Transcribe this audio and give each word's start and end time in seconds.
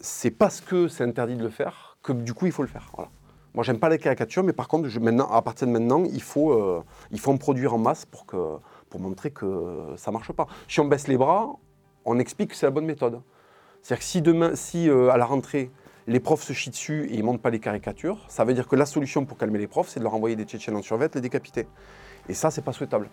c'est 0.00 0.30
parce 0.30 0.60
que 0.60 0.88
c'est 0.88 1.04
interdit 1.04 1.36
de 1.36 1.42
le 1.42 1.50
faire 1.50 1.98
que 2.02 2.12
du 2.12 2.34
coup 2.34 2.46
il 2.46 2.52
faut 2.52 2.62
le 2.62 2.68
faire. 2.68 2.90
Voilà. 2.94 3.10
Moi, 3.54 3.64
j'aime 3.64 3.78
pas 3.78 3.88
les 3.88 3.98
caricatures, 3.98 4.42
mais 4.42 4.52
par 4.52 4.68
contre, 4.68 4.88
je, 4.88 5.00
maintenant, 5.00 5.30
à 5.30 5.40
partir 5.40 5.66
de 5.66 5.72
maintenant, 5.72 6.04
il 6.04 6.20
faut, 6.20 6.52
euh, 6.52 6.84
il 7.10 7.18
faut 7.18 7.32
en 7.32 7.38
produire 7.38 7.72
en 7.72 7.78
masse 7.78 8.04
pour, 8.04 8.26
pour 8.90 9.00
montrer 9.00 9.30
que 9.30 9.94
ça 9.96 10.10
marche 10.10 10.30
pas. 10.32 10.46
Si 10.68 10.78
on 10.80 10.84
baisse 10.84 11.08
les 11.08 11.16
bras, 11.16 11.56
on 12.04 12.18
explique 12.18 12.50
que 12.50 12.56
c'est 12.56 12.66
la 12.66 12.70
bonne 12.70 12.84
méthode. 12.84 13.20
C'est-à-dire 13.82 14.00
que 14.00 14.04
si 14.04 14.20
demain, 14.20 14.56
si 14.56 14.88
euh, 14.88 15.10
à 15.10 15.16
la 15.16 15.24
rentrée, 15.24 15.70
les 16.06 16.20
profs 16.20 16.42
se 16.42 16.52
chient 16.52 16.70
dessus 16.70 17.06
et 17.10 17.14
ils 17.14 17.24
montent 17.24 17.40
pas 17.40 17.50
les 17.50 17.60
caricatures, 17.60 18.24
ça 18.28 18.44
veut 18.44 18.52
dire 18.52 18.68
que 18.68 18.76
la 18.76 18.86
solution 18.86 19.24
pour 19.24 19.38
calmer 19.38 19.58
les 19.58 19.66
profs, 19.66 19.88
c'est 19.88 20.00
de 20.00 20.04
leur 20.04 20.14
envoyer 20.14 20.36
des 20.36 20.44
Tchétchènes 20.44 20.76
en 20.76 20.82
survêt, 20.82 21.08
les 21.14 21.20
décapiter. 21.20 21.66
Et 22.28 22.34
ça, 22.34 22.50
c'est 22.50 22.62
pas 22.62 22.72
souhaitable. 22.72 23.08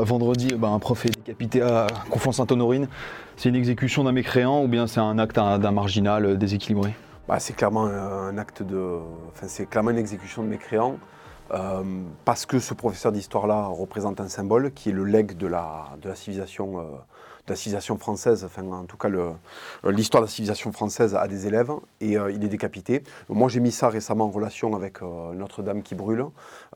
Vendredi, 0.00 0.54
bah, 0.56 0.68
un 0.68 0.78
prof 0.78 1.04
est 1.06 1.10
décapité 1.10 1.62
à 1.62 1.86
Conflans-Sainte-Honorine. 2.10 2.88
C'est 3.36 3.48
une 3.48 3.56
exécution 3.56 4.04
d'un 4.04 4.12
mécréant 4.12 4.62
ou 4.62 4.68
bien 4.68 4.86
c'est 4.86 5.00
un 5.00 5.18
acte 5.18 5.36
d'un 5.36 5.70
marginal 5.70 6.24
euh, 6.24 6.36
déséquilibré? 6.36 6.94
Bah, 7.28 7.38
C'est 7.38 7.54
clairement 7.54 7.86
un 7.86 8.36
acte 8.38 8.62
de. 8.62 8.98
Enfin, 9.30 9.46
une 9.90 9.98
exécution 9.98 10.42
de 10.42 10.48
mécréant. 10.48 10.96
Euh, 11.52 11.82
parce 12.24 12.46
que 12.46 12.58
ce 12.58 12.72
professeur 12.72 13.12
d'histoire-là 13.12 13.66
représente 13.66 14.20
un 14.20 14.28
symbole 14.28 14.72
qui 14.72 14.88
est 14.88 14.92
le 14.92 15.04
legs 15.04 15.36
de 15.36 15.46
la, 15.46 15.90
de 16.00 16.08
la 16.08 16.14
civilisation 16.14 16.78
de 17.46 17.52
la 17.52 17.56
civilisation 17.56 17.98
française, 17.98 18.44
enfin 18.44 18.62
en 18.64 18.84
tout 18.84 18.96
cas 18.96 19.08
l'histoire 19.84 20.22
de 20.22 20.26
la 20.26 20.30
civilisation 20.30 20.72
française 20.72 21.16
à 21.16 21.26
des 21.26 21.46
élèves, 21.46 21.72
et 22.00 22.16
euh, 22.16 22.30
il 22.30 22.44
est 22.44 22.48
décapité. 22.48 23.02
Moi 23.28 23.48
j'ai 23.48 23.60
mis 23.60 23.72
ça 23.72 23.88
récemment 23.88 24.26
en 24.26 24.30
relation 24.30 24.74
avec 24.76 25.02
euh, 25.02 25.32
Notre-Dame 25.34 25.82
qui 25.82 25.94
brûle. 25.94 26.26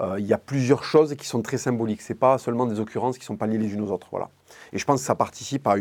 Euh, 0.01 0.17
il 0.19 0.27
y 0.27 0.33
a 0.33 0.39
plusieurs 0.39 0.83
choses 0.83 1.15
qui 1.15 1.27
sont 1.27 1.41
très 1.41 1.59
symboliques, 1.59 2.03
c'est 2.03 2.15
pas 2.15 2.39
seulement 2.39 2.67
des 2.67 2.81
occurrences 2.81 3.19
qui 3.19 3.25
sont 3.25 3.37
pas 3.37 3.47
liées 3.47 3.59
les 3.59 3.73
unes 3.75 3.83
aux 3.83 3.93
autres. 3.93 4.09
Voilà. 4.11 4.29
Et 4.73 4.79
je 4.79 4.85
pense 4.85 5.01
que 5.01 5.07
ça 5.07 5.15
participe 5.15 5.67
à, 5.69 5.77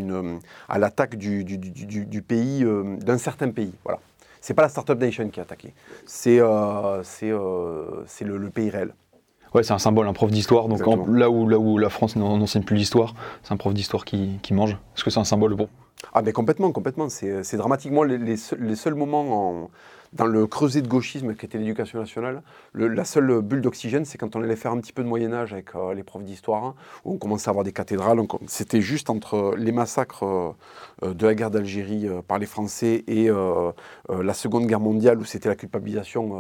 à 0.69 0.79
l'attaque 0.79 1.15
du, 1.15 2.21
pays, 2.21 2.65
d'un 2.99 3.17
certain 3.17 3.49
pays. 3.49 3.73
Voilà. 3.83 3.99
C'est 4.39 4.53
pas 4.53 4.61
la 4.61 4.69
Startup 4.69 4.99
Nation 4.99 5.27
qui 5.29 5.39
est 5.39 5.43
attaquée, 5.43 5.73
c'est, 6.05 6.39
c'est 7.03 7.31
le 7.31 8.49
pays 8.53 8.69
réel. 8.69 8.93
Ouais, 9.55 9.63
c'est 9.63 9.71
un 9.71 9.79
symbole, 9.79 10.05
un 10.09 10.11
prof 10.11 10.29
d'histoire. 10.29 10.67
Donc 10.67 10.81
là, 11.07 11.29
où, 11.29 11.47
là 11.47 11.57
où 11.57 11.77
la 11.77 11.89
France 11.89 12.17
n'enseigne 12.17 12.63
plus 12.63 12.75
l'histoire, 12.75 13.15
c'est 13.41 13.53
un 13.53 13.57
prof 13.57 13.73
d'histoire 13.73 14.03
qui, 14.03 14.37
mange. 14.51 14.71
Est-ce 14.71 15.05
que 15.05 15.09
c'est 15.09 15.19
un 15.19 15.23
symbole 15.23 15.55
bon 15.55 15.69
Ah, 16.13 16.21
mais 16.21 16.33
complètement, 16.33 16.73
complètement. 16.73 17.07
C'est 17.07 17.55
dramatiquement 17.55 18.03
les, 18.03 18.17
les, 18.17 18.75
seuls 18.75 18.95
moments 18.95 19.61
en, 19.63 19.69
dans 20.15 20.25
le 20.25 20.47
creuset 20.47 20.81
de 20.81 20.87
gauchisme 20.87 21.35
qui 21.35 21.45
était 21.45 21.57
l'éducation 21.57 21.99
nationale, 21.99 22.41
la 22.73 23.03
seule 23.03 23.41
bulle 23.41 23.61
d'oxygène, 23.61 24.05
c'est 24.05 24.17
quand 24.17 24.35
on 24.35 24.41
allait 24.41 24.55
faire 24.55 24.71
un 24.71 24.79
petit 24.79 24.93
peu 24.93 25.03
de 25.03 25.07
Moyen-Âge 25.07 25.51
avec 25.51 25.75
euh, 25.75 25.93
les 25.93 26.03
profs 26.03 26.23
d'histoire, 26.23 26.63
hein, 26.63 26.75
où 27.03 27.13
on 27.13 27.17
commençait 27.17 27.49
à 27.49 27.51
avoir 27.51 27.65
des 27.65 27.73
cathédrales. 27.73 28.21
C'était 28.47 28.79
juste 28.79 29.09
entre 29.09 29.55
les 29.57 29.73
massacres 29.73 30.23
euh, 30.23 31.13
de 31.13 31.27
la 31.27 31.35
guerre 31.35 31.51
d'Algérie 31.51 32.07
euh, 32.07 32.21
par 32.21 32.39
les 32.39 32.45
Français 32.45 33.03
et 33.07 33.29
la 34.09 34.33
Seconde 34.33 34.67
Guerre 34.67 34.79
mondiale, 34.79 35.19
où 35.19 35.25
c'était 35.25 35.49
la 35.49 35.55
culpabilisation 35.55 36.33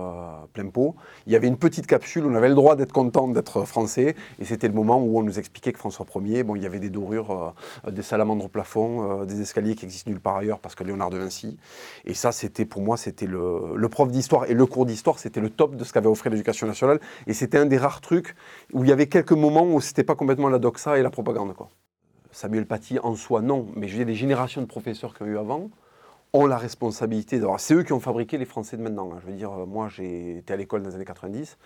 plein 0.53 0.67
pot. 0.67 0.95
Il 1.27 1.33
y 1.33 1.35
avait 1.35 1.47
une 1.47 1.57
petite 1.57 1.87
capsule, 1.87 2.25
on 2.25 2.35
avait 2.35 2.47
le 2.47 2.55
droit 2.55 2.75
d'être 2.75 2.93
content 2.93 3.27
d'être 3.27 3.65
français, 3.65 4.15
et 4.39 4.45
c'était 4.45 4.67
le 4.67 4.73
moment 4.73 5.01
où 5.01 5.19
on 5.19 5.23
nous 5.23 5.39
expliquait 5.39 5.73
que 5.73 5.79
François 5.79 6.05
Ier, 6.23 6.43
bon, 6.43 6.55
il 6.55 6.63
y 6.63 6.65
avait 6.65 6.79
des 6.79 6.89
dorures, 6.89 7.53
des 7.89 8.01
salamandres 8.01 8.45
au 8.45 8.47
plafond, 8.47 9.25
des 9.25 9.41
escaliers 9.41 9.75
qui 9.75 9.85
existent 9.85 10.09
nulle 10.09 10.19
part 10.19 10.37
ailleurs 10.37 10.59
parce 10.59 10.75
que 10.75 10.83
Léonard 10.83 11.09
de 11.09 11.17
Vinci. 11.17 11.57
Et 12.05 12.13
ça, 12.13 12.31
c'était 12.31 12.65
pour 12.65 12.81
moi, 12.81 12.97
c'était 12.97 13.27
le 13.27 13.64
le 13.75 13.89
prof 13.89 14.11
d'histoire 14.11 14.45
et 14.45 14.53
le 14.53 14.65
cours 14.65 14.85
d'histoire, 14.85 15.19
c'était 15.19 15.41
le 15.41 15.49
top 15.49 15.75
de 15.75 15.83
ce 15.83 15.93
qu'avait 15.93 16.07
offert 16.07 16.31
l'éducation 16.31 16.67
nationale. 16.67 16.99
Et 17.27 17.33
c'était 17.33 17.57
un 17.57 17.65
des 17.65 17.77
rares 17.77 18.01
trucs 18.01 18.35
où 18.73 18.83
il 18.83 18.89
y 18.89 18.93
avait 18.93 19.07
quelques 19.07 19.31
moments 19.31 19.65
où 19.65 19.81
c'était 19.81 20.03
pas 20.03 20.15
complètement 20.15 20.49
la 20.49 20.59
doxa 20.59 20.97
et 20.97 21.01
la 21.01 21.09
propagande. 21.09 21.53
Samuel 22.31 22.65
Paty 22.65 22.99
en 22.99 23.15
soi, 23.15 23.41
non, 23.41 23.67
mais 23.75 23.87
j'ai 23.87 24.03
des 24.03 24.15
générations 24.15 24.61
de 24.61 24.67
professeurs 24.67 25.15
qui 25.15 25.23
ont 25.23 25.27
eu 25.27 25.37
avant 25.37 25.69
ont 26.35 26.45
la 26.45 26.57
responsabilité. 26.57 27.41
C'est 27.57 27.73
eux 27.73 27.83
qui 27.83 27.93
ont 27.93 27.99
fabriqué 27.99 28.37
les 28.37 28.45
Français 28.45 28.77
de 28.77 28.81
maintenant. 28.81 29.11
Hein. 29.13 29.19
Je 29.21 29.31
veux 29.31 29.37
dire, 29.37 29.51
euh, 29.51 29.65
moi 29.65 29.87
j'ai 29.89 30.37
été 30.37 30.53
à 30.53 30.57
l'école 30.57 30.83
dans 30.83 30.89
les 30.89 30.95
années 30.95 31.05
90. 31.05 31.57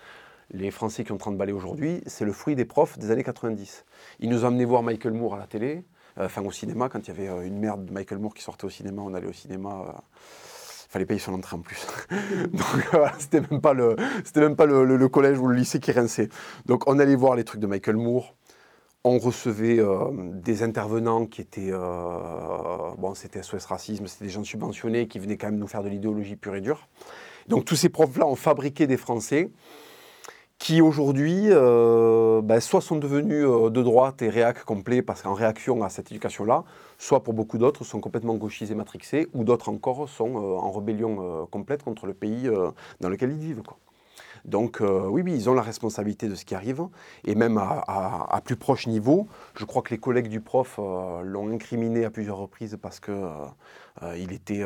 Les 0.52 0.70
Français 0.70 1.04
qui 1.04 1.12
ont 1.12 1.18
30 1.18 1.36
balais 1.36 1.52
aujourd'hui, 1.52 2.02
c'est 2.06 2.24
le 2.24 2.32
fruit 2.32 2.56
des 2.56 2.64
profs 2.64 2.98
des 2.98 3.10
années 3.10 3.24
90. 3.24 3.84
Ils 4.20 4.28
nous 4.28 4.44
ont 4.44 4.48
amené 4.48 4.64
voir 4.64 4.82
Michael 4.82 5.14
Moore 5.14 5.34
à 5.34 5.38
la 5.38 5.46
télé, 5.46 5.84
euh, 6.18 6.26
enfin 6.26 6.42
au 6.42 6.50
cinéma, 6.50 6.88
quand 6.88 7.06
il 7.06 7.08
y 7.08 7.10
avait 7.10 7.28
euh, 7.28 7.46
une 7.46 7.58
merde 7.58 7.84
de 7.84 7.92
Michael 7.92 8.18
Moore 8.18 8.34
qui 8.34 8.42
sortait 8.42 8.64
au 8.64 8.70
cinéma, 8.70 9.02
on 9.02 9.14
allait 9.14 9.28
au 9.28 9.32
cinéma 9.32 10.02
fallait 10.90 11.06
payer 11.06 11.20
son 11.20 11.34
entrée 11.34 11.56
en 11.56 11.60
plus. 11.60 11.86
Donc 12.52 12.88
voilà, 12.90 13.12
c'était 13.18 13.40
même 13.40 13.60
pas, 13.60 13.72
le, 13.72 13.96
même 14.36 14.56
pas 14.56 14.66
le, 14.66 15.08
collège 15.08 15.38
ou 15.38 15.46
le 15.46 15.54
lycée 15.54 15.78
qui 15.78 15.92
rinçait. 15.92 16.28
Donc 16.66 16.82
on 16.88 16.98
allait 16.98 17.14
voir 17.14 17.36
les 17.36 17.44
trucs 17.44 17.60
de 17.60 17.66
Michael 17.66 17.96
Moore. 17.96 18.34
On 19.04 19.18
recevait 19.18 19.78
euh, 19.78 20.10
des 20.34 20.62
intervenants 20.62 21.24
qui 21.24 21.40
étaient, 21.40 21.70
euh, 21.70 21.78
bon, 22.98 23.14
c'était 23.14 23.42
SOS 23.42 23.64
Racisme, 23.64 24.06
c'était 24.06 24.26
des 24.26 24.30
gens 24.30 24.44
subventionnés 24.44 25.08
qui 25.08 25.18
venaient 25.18 25.38
quand 25.38 25.46
même 25.46 25.58
nous 25.58 25.68
faire 25.68 25.82
de 25.82 25.88
l'idéologie 25.88 26.36
pure 26.36 26.56
et 26.56 26.60
dure. 26.60 26.86
Donc 27.48 27.64
tous 27.64 27.76
ces 27.76 27.88
profs-là 27.88 28.26
ont 28.26 28.36
fabriqué 28.36 28.86
des 28.86 28.98
Français 28.98 29.50
qui 30.60 30.82
aujourd'hui 30.82 31.46
euh, 31.48 32.42
ben, 32.42 32.60
soit 32.60 32.82
sont 32.82 32.96
devenus 32.96 33.44
euh, 33.44 33.70
de 33.70 33.82
droite 33.82 34.20
et 34.22 34.28
réac 34.28 34.62
complet 34.64 35.00
parce 35.00 35.22
qu'en 35.22 35.32
réaction 35.32 35.82
à 35.82 35.88
cette 35.88 36.10
éducation-là, 36.12 36.64
soit 37.00 37.22
pour 37.24 37.34
beaucoup 37.34 37.58
d'autres 37.58 37.82
sont 37.82 38.00
complètement 38.00 38.36
gauchisés, 38.36 38.76
matrixés, 38.76 39.26
ou 39.32 39.42
d'autres 39.42 39.70
encore 39.70 40.08
sont 40.08 40.36
euh, 40.36 40.56
en 40.58 40.70
rébellion 40.70 41.46
complète 41.50 41.82
contre 41.82 42.06
le 42.06 42.14
pays 42.14 42.48
dans 43.00 43.08
lequel 43.08 43.32
ils 43.32 43.38
vivent. 43.38 43.62
Donc 44.44 44.80
euh, 44.80 45.06
oui, 45.08 45.22
oui, 45.22 45.32
ils 45.34 45.48
ont 45.48 45.54
la 45.54 45.62
responsabilité 45.62 46.28
de 46.28 46.34
ce 46.34 46.44
qui 46.44 46.54
arrive, 46.54 46.82
et 47.24 47.34
même 47.34 47.58
à, 47.58 48.40
plus 48.44 48.56
proche 48.56 48.86
niveau, 48.86 49.28
je 49.56 49.64
crois 49.64 49.82
que 49.82 49.90
les 49.90 49.98
collègues 49.98 50.28
du 50.28 50.40
prof 50.40 50.78
euh, 50.78 51.22
l'ont 51.22 51.50
incriminé 51.50 52.04
à 52.04 52.10
plusieurs 52.10 52.38
reprises 52.38 52.78
parce 52.80 53.00
que 53.00 53.12
euh, 53.12 54.16
il, 54.16 54.32
était, 54.32 54.64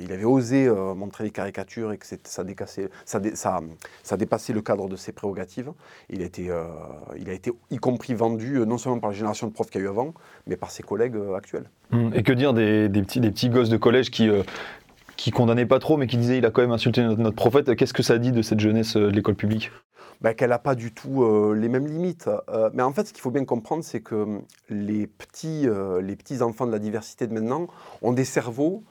il 0.00 0.12
avait 0.12 0.24
osé 0.24 0.70
montrer 0.96 1.24
les 1.24 1.30
caricatures 1.30 1.92
et 1.92 1.98
que 1.98 2.06
ça, 2.06 2.44
dépassait 4.16 4.52
le 4.52 4.62
cadre 4.62 4.88
de 4.88 4.96
ses 4.96 5.12
prérogatives. 5.12 5.72
Il 6.08 6.22
a 6.22 6.24
été, 6.24 6.50
il 7.18 7.28
a 7.28 7.32
été 7.32 7.52
y 7.70 7.76
compris 7.76 8.14
vendu 8.14 8.60
non 8.66 8.78
seulement 8.78 8.98
par 8.98 9.10
la 9.10 9.16
génération 9.16 9.46
de 9.46 9.52
profs 9.52 9.68
qu'il 9.68 9.80
y 9.80 9.84
a 9.84 9.86
eu 9.86 9.90
avant, 9.90 10.14
mais 10.46 10.56
par 10.56 10.70
ses 10.70 10.82
collègues 10.82 11.16
actuels. 11.36 11.68
Hum, 11.92 12.12
et 12.14 12.22
que 12.22 12.32
dire 12.32 12.54
des, 12.54 12.88
petits, 12.88 13.20
des 13.20 13.30
petits 13.30 13.50
gosses 13.50 13.68
de 13.68 13.76
collège 13.76 14.10
qui, 14.10 14.30
qui 15.22 15.30
condamnait 15.30 15.66
pas 15.66 15.78
trop, 15.78 15.96
mais 15.96 16.08
qui 16.08 16.16
disait 16.16 16.38
il 16.38 16.46
a 16.46 16.50
quand 16.50 16.62
même 16.62 16.72
insulté 16.72 17.00
notre, 17.04 17.36
prophète. 17.36 17.76
Qu'est-ce 17.76 17.94
que 17.94 18.02
ça 18.02 18.18
dit 18.18 18.32
de 18.32 18.42
cette 18.42 18.58
jeunesse 18.58 18.96
euh, 18.96 19.06
de 19.06 19.14
l'école 19.14 19.36
publique? 19.36 19.70
Bah, 20.20 20.34
Qu'elle 20.34 20.50
n'a 20.50 20.58
pas 20.58 20.74
du 20.74 20.92
tout 20.92 21.22
euh, 21.22 21.54
les 21.54 21.68
mêmes 21.68 21.86
limites. 21.86 22.28
Euh, 22.48 22.70
mais 22.74 22.82
en 22.82 22.92
fait, 22.92 23.06
ce 23.06 23.12
qu'il 23.12 23.22
faut 23.22 23.30
bien 23.30 23.44
comprendre, 23.44 23.84
c'est 23.84 24.00
que 24.00 24.16
hum, 24.16 24.42
les 24.68 25.06
petits 25.06 25.68
enfants 26.40 26.66
de 26.66 26.72
la 26.72 26.80
diversité 26.80 27.28
de 27.28 27.34
maintenant 27.34 27.68
ont 28.02 28.12
des 28.12 28.24
cerveaux 28.24 28.82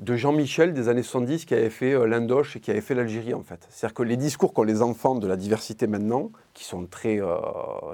de 0.00 0.16
Jean-Michel 0.16 0.74
des 0.74 0.88
années 0.88 1.02
70 1.02 1.44
qui 1.44 1.54
avait 1.54 1.70
fait 1.70 2.06
l'Indoche 2.06 2.56
et 2.56 2.60
qui 2.60 2.70
avait 2.70 2.80
fait 2.80 2.94
l'Algérie 2.94 3.34
en 3.34 3.42
fait. 3.42 3.66
C'est-à-dire 3.68 3.94
que 3.94 4.02
les 4.02 4.16
discours 4.16 4.52
qu'ont 4.54 4.62
les 4.62 4.80
enfants 4.80 5.16
de 5.16 5.26
la 5.26 5.36
diversité 5.36 5.86
maintenant, 5.86 6.30
qui 6.54 6.64
sont 6.64 6.86
très, 6.86 7.20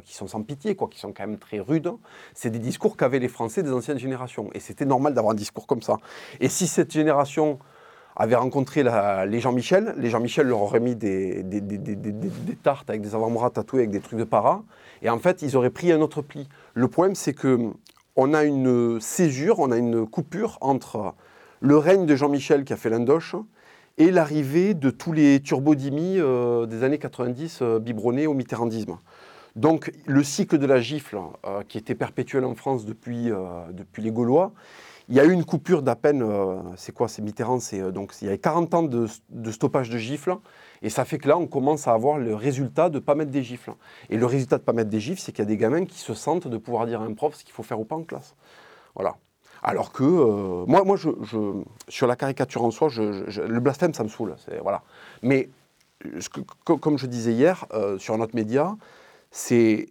qui 0.04 0.14
sont 0.14 0.26
sans 0.26 0.42
pitié, 0.42 0.76
quoi, 0.76 0.88
qui 0.88 0.98
sont 0.98 1.12
quand 1.12 1.26
même 1.26 1.38
très 1.38 1.60
rudes, 1.60 1.90
c'est 2.34 2.50
des 2.50 2.58
discours 2.58 2.96
qu'avaient 2.98 3.20
les 3.20 3.28
Français 3.28 3.62
des 3.62 3.72
anciennes 3.72 3.98
générations. 3.98 4.50
Et 4.52 4.60
c'était 4.60 4.84
normal 4.84 5.14
d'avoir 5.14 5.32
un 5.32 5.36
discours 5.36 5.66
comme 5.66 5.80
ça. 5.80 5.96
Et 6.40 6.50
si 6.50 6.66
cette 6.66 6.92
génération 6.92 7.58
avait 8.16 8.36
rencontré 8.36 8.82
les 8.82 9.40
Jean-Michel. 9.40 9.94
Les 9.96 10.10
Jean-Michel 10.10 10.46
leur 10.46 10.62
auraient 10.62 10.80
mis 10.80 10.94
des, 10.94 11.42
des, 11.42 12.56
tartes 12.62 12.88
avec 12.88 13.02
des 13.02 13.14
avant-bras 13.14 13.50
tatoués 13.50 13.80
avec 13.80 13.90
des 13.90 14.00
trucs 14.00 14.18
de 14.18 14.24
para. 14.24 14.62
Et 15.02 15.10
en 15.10 15.18
fait, 15.18 15.42
ils 15.42 15.56
auraient 15.56 15.70
pris 15.70 15.90
un 15.92 16.00
autre 16.00 16.22
pli. 16.22 16.48
Le 16.74 16.88
problème, 16.88 17.14
c'est 17.14 17.34
que 17.34 17.72
on 18.16 18.32
a 18.32 18.44
une 18.44 19.00
césure, 19.00 19.58
on 19.58 19.72
a 19.72 19.76
une 19.76 20.06
coupure 20.06 20.58
entre 20.60 21.14
le 21.64 21.78
règne 21.78 22.06
de 22.06 22.14
Jean-Michel 22.14 22.64
qui 22.64 22.72
a 22.72 22.76
fait 22.76 22.90
l'Indoche 22.90 23.36
et 23.98 24.10
l'arrivée 24.10 24.74
de 24.74 24.90
tous 24.90 25.12
les 25.12 25.40
turbodimis 25.40 26.18
euh, 26.18 26.66
des 26.66 26.84
années 26.84 26.98
90 26.98 27.60
euh, 27.62 27.78
biberonnés 27.78 28.26
au 28.26 28.34
mitterrandisme. 28.34 28.98
Donc 29.56 29.92
le 30.06 30.22
cycle 30.22 30.58
de 30.58 30.66
la 30.66 30.80
gifle, 30.80 31.18
euh, 31.46 31.62
qui 31.66 31.78
était 31.78 31.94
perpétuel 31.94 32.44
en 32.44 32.54
France 32.54 32.84
depuis, 32.84 33.30
depuis 33.72 34.02
les 34.02 34.10
Gaulois, 34.10 34.52
il 35.08 35.14
y 35.14 35.20
a 35.20 35.24
eu 35.24 35.32
une 35.32 35.44
coupure 35.44 35.82
d'à 35.82 35.96
peine, 35.96 36.22
euh, 36.22 36.56
c'est 36.76 36.92
quoi, 36.92 37.08
c'est 37.08 37.20
Mitterrand, 37.20 37.60
c'est 37.60 37.80
euh, 37.80 37.90
donc 37.90 38.14
il 38.22 38.28
y 38.28 38.30
a 38.30 38.38
40 38.38 38.74
ans 38.74 38.82
de, 38.82 39.06
stoppage 39.50 39.90
de 39.90 39.98
gifles, 39.98 40.36
et 40.80 40.88
ça 40.88 41.04
fait 41.04 41.18
que 41.18 41.28
là 41.28 41.36
on 41.36 41.46
commence 41.46 41.86
à 41.86 41.92
avoir 41.92 42.18
le 42.18 42.34
résultat 42.34 42.88
de 42.88 42.96
ne 42.96 43.00
pas 43.00 43.14
mettre 43.14 43.30
des 43.30 43.42
gifles. 43.42 43.72
Et 44.08 44.16
le 44.16 44.26
résultat 44.26 44.56
de 44.56 44.62
ne 44.62 44.66
pas 44.66 44.72
mettre 44.72 44.90
des 44.90 45.00
gifles, 45.00 45.20
c'est 45.20 45.32
qu'il 45.32 45.40
y 45.40 45.46
a 45.46 45.48
des 45.48 45.56
gamins 45.56 45.84
qui 45.84 45.98
se 45.98 46.14
sentent 46.14 46.48
de 46.48 46.56
pouvoir 46.56 46.86
dire 46.86 47.02
à 47.02 47.04
un 47.04 47.12
prof 47.12 47.34
ce 47.34 47.44
qu'il 47.44 47.52
faut 47.52 47.62
faire 47.62 47.80
ou 47.80 47.84
pas 47.84 47.96
en 47.96 48.04
classe. 48.04 48.34
Voilà. 48.94 49.16
Alors 49.64 49.90
que 49.90 50.04
euh, 50.04 50.64
moi, 50.66 50.84
moi 50.84 50.96
je, 50.96 51.08
sur 51.88 52.06
la 52.06 52.16
caricature 52.16 52.62
en 52.62 52.70
soi, 52.70 52.88
le 52.96 53.58
blasphème, 53.58 53.94
ça 53.94 54.04
me 54.04 54.08
saoule. 54.08 54.36
Voilà. 54.62 54.82
Mais 55.22 55.48
comme 56.64 56.98
je 56.98 57.06
disais 57.06 57.32
hier 57.32 57.66
sur 57.98 58.16
notre 58.18 58.36
média, 58.36 58.76
c'est 59.30 59.88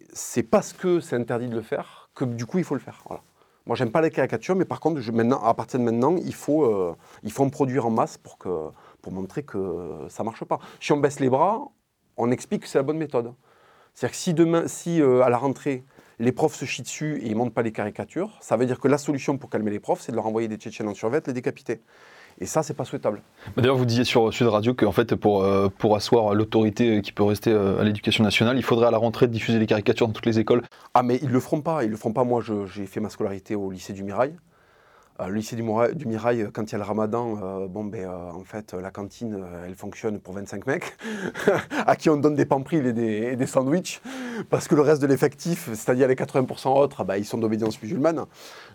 parce 0.50 0.72
que 0.72 1.00
c'est 1.00 1.16
interdit 1.16 1.48
de 1.48 1.56
le 1.56 1.62
faire 1.62 2.08
que 2.14 2.24
du 2.24 2.46
coup 2.46 2.58
il 2.58 2.64
faut 2.64 2.74
le 2.74 2.80
faire. 2.80 3.02
Voilà. 3.06 3.22
Moi, 3.66 3.76
j'aime 3.76 3.90
pas 3.90 4.02
les 4.02 4.10
caricatures, 4.10 4.54
mais 4.56 4.66
par 4.66 4.78
contre, 4.78 5.00
maintenant, 5.12 5.42
à 5.42 5.54
partir 5.54 5.80
de 5.80 5.84
maintenant, 5.84 6.16
il 6.16 6.34
faut, 6.34 6.64
euh, 6.64 6.94
il 7.22 7.32
faut 7.32 7.44
en 7.44 7.48
produire 7.48 7.86
en 7.86 7.90
masse 7.90 8.18
pour, 8.18 8.36
que, 8.36 8.68
pour 9.00 9.12
montrer 9.12 9.42
que 9.42 10.04
ça 10.08 10.22
marche 10.22 10.44
pas. 10.44 10.58
Si 10.80 10.92
on 10.92 10.98
baisse 10.98 11.18
les 11.18 11.30
bras, 11.30 11.62
on 12.18 12.30
explique 12.30 12.62
que 12.62 12.68
c'est 12.68 12.78
la 12.78 12.82
bonne 12.82 12.98
méthode. 12.98 13.32
C'est-à-dire 13.94 14.12
que 14.12 14.22
si 14.22 14.34
demain, 14.34 14.68
si 14.68 15.00
euh, 15.00 15.22
à 15.22 15.30
la 15.30 15.38
rentrée, 15.38 15.82
les 16.18 16.32
profs 16.32 16.54
se 16.54 16.64
chient 16.64 16.82
dessus 16.82 17.20
et 17.22 17.28
ils 17.28 17.36
montent 17.36 17.54
pas 17.54 17.62
les 17.62 17.72
caricatures. 17.72 18.38
Ça 18.40 18.56
veut 18.56 18.66
dire 18.66 18.80
que 18.80 18.88
la 18.88 18.98
solution 18.98 19.38
pour 19.38 19.50
calmer 19.50 19.70
les 19.70 19.80
profs, 19.80 20.00
c'est 20.00 20.12
de 20.12 20.16
leur 20.16 20.26
envoyer 20.26 20.48
des 20.48 20.56
Tchétchènes 20.56 20.88
en 20.88 20.94
survêt, 20.94 21.22
les 21.26 21.32
décapiter. 21.32 21.80
Et 22.40 22.46
ça, 22.46 22.62
c'est 22.62 22.74
pas 22.74 22.84
souhaitable. 22.84 23.22
Bah, 23.54 23.62
d'ailleurs, 23.62 23.76
vous 23.76 23.84
disiez 23.84 24.04
sur 24.04 24.32
Sud 24.32 24.48
Radio 24.48 24.74
qu'en 24.74 24.92
fait, 24.92 25.14
pour, 25.14 25.44
euh, 25.44 25.68
pour 25.78 25.94
asseoir 25.94 26.34
l'autorité 26.34 27.00
qui 27.00 27.12
peut 27.12 27.22
rester 27.22 27.50
euh, 27.50 27.80
à 27.80 27.84
l'éducation 27.84 28.24
nationale, 28.24 28.56
il 28.56 28.64
faudrait 28.64 28.88
à 28.88 28.90
la 28.90 28.98
rentrée 28.98 29.28
diffuser 29.28 29.58
les 29.58 29.66
caricatures 29.66 30.08
dans 30.08 30.12
toutes 30.12 30.26
les 30.26 30.38
écoles. 30.40 30.62
Ah, 30.94 31.02
mais 31.02 31.18
ils 31.22 31.30
le 31.30 31.40
feront 31.40 31.60
pas. 31.60 31.84
Ils 31.84 31.90
le 31.90 31.96
feront 31.96 32.12
pas. 32.12 32.24
Moi, 32.24 32.42
j'ai 32.42 32.86
fait 32.86 33.00
ma 33.00 33.08
scolarité 33.08 33.54
au 33.54 33.70
lycée 33.70 33.92
du 33.92 34.02
Mirail. 34.02 34.34
Euh, 35.20 35.28
le 35.28 35.34
lycée 35.34 35.56
du, 35.56 35.62
Mirail, 35.62 36.48
quand 36.52 36.70
il 36.70 36.72
y 36.72 36.74
a 36.74 36.78
le 36.78 36.84
ramadan, 36.84 37.66
bon, 37.68 37.84
ben, 37.84 38.08
en 38.08 38.42
fait, 38.44 38.74
la 38.74 38.90
cantine, 38.90 39.44
elle 39.64 39.74
fonctionne 39.74 40.18
pour 40.18 40.34
25 40.34 40.66
mecs, 40.66 40.96
à 41.86 41.96
qui 41.96 42.10
on 42.10 42.16
donne 42.16 42.34
des 42.34 42.46
pamprils 42.46 42.86
et 42.86 42.92
des, 42.92 43.32
et 43.32 43.36
des 43.36 43.46
sandwichs, 43.46 44.00
parce 44.50 44.66
que 44.66 44.74
le 44.74 44.82
reste 44.82 45.00
de 45.02 45.06
l'effectif, 45.06 45.68
c'est-à-dire 45.68 46.08
les 46.08 46.16
80% 46.16 46.76
autres, 46.76 46.96
ah, 47.00 47.04
bah, 47.04 47.18
ils 47.18 47.24
sont 47.24 47.38
d'obédience 47.38 47.80
musulmane. 47.80 48.24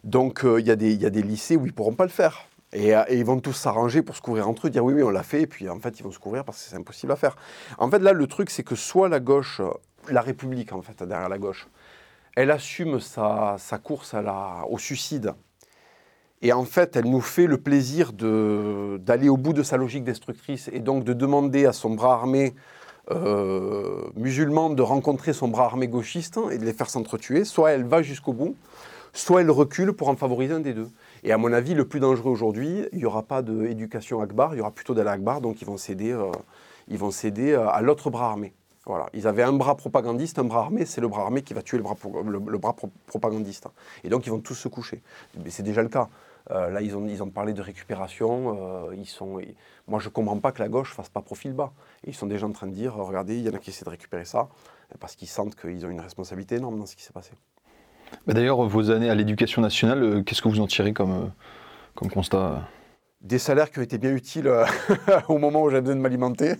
Donc, 0.04 0.46
il 0.46 0.66
y, 0.66 0.72
a 0.72 0.76
des 0.76 1.22
lycées 1.22 1.58
où 1.58 1.66
ils 1.66 1.70
ne 1.70 1.74
pourront 1.74 1.96
pas 1.96 2.06
le 2.06 2.10
faire. 2.10 2.48
Euh, 2.76 3.04
et, 3.08 3.18
ils 3.18 3.26
vont 3.26 3.40
tous 3.40 3.54
s'arranger 3.54 4.02
pour 4.02 4.16
se 4.16 4.22
couvrir 4.22 4.48
entre 4.48 4.68
eux, 4.68 4.70
dire 4.70 4.84
oui, 4.84 4.94
oui, 4.94 5.04
on 5.04 5.10
l'a 5.10 5.24
fait, 5.24 5.42
et 5.42 5.48
puis 5.48 5.70
en 5.70 5.80
fait, 5.80 6.00
ils 6.00 6.04
vont 6.04 6.12
se 6.12 6.20
couvrir 6.20 6.44
parce 6.44 6.64
que 6.64 6.70
c'est 6.70 6.76
impossible 6.76 7.12
à 7.12 7.16
faire. 7.16 7.36
En 7.78 7.90
fait, 7.90 8.00
là, 8.00 8.14
le 8.14 8.28
truc, 8.28 8.50
c'est 8.50 8.64
que 8.64 8.76
soit 8.76 9.10
la 9.10 9.20
gauche, 9.20 9.60
euh, 9.60 9.72
la 10.10 10.22
République, 10.22 10.72
en 10.72 10.82
fait, 10.82 11.02
derrière 11.04 11.30
la 11.30 11.38
gauche, 11.38 11.68
elle 12.36 12.52
assume 12.52 13.00
sa, 13.00 13.58
course 13.84 14.16
au 14.70 14.78
suicide. 14.78 15.34
Et 16.42 16.54
en 16.54 16.64
fait, 16.64 16.96
elle 16.96 17.10
nous 17.10 17.22
fait 17.22 17.48
le 17.48 17.58
plaisir 17.58 18.14
d'aller 18.14 19.28
au 19.30 19.38
bout 19.38 19.54
de 19.54 19.64
sa 19.64 19.78
logique 19.78 20.04
destructrice 20.04 20.70
et 20.72 20.80
donc 20.80 21.04
de 21.04 21.14
demander 21.14 21.66
à 21.66 21.74
son 21.74 21.92
bras 21.92 22.14
armé 22.14 22.54
euh, 23.12 24.04
musulman 24.16 24.70
de 24.70 24.84
rencontrer 24.84 25.34
son 25.34 25.48
bras 25.48 25.66
armé 25.66 25.88
gauchiste 25.88 26.40
et 26.52 26.58
de 26.58 26.66
les 26.66 26.74
faire 26.74 26.90
s'entretuer. 26.90 27.44
Soit 27.44 27.72
elle 27.72 27.84
va 27.84 28.02
jusqu'au 28.04 28.34
bout, 28.34 28.56
soit 29.14 29.42
elle 29.42 29.52
recule 29.52 29.94
pour 29.94 30.10
en 30.10 30.16
favoriser 30.16 30.54
un 30.54 30.60
des 30.60 30.74
deux. 30.74 30.90
Et 31.24 31.32
à 31.32 31.38
mon 31.38 31.52
avis, 31.52 31.74
le 31.74 31.86
plus 31.86 32.00
dangereux 32.00 32.32
aujourd'hui, 32.32 32.86
il 32.94 33.00
n'y 33.00 33.06
aura 33.06 33.24
pas 33.24 33.42
d'éducation 33.42 34.22
Akbar, 34.22 34.54
il 34.54 34.60
y 34.60 34.62
aura 34.62 34.72
plutôt 34.72 34.94
d'Al 34.94 35.08
Akbar, 35.08 35.42
donc 35.42 35.62
ils 35.62 35.66
vont 35.66 35.78
céder, 35.78 36.12
euh, 36.12 36.32
ils 36.88 36.98
vont 36.98 37.12
céder 37.12 37.52
euh, 37.52 37.68
à 37.68 37.82
l'autre 37.82 38.10
bras 38.10 38.30
armé. 38.30 38.54
Voilà. 38.86 39.08
Ils 39.14 39.28
avaient 39.28 39.44
un 39.44 39.54
bras 39.54 39.76
propagandiste, 39.76 40.40
un 40.40 40.46
bras 40.46 40.62
armé, 40.62 40.86
c'est 40.86 41.02
le 41.02 41.08
bras 41.08 41.24
armé 41.24 41.42
qui 41.42 41.54
va 41.54 41.62
tuer 41.62 41.78
le, 41.78 41.84
bras 42.58 42.76
propagandiste. 43.08 43.68
Et 44.04 44.10
donc 44.10 44.26
ils 44.26 44.30
vont 44.30 44.40
tous 44.40 44.56
se 44.56 44.68
coucher. 44.68 45.02
Mais 45.44 45.50
c'est 45.50 45.64
déjà 45.64 45.82
le 45.84 45.90
cas. 45.90 46.10
Euh, 46.52 46.70
là, 46.70 46.82
ils 46.82 46.96
ont, 46.96 47.08
ils 47.08 47.22
ont 47.22 47.30
parlé 47.30 47.54
de 47.54 47.62
récupération. 47.62 48.92
ils 48.94 49.06
sont, 49.06 49.40
moi, 49.88 50.00
je 50.00 50.08
ne 50.08 50.14
comprends 50.14 50.40
pas 50.40 50.52
que 50.52 50.62
la 50.62 50.70
gauche 50.70 50.94
fasse 50.94 51.10
pas 51.10 51.22
profil 51.22 51.54
bas. 51.54 51.72
Et 52.04 52.10
ils 52.10 52.16
sont 52.16 52.28
déjà 52.28 52.48
en 52.48 52.52
train 52.52 52.68
de 52.68 52.74
dire, 52.74 52.96
regardez, 52.96 53.38
il 53.38 53.46
y 53.46 53.50
en 53.50 53.54
a 53.54 53.60
qui 53.60 53.70
essaient 53.70 53.86
de 53.86 53.90
récupérer 53.90 54.26
ça, 54.26 54.50
parce 55.00 55.16
qu'ils 55.16 55.28
sentent 55.28 55.56
qu'ils 55.56 55.86
ont 55.86 55.90
une 55.90 56.02
responsabilité 56.02 56.56
énorme 56.56 56.80
dans 56.80 56.86
ce 56.86 56.96
qui 56.96 57.04
s'est 57.04 57.14
passé. 57.14 57.32
Bah, 58.26 58.34
d'ailleurs, 58.34 58.62
vos 58.64 58.92
années 58.92 59.10
à 59.10 59.16
l'éducation 59.16 59.62
nationale, 59.62 60.04
euh, 60.04 60.24
qu'est-ce 60.24 60.42
que 60.42 60.50
vous 60.50 60.60
en 60.60 60.68
tirez 60.68 60.94
comme, 60.94 61.12
euh, 61.12 61.28
comme 61.96 62.10
constat? 62.10 62.68
Des 63.22 63.40
salaires 63.40 63.72
qui 63.72 63.80
ont 63.80 63.84
été 63.84 63.98
bien 63.98 64.14
utiles 64.14 64.48
euh, 64.48 64.66
au 65.28 65.38
moment 65.38 65.64
où 65.64 65.70
j'avais 65.70 65.82
besoin 65.82 65.96
de 65.96 66.02
m'alimenter. 66.02 66.54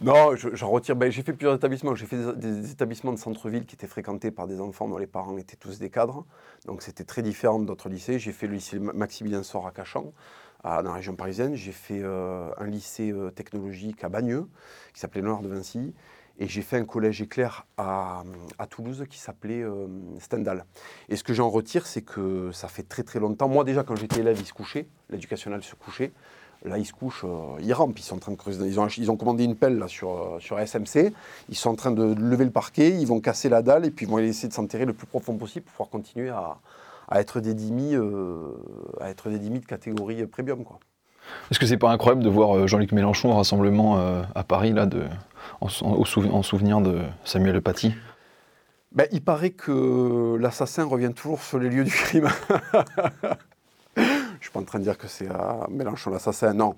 Non, 0.00 0.34
j'en 0.36 0.70
retire. 0.70 0.96
Ben, 0.96 1.10
j'ai 1.10 1.22
fait 1.22 1.32
plusieurs 1.32 1.54
établissements. 1.54 1.94
J'ai 1.94 2.06
fait 2.06 2.36
des, 2.36 2.70
établissements 2.70 3.12
de 3.12 3.18
centre-ville 3.18 3.66
qui 3.66 3.74
étaient 3.74 3.86
fréquentés 3.86 4.30
par 4.30 4.46
des 4.46 4.60
enfants 4.60 4.88
dont 4.88 4.98
les 4.98 5.06
parents 5.06 5.36
étaient 5.38 5.56
tous 5.56 5.78
des 5.78 5.90
cadres. 5.90 6.24
Donc 6.66 6.82
c'était 6.82 7.04
très 7.04 7.22
différent 7.22 7.58
d'autres 7.58 7.88
lycées. 7.88 8.18
J'ai 8.18 8.32
fait 8.32 8.46
le 8.46 8.54
lycée 8.54 8.78
Maximilien 8.78 9.42
Sort 9.42 9.66
à 9.66 9.72
Cachan, 9.72 10.12
dans 10.64 10.82
la 10.82 10.92
région 10.92 11.14
parisienne. 11.16 11.54
J'ai 11.54 11.72
fait 11.72 12.02
un 12.02 12.66
lycée 12.66 13.12
technologique 13.34 14.02
à 14.04 14.08
Bagneux, 14.08 14.46
qui 14.94 15.00
s'appelait 15.00 15.22
Nord 15.22 15.42
de 15.42 15.48
Vinci. 15.48 15.94
Et 16.38 16.48
j'ai 16.48 16.62
fait 16.62 16.76
un 16.76 16.84
collège 16.84 17.20
éclair 17.20 17.66
à, 17.76 18.24
Toulouse 18.70 19.04
qui 19.08 19.18
s'appelait 19.18 19.62
euh, 19.62 19.86
Stendhal. 20.18 20.64
Et 21.08 21.16
ce 21.16 21.24
que 21.24 21.34
j'en 21.34 21.50
retire, 21.50 21.86
c'est 21.86 22.02
que 22.02 22.50
ça 22.52 22.68
fait 22.68 22.82
très 22.82 23.02
très 23.02 23.20
longtemps. 23.20 23.48
Moi, 23.48 23.64
déjà, 23.64 23.84
quand 23.84 23.96
j'étais 23.96 24.20
élève, 24.20 24.38
ils 24.40 24.46
se 24.46 24.52
couchaient. 24.52 24.88
L'éducationnel 25.10 25.62
se 25.62 25.74
couchait. 25.74 26.12
Là, 26.64 26.78
ils 26.78 26.86
se 26.86 26.92
couchent, 26.92 27.24
euh, 27.24 27.58
ils 27.60 27.72
rampent. 27.72 27.98
Ils 27.98 28.02
sont 28.02 28.16
en 28.16 28.18
train 28.18 28.32
de 28.32 28.36
creuser. 28.36 28.66
Ils 28.66 28.78
ont, 28.78 28.86
ils 28.86 29.10
ont 29.10 29.16
commandé 29.16 29.44
une 29.44 29.56
pelle 29.56 29.78
là, 29.78 29.88
sur, 29.88 30.10
euh, 30.10 30.38
sur 30.38 30.58
SMC. 30.60 31.12
Ils 31.48 31.56
sont 31.56 31.70
en 31.70 31.74
train 31.74 31.90
de 31.90 32.14
lever 32.14 32.44
le 32.44 32.50
parquet. 32.50 32.90
Ils 32.90 33.06
vont 33.06 33.20
casser 33.20 33.48
la 33.48 33.62
dalle 33.62 33.84
et 33.84 33.90
puis 33.90 34.06
ils 34.06 34.08
vont 34.08 34.18
essayer 34.18 34.48
de 34.48 34.54
s'enterrer 34.54 34.84
le 34.84 34.92
plus 34.92 35.06
profond 35.06 35.36
possible 35.36 35.64
pour 35.64 35.72
pouvoir 35.72 35.88
continuer 35.88 36.28
à, 36.28 36.58
à 37.08 37.20
être 37.20 37.40
des 37.40 37.54
dimis, 37.54 37.96
à 39.00 39.10
être 39.10 39.28
des 39.28 39.38
de 39.38 39.66
catégorie 39.66 40.24
premium, 40.26 40.64
quoi. 40.64 40.78
Est-ce 41.50 41.58
que 41.58 41.66
c'est 41.66 41.78
pas 41.78 41.90
incroyable 41.90 42.22
de 42.22 42.28
voir 42.28 42.66
Jean-Luc 42.66 42.92
Mélenchon 42.92 43.30
au 43.30 43.36
rassemblement 43.36 43.96
à 44.34 44.42
Paris 44.42 44.72
là, 44.72 44.86
de, 44.86 45.04
en, 45.60 45.68
souvenir 46.42 46.80
de 46.80 47.00
Samuel 47.24 47.60
Paty? 47.62 47.94
Ben, 48.90 49.06
Il 49.12 49.22
paraît 49.22 49.50
que 49.50 50.36
l'assassin 50.40 50.84
revient 50.84 51.12
toujours 51.14 51.40
sur 51.40 51.58
les 51.58 51.70
lieux 51.70 51.84
du 51.84 51.92
crime. 51.92 52.28
suis 54.52 54.58
pas 54.58 54.60
en 54.60 54.64
train 54.64 54.78
de 54.78 54.84
dire 54.84 54.98
que 54.98 55.08
c'est 55.08 55.28
Mélenchon 55.70 56.10
l'assassin, 56.10 56.52
non. 56.52 56.74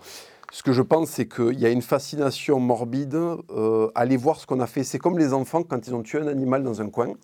Ce 0.52 0.62
que 0.62 0.72
je 0.72 0.82
pense, 0.82 1.10
c'est 1.10 1.26
qu'il 1.26 1.58
y 1.58 1.66
a 1.66 1.70
une 1.70 1.82
fascination 1.82 2.60
morbide 2.60 3.16
euh, 3.16 3.90
aller 3.96 4.16
voir 4.16 4.38
ce 4.38 4.46
qu'on 4.46 4.60
a 4.60 4.68
fait. 4.68 4.84
C'est 4.84 4.98
comme 4.98 5.18
les 5.18 5.32
enfants 5.32 5.64
quand 5.64 5.88
ils 5.88 5.94
ont 5.94 6.02
tué 6.02 6.20
un 6.20 6.28
animal 6.28 6.62
dans 6.62 6.80
un 6.80 6.88
coin. 6.88 7.14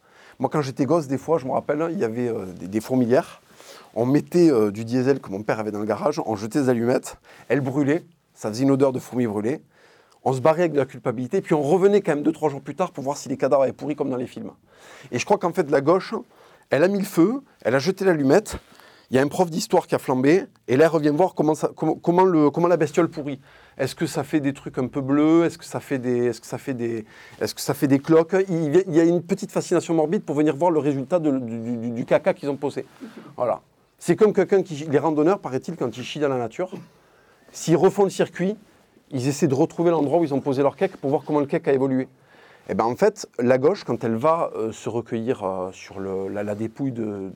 Moi, 0.40 0.50
quand 0.50 0.62
j'étais 0.62 0.84
gosse, 0.84 1.06
des 1.06 1.18
fois, 1.18 1.38
je 1.38 1.46
me 1.46 1.52
rappelle, 1.52 1.90
il 1.92 1.98
y 2.00 2.04
avait 2.04 2.28
euh, 2.28 2.46
des, 2.46 2.80
fourmilières. 2.80 3.40
On 3.94 4.04
mettait 4.04 4.50
euh, 4.50 4.72
du 4.72 4.84
diesel 4.84 5.20
que 5.20 5.30
mon 5.30 5.42
père 5.42 5.60
avait 5.60 5.70
dans 5.70 5.78
le 5.78 5.84
garage, 5.84 6.20
on 6.26 6.34
jetait 6.34 6.62
des 6.62 6.68
allumettes, 6.70 7.18
elles 7.48 7.60
brûlaient, 7.60 8.04
ça 8.34 8.48
faisait 8.48 8.64
une 8.64 8.72
odeur 8.72 8.92
de 8.92 8.98
fourmis 8.98 9.28
brûlées 9.28 9.60
on 10.22 10.32
se 10.32 10.40
barrait 10.40 10.62
avec 10.62 10.72
de 10.72 10.78
la 10.78 10.84
culpabilité, 10.84 11.40
puis 11.40 11.54
on 11.54 11.62
revenait 11.62 12.02
quand 12.02 12.14
même 12.14 12.22
deux, 12.22 12.32
trois 12.32 12.50
jours 12.50 12.60
plus 12.60 12.74
tard 12.74 12.90
pour 12.90 13.02
voir 13.02 13.16
si 13.16 13.28
les 13.28 13.36
cadavres 13.36 13.62
avaient 13.62 13.72
pourri 13.72 13.96
comme 13.96 14.10
dans 14.10 14.16
les 14.16 14.26
films. 14.26 14.50
Et 15.12 15.18
je 15.18 15.24
crois 15.24 15.38
qu'en 15.38 15.52
fait, 15.52 15.70
la 15.70 15.80
gauche, 15.80 16.14
elle 16.68 16.84
a 16.84 16.88
mis 16.88 16.98
le 16.98 17.04
feu, 17.04 17.40
elle 17.62 17.74
a 17.74 17.78
jeté 17.78 18.04
l'allumette, 18.04 18.58
il 19.10 19.16
y 19.16 19.18
a 19.18 19.22
un 19.22 19.28
prof 19.28 19.50
d'histoire 19.50 19.88
qui 19.88 19.96
a 19.96 19.98
flambé, 19.98 20.44
et 20.68 20.76
là, 20.76 20.84
elle 20.84 20.90
revient 20.90 21.10
voir 21.10 21.34
comment, 21.34 22.68
la 22.68 22.76
bestiole 22.76 23.08
pourrit. 23.08 23.40
Est-ce 23.76 23.96
que 23.96 24.06
ça 24.06 24.22
fait 24.22 24.38
des 24.38 24.52
trucs 24.52 24.78
un 24.78 24.86
peu 24.86 25.00
bleus? 25.00 25.44
Est-ce 25.44 25.58
que 25.58 25.64
ça 25.64 25.80
fait 25.80 25.98
des 25.98 26.32
cloques? 27.98 28.36
Il, 28.48 28.84
y 28.94 29.00
a 29.00 29.04
une 29.04 29.22
petite 29.22 29.50
fascination 29.50 29.94
morbide 29.94 30.22
pour 30.22 30.36
venir 30.36 30.54
voir 30.54 30.70
le 30.70 30.78
résultat 30.78 31.18
du, 31.18 32.04
caca 32.04 32.34
qu'ils 32.34 32.50
ont 32.50 32.56
posé. 32.56 32.86
Voilà. 33.36 33.62
C'est 33.98 34.14
comme 34.14 34.32
quelqu'un 34.32 34.62
qui, 34.62 34.74
les 34.74 34.98
randonneurs, 34.98 35.40
paraît-il, 35.40 35.74
quand 35.74 35.96
ils 35.96 36.04
chient 36.04 36.20
dans 36.20 36.28
la 36.28 36.38
nature, 36.38 36.70
s'ils 37.50 37.76
refont 37.76 38.04
le 38.04 38.10
circuit, 38.10 38.56
ils 39.10 39.26
essaient 39.26 39.48
de 39.48 39.54
retrouver 39.54 39.90
l'endroit 39.90 40.20
où 40.20 40.24
ils 40.24 40.34
ont 40.34 40.40
posé 40.40 40.62
leur 40.62 40.76
cake 40.76 40.96
pour 40.98 41.10
voir 41.10 41.22
comment 41.26 41.40
le 41.40 41.46
cake 41.46 41.66
a 41.66 41.72
évolué. 41.72 42.06
Eh 42.68 42.74
ben 42.74 42.84
en 42.84 42.94
fait, 42.94 43.28
la 43.38 43.58
gauche, 43.58 43.84
quand 43.84 44.04
elle 44.04 44.16
va 44.16 44.50
euh, 44.54 44.70
se 44.70 44.88
recueillir 44.88 45.42
euh, 45.42 45.72
sur 45.72 45.98
la, 46.00 46.54
dépouille 46.54 46.92
de, 46.92 47.32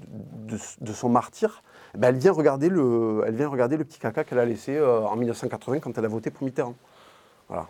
son 0.93 1.09
martyr, 1.09 1.63
eh 1.95 1.99
ben 1.99 2.09
elle, 2.09 2.19
vient 2.19 2.33
regarder 2.33 2.69
le, 2.69 3.25
elle 3.27 3.35
vient 3.35 3.49
regarder 3.49 3.77
le 3.77 3.85
petit 3.85 3.99
caca 3.99 4.23
qu'elle 4.25 4.39
a 4.39 4.45
laissé 4.45 4.77
euh, 4.77 5.01
en 5.01 5.17
1980 5.17 5.81
quand 5.81 5.99
elle 5.99 6.05
a 6.05 6.09
voté 6.09 6.31
pour 6.31 6.45
Mitterrand. 6.45 6.77
Voilà. 7.49 7.67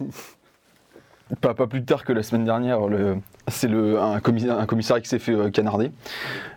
Pas, 1.42 1.54
plus 1.66 1.84
tard 1.84 2.04
que 2.06 2.14
la 2.14 2.22
semaine 2.22 2.46
dernière, 2.46 2.78
c'est 3.48 3.68
un, 3.70 4.20
commissariat 4.20 5.02
qui 5.02 5.08
s'est 5.08 5.18
fait 5.18 5.50
canarder. 5.52 5.92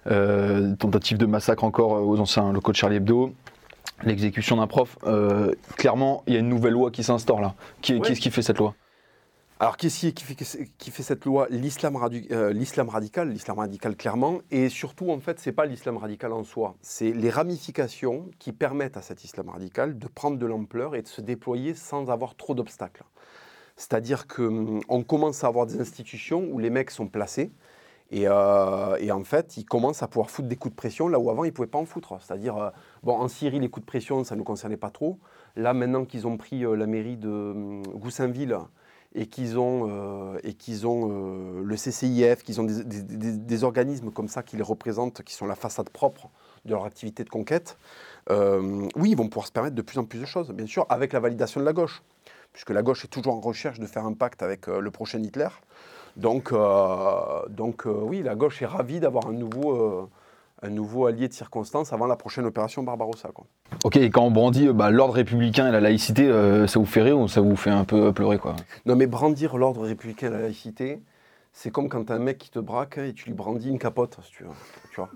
Tentative 0.05 1.17
de 1.17 1.25
massacre 1.25 1.65
encore 1.65 2.07
aux 2.07 2.17
anciens 2.21 2.53
locaux 2.53 2.71
de 2.71 2.77
Charlie 2.77 2.95
Hebdo. 2.95 3.33
L'exécution 4.03 4.57
d'un 4.57 4.67
prof. 4.67 4.97
Euh, 5.03 5.53
clairement, 5.77 6.23
il 6.27 6.33
y 6.33 6.37
a 6.37 6.39
une 6.39 6.49
nouvelle 6.49 6.73
loi 6.73 6.91
qui 6.91 7.03
s'instaure 7.03 7.41
là. 7.41 7.55
Qui, 7.81 7.99
ce 8.03 8.19
qui 8.19 8.31
fait 8.31 8.41
cette 8.41 8.57
loi 8.57 8.75
alors, 9.61 9.77
qu'est-ce 9.77 10.07
qui, 10.07 10.23
fait, 10.23 10.35
qui 10.79 10.89
fait 10.89 11.03
cette 11.03 11.23
loi? 11.23 11.45
L'islam 11.51 11.95
radical, 11.95 12.51
l'islam 13.29 13.59
radical 13.59 13.95
clairement, 13.95 14.39
et 14.49 14.69
surtout, 14.69 15.11
en 15.11 15.19
fait, 15.19 15.39
c'est 15.39 15.51
pas 15.51 15.67
l'islam 15.67 15.97
radical 15.97 16.33
en 16.33 16.43
soi, 16.43 16.73
c'est 16.81 17.11
les 17.11 17.29
ramifications 17.29 18.25
qui 18.39 18.53
permettent 18.53 18.97
à 18.97 19.03
cet 19.03 19.23
islam 19.23 19.49
radical 19.49 19.99
de 19.99 20.07
prendre 20.07 20.37
de 20.39 20.45
l'ampleur 20.47 20.95
et 20.95 21.03
de 21.03 21.07
se 21.07 21.21
déployer 21.21 21.75
sans 21.75 22.09
avoir 22.09 22.33
trop 22.33 22.55
d'obstacles. 22.55 23.03
C'est-à-dire 23.75 24.25
qu'on 24.25 24.81
hum, 24.89 25.03
commence 25.03 25.43
à 25.43 25.47
avoir 25.47 25.67
des 25.67 25.79
institutions 25.79 26.47
où 26.51 26.57
les 26.57 26.71
mecs 26.71 26.89
sont 26.89 27.07
placés. 27.07 27.51
Euh, 28.13 28.97
et, 28.99 29.11
en 29.11 29.23
fait, 29.23 29.57
ils 29.57 29.65
commencent 29.65 30.03
à 30.03 30.07
pouvoir 30.07 30.29
foutre 30.29 30.47
des 30.47 30.55
coups 30.55 30.73
de 30.73 30.77
pression 30.77 31.07
là 31.07 31.19
où 31.19 31.29
avant 31.29 31.43
ils 31.43 31.49
ne 31.49 31.53
pouvaient 31.53 31.67
pas 31.67 31.77
en 31.77 31.85
foutre. 31.85 32.17
C'est-à-dire, 32.21 32.57
euh, 32.57 32.69
bon, 33.03 33.13
en 33.13 33.27
Syrie, 33.27 33.59
les 33.59 33.69
coups 33.69 33.85
de 33.85 33.89
pression, 33.89 34.23
ça 34.23 34.35
ne 34.35 34.39
nous 34.39 34.43
concernait 34.43 34.77
pas 34.77 34.89
trop. 34.89 35.17
Là, 35.55 35.73
maintenant 35.73 36.05
qu'ils 36.05 36.27
ont 36.27 36.37
pris 36.37 36.65
euh, 36.65 36.75
la 36.75 36.87
mairie 36.87 37.17
de 37.17 37.29
hum, 37.29 37.83
Goussainville 37.95 38.57
et 39.13 39.27
qu'ils 39.27 39.59
ont, 39.59 40.37
et 40.41 40.53
qu'ils 40.53 40.87
ont 40.87 41.61
le 41.61 41.75
CCIF, 41.75 42.43
qu'ils 42.43 42.61
ont 42.61 42.63
des, 42.63 43.63
organismes 43.65 44.09
comme 44.09 44.29
ça 44.29 44.41
qui 44.41 44.55
les 44.55 44.63
représentent, 44.63 45.21
qui 45.23 45.33
sont 45.33 45.47
la 45.47 45.55
façade 45.55 45.89
propre 45.89 46.29
de 46.63 46.71
leur 46.71 46.85
activité 46.85 47.25
de 47.25 47.29
conquête, 47.29 47.77
oui, 48.29 49.09
ils 49.09 49.17
vont 49.17 49.27
pouvoir 49.27 49.47
se 49.47 49.51
permettre 49.51 49.75
de 49.75 49.81
plus 49.81 49.99
en 49.99 50.05
plus 50.05 50.17
de 50.17 50.25
choses, 50.25 50.51
bien 50.51 50.65
sûr, 50.65 50.85
avec 50.87 51.11
la 51.11 51.19
validation 51.19 51.59
de 51.59 51.65
la 51.65 51.73
gauche 51.73 52.01
puisque 52.53 52.69
la 52.69 52.83
gauche 52.83 53.03
est 53.03 53.09
toujours 53.09 53.33
en 53.33 53.41
recherche 53.41 53.79
de 53.79 53.85
faire 53.85 54.05
un 54.05 54.13
pacte 54.13 54.43
avec 54.43 54.67
le 54.67 54.91
prochain 54.91 55.21
Hitler. 55.21 55.49
Donc, 56.17 56.51
euh, 56.51 57.47
donc 57.49 57.85
euh, 57.87 57.91
oui, 58.03 58.21
la 58.21 58.35
gauche 58.35 58.61
est 58.61 58.65
ravie 58.65 58.99
d'avoir 58.99 59.27
un 59.27 59.33
nouveau, 59.33 60.09
un 60.61 60.69
nouveau 60.69 61.05
allié 61.07 61.27
de 61.27 61.33
circonstance 61.33 61.93
avant 61.93 62.05
la 62.07 62.15
prochaine 62.15 62.45
opération 62.45 62.83
Barbarossa. 62.83 63.29
Quoi. 63.33 63.45
Ok, 63.83 63.95
et 63.97 64.09
quand 64.09 64.23
on 64.23 64.31
brandit 64.31 64.67
euh, 64.67 64.73
bah, 64.73 64.91
l'ordre 64.91 65.13
républicain 65.15 65.67
et 65.67 65.71
la 65.71 65.79
laïcité, 65.79 66.27
euh, 66.27 66.67
ça 66.67 66.79
vous 66.79 66.85
fait 66.85 67.01
rire 67.01 67.17
ou 67.19 67.27
ça 67.27 67.41
vous 67.41 67.55
fait 67.55 67.69
un 67.69 67.85
peu 67.85 68.11
pleurer 68.13 68.37
quoi? 68.37 68.55
Non, 68.85 68.95
mais 68.95 69.07
brandir 69.07 69.57
l'ordre 69.57 69.81
républicain 69.83 70.27
et 70.27 70.31
la 70.31 70.41
laïcité, 70.41 71.01
c'est 71.53 71.71
comme 71.71 71.89
quand 71.89 72.05
t'as 72.05 72.15
un 72.15 72.19
mec 72.19 72.37
qui 72.37 72.49
te 72.51 72.59
braque 72.59 72.97
et 72.97 73.13
tu 73.13 73.25
lui 73.25 73.33
brandis 73.33 73.69
une 73.69 73.79
capote, 73.79 74.17
si 74.23 74.31
tu 74.31 74.43
veux. 74.43 74.49
Tu 74.91 74.95
vois 74.97 75.09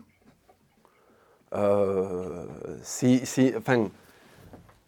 Euh, 1.54 2.46
c'est, 2.82 3.26
c'est- 3.26 3.56
enfin, 3.58 3.88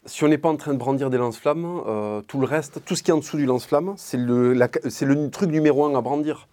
si 0.08 0.24
on 0.24 0.28
n'est 0.28 0.38
pas 0.38 0.48
en 0.48 0.56
train 0.56 0.72
de 0.72 0.78
brandir 0.78 1.10
des 1.10 1.18
lance-flammes, 1.18 1.82
euh, 1.86 2.22
tout 2.22 2.40
le 2.40 2.46
reste, 2.46 2.84
tout 2.84 2.96
ce 2.96 3.02
qui 3.02 3.10
est 3.10 3.14
en 3.14 3.18
dessous 3.18 3.36
du 3.36 3.46
lance-flamme, 3.46 3.94
c'est 3.96 4.16
le, 4.16 5.28
truc 5.30 5.50
numéro 5.50 5.84
un 5.84 5.94
à 5.94 6.00
brandir. 6.00 6.48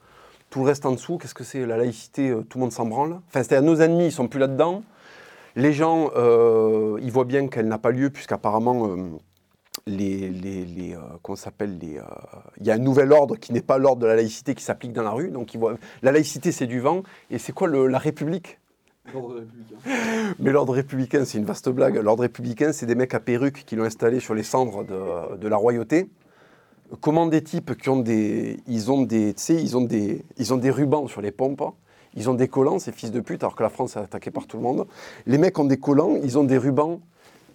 Tout 0.50 0.60
le 0.60 0.66
reste 0.66 0.86
en 0.86 0.92
dessous, 0.92 1.18
qu'est-ce 1.18 1.34
que 1.34 1.44
c'est? 1.44 1.66
La 1.66 1.78
laïcité, 1.78 2.30
euh, 2.30 2.42
tout 2.42 2.58
le 2.58 2.64
monde 2.64 2.72
s'en 2.72 2.86
branle. 2.86 3.20
Enfin, 3.28 3.44
c'est-à-dire 3.44 3.64
nos 3.64 3.82
ennemis, 3.82 4.08
ils 4.08 4.12
sont 4.12 4.28
plus 4.28 4.40
là-dedans. 4.40 4.84
Les 5.56 5.74
gens, 5.74 6.12
euh, 6.16 7.00
ils 7.02 7.12
voient 7.12 7.26
bien 7.26 7.48
qu'elle 7.48 7.68
n'a 7.68 7.78
pas 7.78 7.92
lieu, 7.92 8.10
puisqu'apparemment, 8.10 8.96
les, 9.88 10.98
s'appelle? 11.36 11.80
Il 11.82 12.66
y 12.66 12.72
a 12.72 12.74
un 12.74 12.78
nouvel 12.78 13.14
ordre 13.14 13.38
qui 13.38 13.54
n'est 13.54 13.62
pas 13.62 13.78
l'ordre 13.78 14.02
de 14.02 14.08
la 14.08 14.16
laïcité 14.18 14.54
qui 14.54 14.64
s'applique 14.64 14.92
dans 14.92 15.04
la 15.04 15.12
rue. 15.12 15.30
Donc, 15.30 15.58
la 16.02 16.12
laïcité, 16.12 16.52
c'est 16.52 16.68
du 16.68 16.82
vent. 16.82 17.04
Et 17.32 17.38
c'est 17.38 17.54
quoi 17.54 17.70
la 17.70 17.98
République? 17.98 18.60
Mais 20.40 20.52
l'ordre 20.52 20.74
républicain, 20.74 21.26
c'est 21.26 21.38
une 21.38 21.46
vaste 21.46 21.70
blague. 21.70 21.96
L'ordre 21.98 22.24
républicain, 22.24 22.72
c'est 22.72 22.86
des 22.86 22.96
mecs 22.96 23.14
à 23.14 23.20
perruque 23.20 23.64
qui 23.66 23.76
l'ont 23.76 23.84
installé 23.84 24.20
sur 24.20 24.34
les 24.34 24.44
cendres 24.44 24.84
de, 24.84 25.48
la 25.48 25.58
royauté. 25.58 26.10
Comment 27.02 27.28
des 27.28 27.44
types 27.44 27.76
qui 27.78 27.90
ont 27.90 28.00
des, 28.00 28.60
ils 28.68 28.92
ont 28.92 29.02
des, 29.02 29.34
tu 29.34 29.42
sais, 29.42 29.56
ils 29.56 29.76
ont 29.76 29.82
des, 29.82 30.24
ils 30.38 30.54
ont 30.54 30.58
des 30.58 30.70
rubans 30.70 31.08
sur 31.08 31.22
les 31.22 31.32
pompes. 31.32 31.64
Ils 32.16 32.30
ont 32.30 32.34
des 32.34 32.48
collants, 32.48 32.80
ces 32.80 32.94
fils 32.94 33.12
de 33.12 33.20
pute, 33.20 33.44
alors 33.44 33.56
que 33.56 33.64
la 33.64 33.70
France 33.70 33.98
est 33.98 34.00
attaquée 34.00 34.32
par 34.32 34.48
tout 34.48 34.58
le 34.58 34.64
monde. 34.64 34.88
Les 35.26 35.38
mecs 35.38 35.60
ont 35.60 35.66
des 35.66 35.78
collants, 35.78 36.16
ils 36.24 36.38
ont 36.38 36.46
des 36.46 36.58
rubans. 36.58 37.02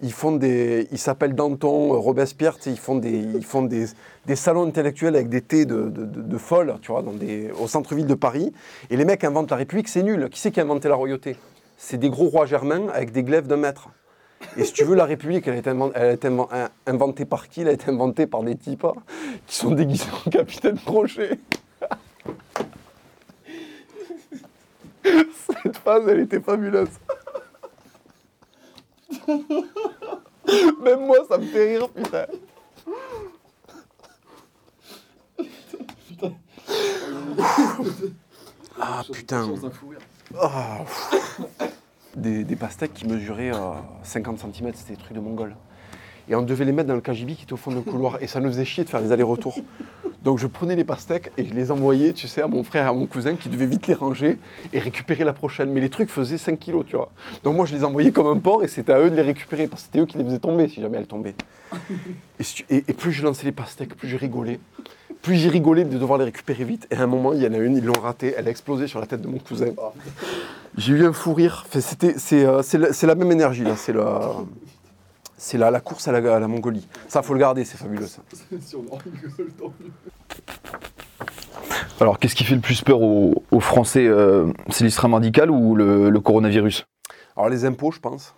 Ils 0.03 0.11
font 0.13 0.31
des, 0.31 0.87
ils 0.91 0.97
s'appellent 0.97 1.35
Danton, 1.35 1.99
Robespierre, 1.99 2.57
ils 2.65 2.77
font 2.77 2.95
des, 2.95 3.11
ils 3.11 3.45
font 3.45 3.61
des, 3.61 3.85
des 4.25 4.35
salons 4.35 4.67
intellectuels 4.67 5.15
avec 5.15 5.29
des 5.29 5.41
thés 5.41 5.65
de, 5.65 5.89
de, 5.89 6.05
de, 6.05 6.37
folle, 6.37 6.75
tu 6.81 6.91
vois, 6.91 7.03
dans 7.03 7.13
des, 7.13 7.51
au 7.59 7.67
centre-ville 7.67 8.07
de 8.07 8.15
Paris. 8.15 8.51
Et 8.89 8.97
les 8.97 9.05
mecs 9.05 9.23
inventent 9.23 9.51
la 9.51 9.57
République, 9.57 9.87
c'est 9.87 10.01
nul. 10.01 10.29
Qui 10.29 10.39
c'est 10.39 10.51
qui 10.51 10.59
a 10.59 10.63
inventé 10.63 10.89
la 10.89 10.95
royauté? 10.95 11.35
C'est 11.77 11.97
des 11.97 12.09
gros 12.09 12.29
rois 12.29 12.47
germains 12.47 12.87
avec 12.93 13.11
des 13.11 13.23
glaives 13.23 13.45
d'un 13.45 13.57
mètre. 13.57 13.89
Et 14.57 14.63
si 14.63 14.73
tu 14.73 14.83
veux, 14.83 14.95
la 14.95 15.05
République, 15.05 15.47
elle 15.47 15.53
a 15.53 16.11
été, 16.13 16.27
inventée 16.87 17.25
par 17.25 17.47
qui? 17.47 17.61
Elle 17.61 17.67
a 17.67 17.73
été 17.73 17.89
inventée 17.89 18.25
par 18.25 18.41
des 18.43 18.55
types 18.55 18.85
hein, 18.85 18.95
qui 19.45 19.55
sont 19.55 19.71
déguisés 19.71 20.09
en 20.25 20.29
capitaine 20.29 20.79
Crochet. 20.79 21.39
Cette 25.63 25.77
phrase, 25.77 26.03
elle 26.07 26.21
était 26.21 26.39
fabuleuse. 26.39 26.89
Même 30.83 31.05
moi, 31.05 31.17
ça 31.29 31.37
me 31.37 31.45
fait 31.45 31.77
rire, 31.77 31.89
putain. 31.89 32.25
Ah 38.79 39.03
putain. 39.11 39.53
Ah, 40.39 40.79
pff. 40.85 41.11
des, 42.15 42.43
des 42.43 42.55
pastèques 42.55 42.93
qui 42.93 43.05
mesuraient 43.05 43.53
euh, 43.53 43.73
50 44.03 44.39
cm, 44.39 44.71
c'était 44.73 44.93
des 44.93 44.99
trucs 44.99 45.13
de 45.13 45.19
mongol. 45.19 45.55
Et 46.29 46.35
on 46.35 46.41
devait 46.41 46.65
les 46.65 46.71
mettre 46.71 46.87
dans 46.87 46.95
le 46.95 47.01
KGB 47.01 47.35
qui 47.35 47.43
était 47.43 47.53
au 47.53 47.57
fond 47.57 47.71
du 47.71 47.81
couloir. 47.81 48.21
Et 48.21 48.27
ça 48.27 48.39
nous 48.39 48.49
faisait 48.49 48.65
chier 48.65 48.83
de 48.83 48.89
faire 48.89 49.01
les 49.01 49.11
allers-retours. 49.11 49.57
Donc 50.23 50.37
je 50.37 50.45
prenais 50.45 50.75
les 50.75 50.83
pastèques 50.83 51.31
et 51.37 51.45
je 51.45 51.53
les 51.53 51.71
envoyais, 51.71 52.13
tu 52.13 52.27
sais, 52.27 52.41
à 52.41 52.47
mon 52.47 52.63
frère 52.63 52.85
et 52.85 52.89
à 52.89 52.93
mon 52.93 53.07
cousin 53.07 53.35
qui 53.35 53.49
devaient 53.49 53.65
vite 53.65 53.87
les 53.87 53.95
ranger 53.95 54.37
et 54.71 54.79
récupérer 54.79 55.23
la 55.23 55.33
prochaine. 55.33 55.71
Mais 55.71 55.81
les 55.81 55.89
trucs 55.89 56.09
faisaient 56.09 56.37
5 56.37 56.59
kilos, 56.59 56.85
tu 56.87 56.95
vois. 56.95 57.11
Donc 57.43 57.55
moi 57.55 57.65
je 57.65 57.73
les 57.73 57.83
envoyais 57.83 58.11
comme 58.11 58.27
un 58.27 58.37
porc 58.37 58.63
et 58.63 58.67
c'était 58.67 58.93
à 58.93 58.99
eux 58.99 59.09
de 59.09 59.15
les 59.15 59.23
récupérer 59.23 59.67
parce 59.67 59.81
que 59.81 59.87
c'était 59.87 59.99
eux 59.99 60.05
qui 60.05 60.17
les 60.17 60.23
faisaient 60.23 60.39
tomber 60.39 60.67
si 60.67 60.79
jamais 60.79 60.97
elles 60.97 61.07
tombaient. 61.07 61.35
Et, 62.69 62.81
plus 62.93 63.11
je 63.11 63.23
lançais 63.23 63.45
les 63.45 63.51
pastèques, 63.51 63.95
plus 63.95 64.07
je 64.07 64.17
rigolais. 64.17 64.59
Plus 65.21 65.35
j'ai 65.35 65.49
rigolé 65.49 65.85
de 65.85 65.97
devoir 65.97 66.17
les 66.17 66.25
récupérer 66.25 66.63
vite. 66.63 66.87
Et 66.91 66.95
à 66.95 67.03
un 67.03 67.07
moment, 67.07 67.33
il 67.33 67.41
y 67.41 67.47
en 67.47 67.53
a 67.53 67.57
une, 67.57 67.77
ils 67.77 67.85
l'ont 67.85 67.99
ratée, 68.01 68.33
elle 68.35 68.47
a 68.47 68.51
explosé 68.51 68.87
sur 68.87 68.99
la 68.99 69.05
tête 69.05 69.21
de 69.21 69.27
mon 69.27 69.37
cousin. 69.37 69.67
J'ai 70.77 70.93
eu 70.93 71.05
un 71.05 71.13
fou 71.13 71.33
rire. 71.33 71.65
Fait, 71.69 71.81
c'était- 71.81 72.15
C'est 72.17 72.45
euh, 72.45 72.61
c'est 72.63 73.05
la, 73.05 73.15
même 73.15 73.31
énergie, 73.31 73.63
là. 73.63 73.75
C'est 73.75 73.93
la, 73.93 74.33
c'est 75.41 75.57
la, 75.57 75.71
la 75.71 75.79
course 75.81 76.07
à 76.07 76.11
la, 76.11 76.35
à 76.35 76.39
la 76.39 76.47
Mongolie. 76.47 76.87
Ça, 77.07 77.23
faut 77.23 77.33
le 77.33 77.39
garder, 77.39 77.65
c'est 77.65 77.77
fabuleux, 77.77 78.05
ça. 78.05 78.21
Alors, 81.99 82.19
qu'est-ce 82.19 82.35
qui 82.35 82.43
fait 82.43 82.53
le 82.53 82.61
plus 82.61 82.83
peur 82.83 83.01
aux, 83.01 83.43
aux 83.49 83.59
Français 83.59 84.05
euh, 84.05 84.53
C'est 84.69 84.83
l'islam 84.83 85.15
radical 85.15 85.49
ou 85.49 85.75
le, 85.75 86.11
le 86.11 86.19
coronavirus? 86.19 86.85
Alors, 87.35 87.49
les 87.49 87.65
impôts, 87.65 87.91
je 87.91 87.99
pense. 87.99 88.35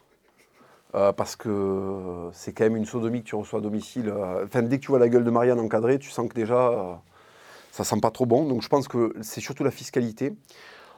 Euh, 0.96 1.12
parce 1.12 1.36
que 1.36 2.30
c'est 2.32 2.54
quand 2.54 2.64
même 2.64 2.78
une 2.78 2.86
sodomie 2.86 3.22
que 3.22 3.28
tu 3.28 3.36
reçois 3.36 3.60
à 3.60 3.62
domicile. 3.62 4.08
Euh, 4.10 4.46
Enfin, 4.46 4.62
dès 4.62 4.78
que 4.78 4.84
tu 4.84 4.88
vois 4.90 5.00
la 5.00 5.10
gueule 5.10 5.26
de 5.26 5.32
Marianne 5.32 5.60
encadrée, 5.60 6.00
tu 6.00 6.10
sens 6.10 6.30
que 6.30 6.36
déjà, 6.36 6.70
euh, 6.70 6.94
ça 7.72 7.84
sent 7.84 8.00
pas 8.02 8.12
trop 8.12 8.26
bon. 8.26 8.46
Donc, 8.46 8.62
je 8.62 8.70
pense 8.70 8.88
que 8.88 9.14
c'est 9.22 9.42
surtout 9.42 9.66
la 9.66 9.72
fiscalité. 9.72 10.34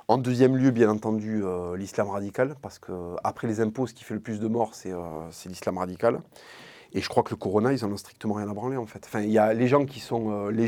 En 0.08 0.20
deuxième 0.20 0.56
lieu, 0.56 0.70
bien 0.70 0.90
entendu, 0.92 1.44
euh, 1.44 1.76
l'islam 1.76 2.10
radical, 2.10 2.56
parce 2.62 2.78
que 2.78 3.16
après 3.24 3.48
les 3.48 3.60
impôts, 3.60 3.88
ce 3.88 3.94
qui 3.96 4.04
fait 4.04 4.14
le 4.14 4.20
plus 4.20 4.40
de 4.40 4.48
morts, 4.48 4.76
c'est 4.76 4.92
euh, 4.92 5.00
c'est 5.32 5.50
l'islam 5.50 5.80
radical. 5.80 6.22
Et 6.94 7.02
je 7.02 7.10
crois 7.10 7.24
que 7.24 7.32
le 7.32 7.38
corona, 7.38 7.74
ils 7.74 7.84
en 7.84 7.92
ont 7.92 7.98
strictement 7.98 8.36
rien 8.36 8.48
à 8.48 8.54
branler, 8.54 8.78
en 8.78 8.86
fait. 8.86 9.10
Il 9.16 9.32
y 9.32 9.40
a 9.40 9.54
les 9.56 9.68
gens 9.68 9.84
qui 9.84 10.00
sont, 10.00 10.30
euh, 10.30 10.52
les 10.52 10.68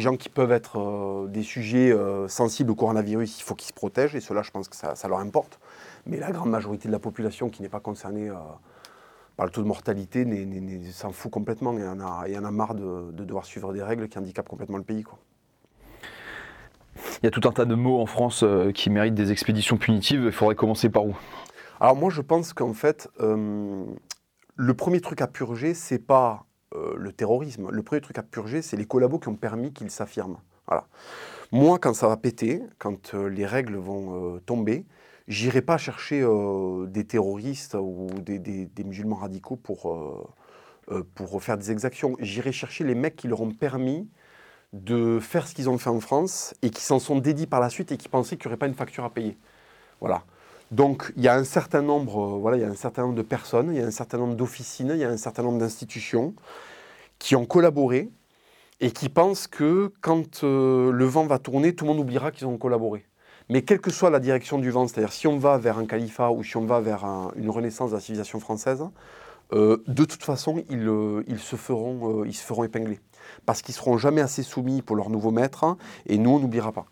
gens 0.00 0.16
qui 0.16 0.28
peuvent 0.30 0.50
être 0.50 1.28
des 1.28 1.42
sujets 1.42 1.94
sensibles 2.26 2.70
au 2.72 2.74
coronavirus, 2.74 3.38
il 3.38 3.42
faut 3.42 3.54
qu'ils 3.54 3.68
se 3.68 3.72
protègent, 3.74 4.16
et 4.16 4.20
cela, 4.20 4.42
je 4.42 4.50
pense 4.50 4.68
que 4.68 4.76
ça, 4.76 5.08
leur 5.08 5.18
importe. 5.18 5.60
Mais 6.06 6.18
la 6.18 6.32
grande 6.32 6.50
majorité 6.50 6.88
de 6.88 6.92
la 6.92 6.98
population 6.98 7.50
qui 7.50 7.62
n'est 7.62 7.68
pas 7.68 7.80
concernée 7.80 8.30
par 9.36 9.46
le 9.46 9.52
taux 9.52 9.62
de 9.62 9.68
mortalité 9.68 10.26
s'en 10.92 11.12
fout 11.12 11.30
complètement 11.30 11.76
et 11.78 11.86
en 11.86 12.00
a, 12.00 12.26
a 12.26 12.50
marre 12.50 12.74
de, 12.74 13.12
de 13.12 13.24
devoir 13.24 13.44
suivre 13.44 13.72
des 13.72 13.82
règles 13.82 14.08
qui 14.08 14.18
handicapent 14.18 14.48
complètement 14.48 14.78
le 14.78 14.84
pays. 14.84 15.04
Il 17.22 17.26
y 17.26 17.28
a 17.28 17.30
tout 17.30 17.46
un 17.46 17.52
tas 17.52 17.66
de 17.66 17.74
mots 17.74 18.00
en 18.00 18.06
France 18.06 18.42
euh, 18.42 18.72
qui 18.72 18.88
méritent 18.88 19.14
des 19.14 19.30
expéditions 19.30 19.76
punitives. 19.76 20.22
Il 20.24 20.32
faudrait 20.32 20.54
commencer 20.54 20.88
par 20.88 21.04
où? 21.04 21.14
Alors 21.78 21.94
moi, 21.94 22.08
je 22.08 22.22
pense 22.22 22.54
qu'en 22.54 22.72
fait, 22.72 23.08
euh, 23.20 23.84
le 24.56 24.74
premier 24.74 25.02
truc 25.02 25.20
à 25.20 25.26
purger, 25.26 25.74
c'est 25.74 25.98
pas 25.98 26.46
euh, 26.74 26.94
le 26.96 27.12
terrorisme. 27.12 27.68
Le 27.70 27.82
premier 27.82 28.00
truc 28.00 28.16
à 28.16 28.22
purger, 28.22 28.62
c'est 28.62 28.78
les 28.78 28.86
collabos 28.86 29.18
qui 29.18 29.28
ont 29.28 29.36
permis 29.36 29.72
qu'ils 29.72 29.90
s'affirment. 29.90 30.38
Voilà. 30.66 30.86
Moi, 31.52 31.78
quand 31.78 31.92
ça 31.92 32.08
va 32.08 32.16
péter, 32.16 32.62
quand 32.78 33.12
les 33.12 33.44
règles 33.44 33.76
vont 33.76 34.38
tomber, 34.46 34.86
j'irai 35.26 35.62
pas 35.62 35.78
chercher 35.78 36.24
des 36.86 37.04
terroristes 37.04 37.76
ou 37.78 38.06
des, 38.20 38.38
des- 38.38 38.84
musulmans 38.84 39.16
radicaux 39.16 39.56
pour, 39.56 39.98
pour 41.16 41.42
faire 41.42 41.58
des 41.58 41.72
exactions. 41.72 42.14
J'irai 42.20 42.52
chercher 42.52 42.84
les 42.84 42.94
mecs 42.94 43.16
qui 43.16 43.26
leur 43.26 43.40
ont 43.40 43.50
permis 43.50 44.08
de 44.72 45.18
faire 45.20 45.46
ce 45.48 45.54
qu'ils 45.54 45.68
ont 45.68 45.78
fait 45.78 45.90
en 45.90 46.00
France 46.00 46.54
et 46.62 46.70
qui 46.70 46.82
s'en 46.82 46.98
sont 46.98 47.18
dédits 47.18 47.46
par 47.46 47.60
la 47.60 47.70
suite 47.70 47.92
et 47.92 47.96
qui 47.96 48.08
pensaient 48.08 48.36
qu'il 48.36 48.48
n'y 48.48 48.52
aurait 48.52 48.58
pas 48.58 48.66
une 48.66 48.74
facture 48.74 49.04
à 49.04 49.10
payer. 49.10 49.36
Voilà. 50.00 50.24
Donc 50.70 51.12
il 51.16 51.22
y 51.22 51.28
a 51.28 51.34
un 51.34 51.44
certain 51.44 51.82
nombre, 51.82 52.36
euh, 52.36 52.38
voilà, 52.38 52.56
il 52.56 52.60
y 52.60 52.64
a 52.64 52.68
un 52.68 52.76
certain 52.76 53.02
nombre 53.02 53.16
de 53.16 53.22
personnes, 53.22 53.72
il 53.72 53.78
y 53.78 53.82
a 53.82 53.86
un 53.86 53.90
certain 53.90 54.18
nombre 54.18 54.34
d'officines, 54.34 54.92
il 54.94 54.98
y 54.98 55.04
a 55.04 55.10
un 55.10 55.16
certain 55.16 55.42
nombre 55.42 55.58
d'institutions 55.58 56.34
qui 57.18 57.34
ont 57.34 57.44
collaboré 57.46 58.10
et 58.80 58.92
qui 58.92 59.08
pensent 59.08 59.46
que 59.46 59.92
quand 60.00 60.44
euh, 60.44 60.92
le 60.92 61.04
vent 61.04 61.26
va 61.26 61.38
tourner, 61.38 61.74
tout 61.74 61.84
le 61.84 61.90
monde 61.90 62.00
oubliera 62.00 62.30
qu'ils 62.30 62.46
ont 62.46 62.56
collaboré. 62.56 63.04
Mais 63.48 63.62
quelle 63.62 63.80
que 63.80 63.90
soit 63.90 64.10
la 64.10 64.20
direction 64.20 64.58
du 64.58 64.70
vent, 64.70 64.86
c'est-à-dire 64.86 65.12
si 65.12 65.26
on 65.26 65.36
va 65.36 65.58
vers 65.58 65.76
un 65.78 65.86
califat 65.86 66.30
ou 66.30 66.44
si 66.44 66.56
on 66.56 66.64
va 66.64 66.80
vers 66.80 67.04
un- 67.04 67.32
une 67.34 67.50
renaissance 67.50 67.90
de 67.90 67.96
la 67.96 68.00
civilisation 68.00 68.38
française, 68.38 68.84
euh, 69.52 69.82
de 69.88 70.04
toute 70.04 70.22
façon, 70.22 70.62
ils, 70.70 71.38
se 71.38 71.56
feront, 71.56 72.24
ils 72.24 72.32
se 72.34 72.44
feront 72.44 72.62
épingler. 72.62 73.00
Parce 73.46 73.62
qu'ils 73.62 73.74
seront 73.74 73.98
jamais 73.98 74.20
assez 74.20 74.42
soumis 74.42 74.82
pour 74.82 74.96
leur 74.96 75.10
nouveau 75.10 75.30
maître, 75.30 75.64
hein, 75.64 75.76
et 76.06 76.18
nous, 76.18 76.30
on 76.30 76.38
n'oubliera 76.38 76.72
pas. 76.72 76.86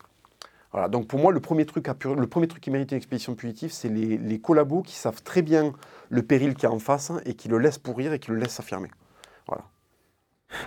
Voilà, 0.73 0.89
donc 0.89 1.07
pour 1.07 1.19
moi, 1.19 1.33
le 1.33 1.41
premier 1.41 1.65
truc, 1.65 1.87
qui 2.61 2.71
mérite 2.71 2.93
une 2.93 2.99
expédition 2.99 3.35
punitive, 3.35 3.73
c'est 3.73 3.89
les, 3.89 4.39
collabos 4.39 4.83
qui 4.83 4.97
savent 4.97 5.23
très 5.23 5.41
bien 5.41 5.73
le 6.11 6.23
péril 6.23 6.55
qu'il 6.55 6.65
y 6.65 6.67
a 6.67 6.73
en 6.73 6.79
face 6.79 7.11
hein, 7.11 7.21
et 7.25 7.35
qui 7.35 7.49
le 7.49 7.59
laissent 7.59 7.79
pourrir 7.79 8.13
et 8.13 8.19
qui 8.19 8.31
le 8.31 8.37
laissent 8.37 8.55
s'affirmer. 8.55 8.91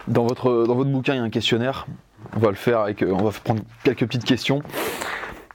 dans 0.08 0.26
votre, 0.26 0.66
dans 0.66 0.76
votre 0.76 0.90
bouquin, 0.90 1.14
il 1.14 1.18
y 1.18 1.20
a 1.20 1.24
un 1.24 1.30
questionnaire. 1.30 1.88
On 2.36 2.40
va 2.40 2.50
le 2.50 2.56
faire 2.56 2.82
avec. 2.82 3.04
euh, 3.04 3.12
on 3.12 3.24
va 3.24 3.32
prendre 3.32 3.62
quelques 3.84 4.06
petites 4.06 4.26
questions. 4.26 4.62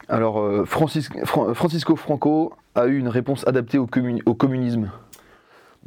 Alors, 0.09 0.41
euh, 0.41 0.65
Francis- 0.65 1.11
Fran- 1.25 1.53
Francisco 1.55 1.97
Franco 1.97 2.53
a 2.75 2.87
eu 2.87 2.99
une 2.99 3.09
réponse 3.09 3.47
adaptée 3.47 3.79
au 3.79 3.87
communisme. 3.87 4.91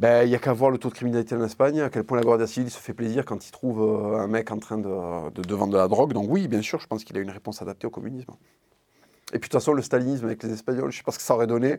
Ben, 0.00 0.24
Il 0.24 0.30
n'y 0.30 0.34
a 0.34 0.38
qu'à 0.38 0.54
voir 0.54 0.70
le 0.70 0.78
taux 0.78 0.88
de 0.88 0.94
criminalité 0.94 1.34
en 1.34 1.44
Espagne, 1.44 1.80
à 1.82 1.90
quel 1.90 2.04
point 2.04 2.16
la 2.16 2.24
Guardia 2.24 2.46
Civile 2.46 2.70
se 2.70 2.78
fait 2.78 2.94
plaisir 2.94 3.26
quand 3.26 3.46
il 3.46 3.50
trouve 3.50 3.82
euh, 3.82 4.18
un 4.18 4.26
mec 4.28 4.50
en 4.50 4.58
train 4.58 4.78
de, 4.78 5.30
de- 5.30 5.42
de 5.42 5.54
vendre 5.54 5.74
de 5.74 5.76
la 5.78 5.88
drogue. 5.88 6.14
Donc 6.14 6.24
oui, 6.30 6.48
bien 6.48 6.62
sûr, 6.62 6.80
je 6.80 6.86
pense 6.86 7.04
qu'il 7.04 7.16
a 7.18 7.20
une 7.20 7.30
réponse 7.30 7.60
adaptée 7.60 7.86
au 7.86 7.90
communisme. 7.90 8.32
Et 9.32 9.38
puis 9.38 9.40
de 9.40 9.42
toute 9.42 9.52
façon, 9.52 9.74
le 9.74 9.82
stalinisme 9.82 10.24
avec 10.24 10.42
les 10.42 10.52
Espagnols, 10.54 10.90
je 10.90 10.96
ne 10.96 11.00
sais 11.00 11.02
pas 11.04 11.12
ce 11.12 11.18
que 11.18 11.22
ça 11.24 11.34
aurait 11.34 11.46
donné. 11.46 11.76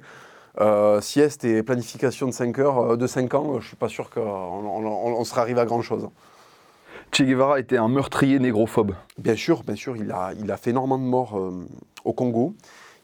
Euh, 0.59 1.01
sieste 1.01 1.45
et 1.45 1.63
planification 1.63 2.27
de 2.27 2.31
5 2.31 2.59
heures, 2.59 2.91
euh, 2.91 2.95
de 2.95 3.07
5 3.07 3.33
ans, 3.33 3.53
je 3.53 3.55
ne 3.57 3.61
suis 3.61 3.75
pas 3.75 3.89
sûr 3.89 4.11
qu'on 4.11 4.21
on, 4.21 4.85
on- 4.85 5.15
on 5.19 5.23
serait 5.23 5.41
arrivé 5.41 5.59
à 5.59 5.65
grand-chose. 5.65 6.07
Che 7.11 7.23
Guevara 7.23 7.59
était 7.59 7.77
un 7.77 7.87
meurtrier 7.87 8.37
négrophobe. 8.37 8.93
Bien 9.17 9.35
sûr, 9.35 9.63
bien 9.63 9.75
sûr, 9.75 9.97
il 9.97 10.11
a, 10.11 10.31
il 10.39 10.49
a 10.51 10.57
fait 10.57 10.69
énormément 10.69 10.99
de 10.99 11.03
morts 11.09 11.37
euh, 11.39 11.65
au 12.05 12.13
Congo. 12.13 12.53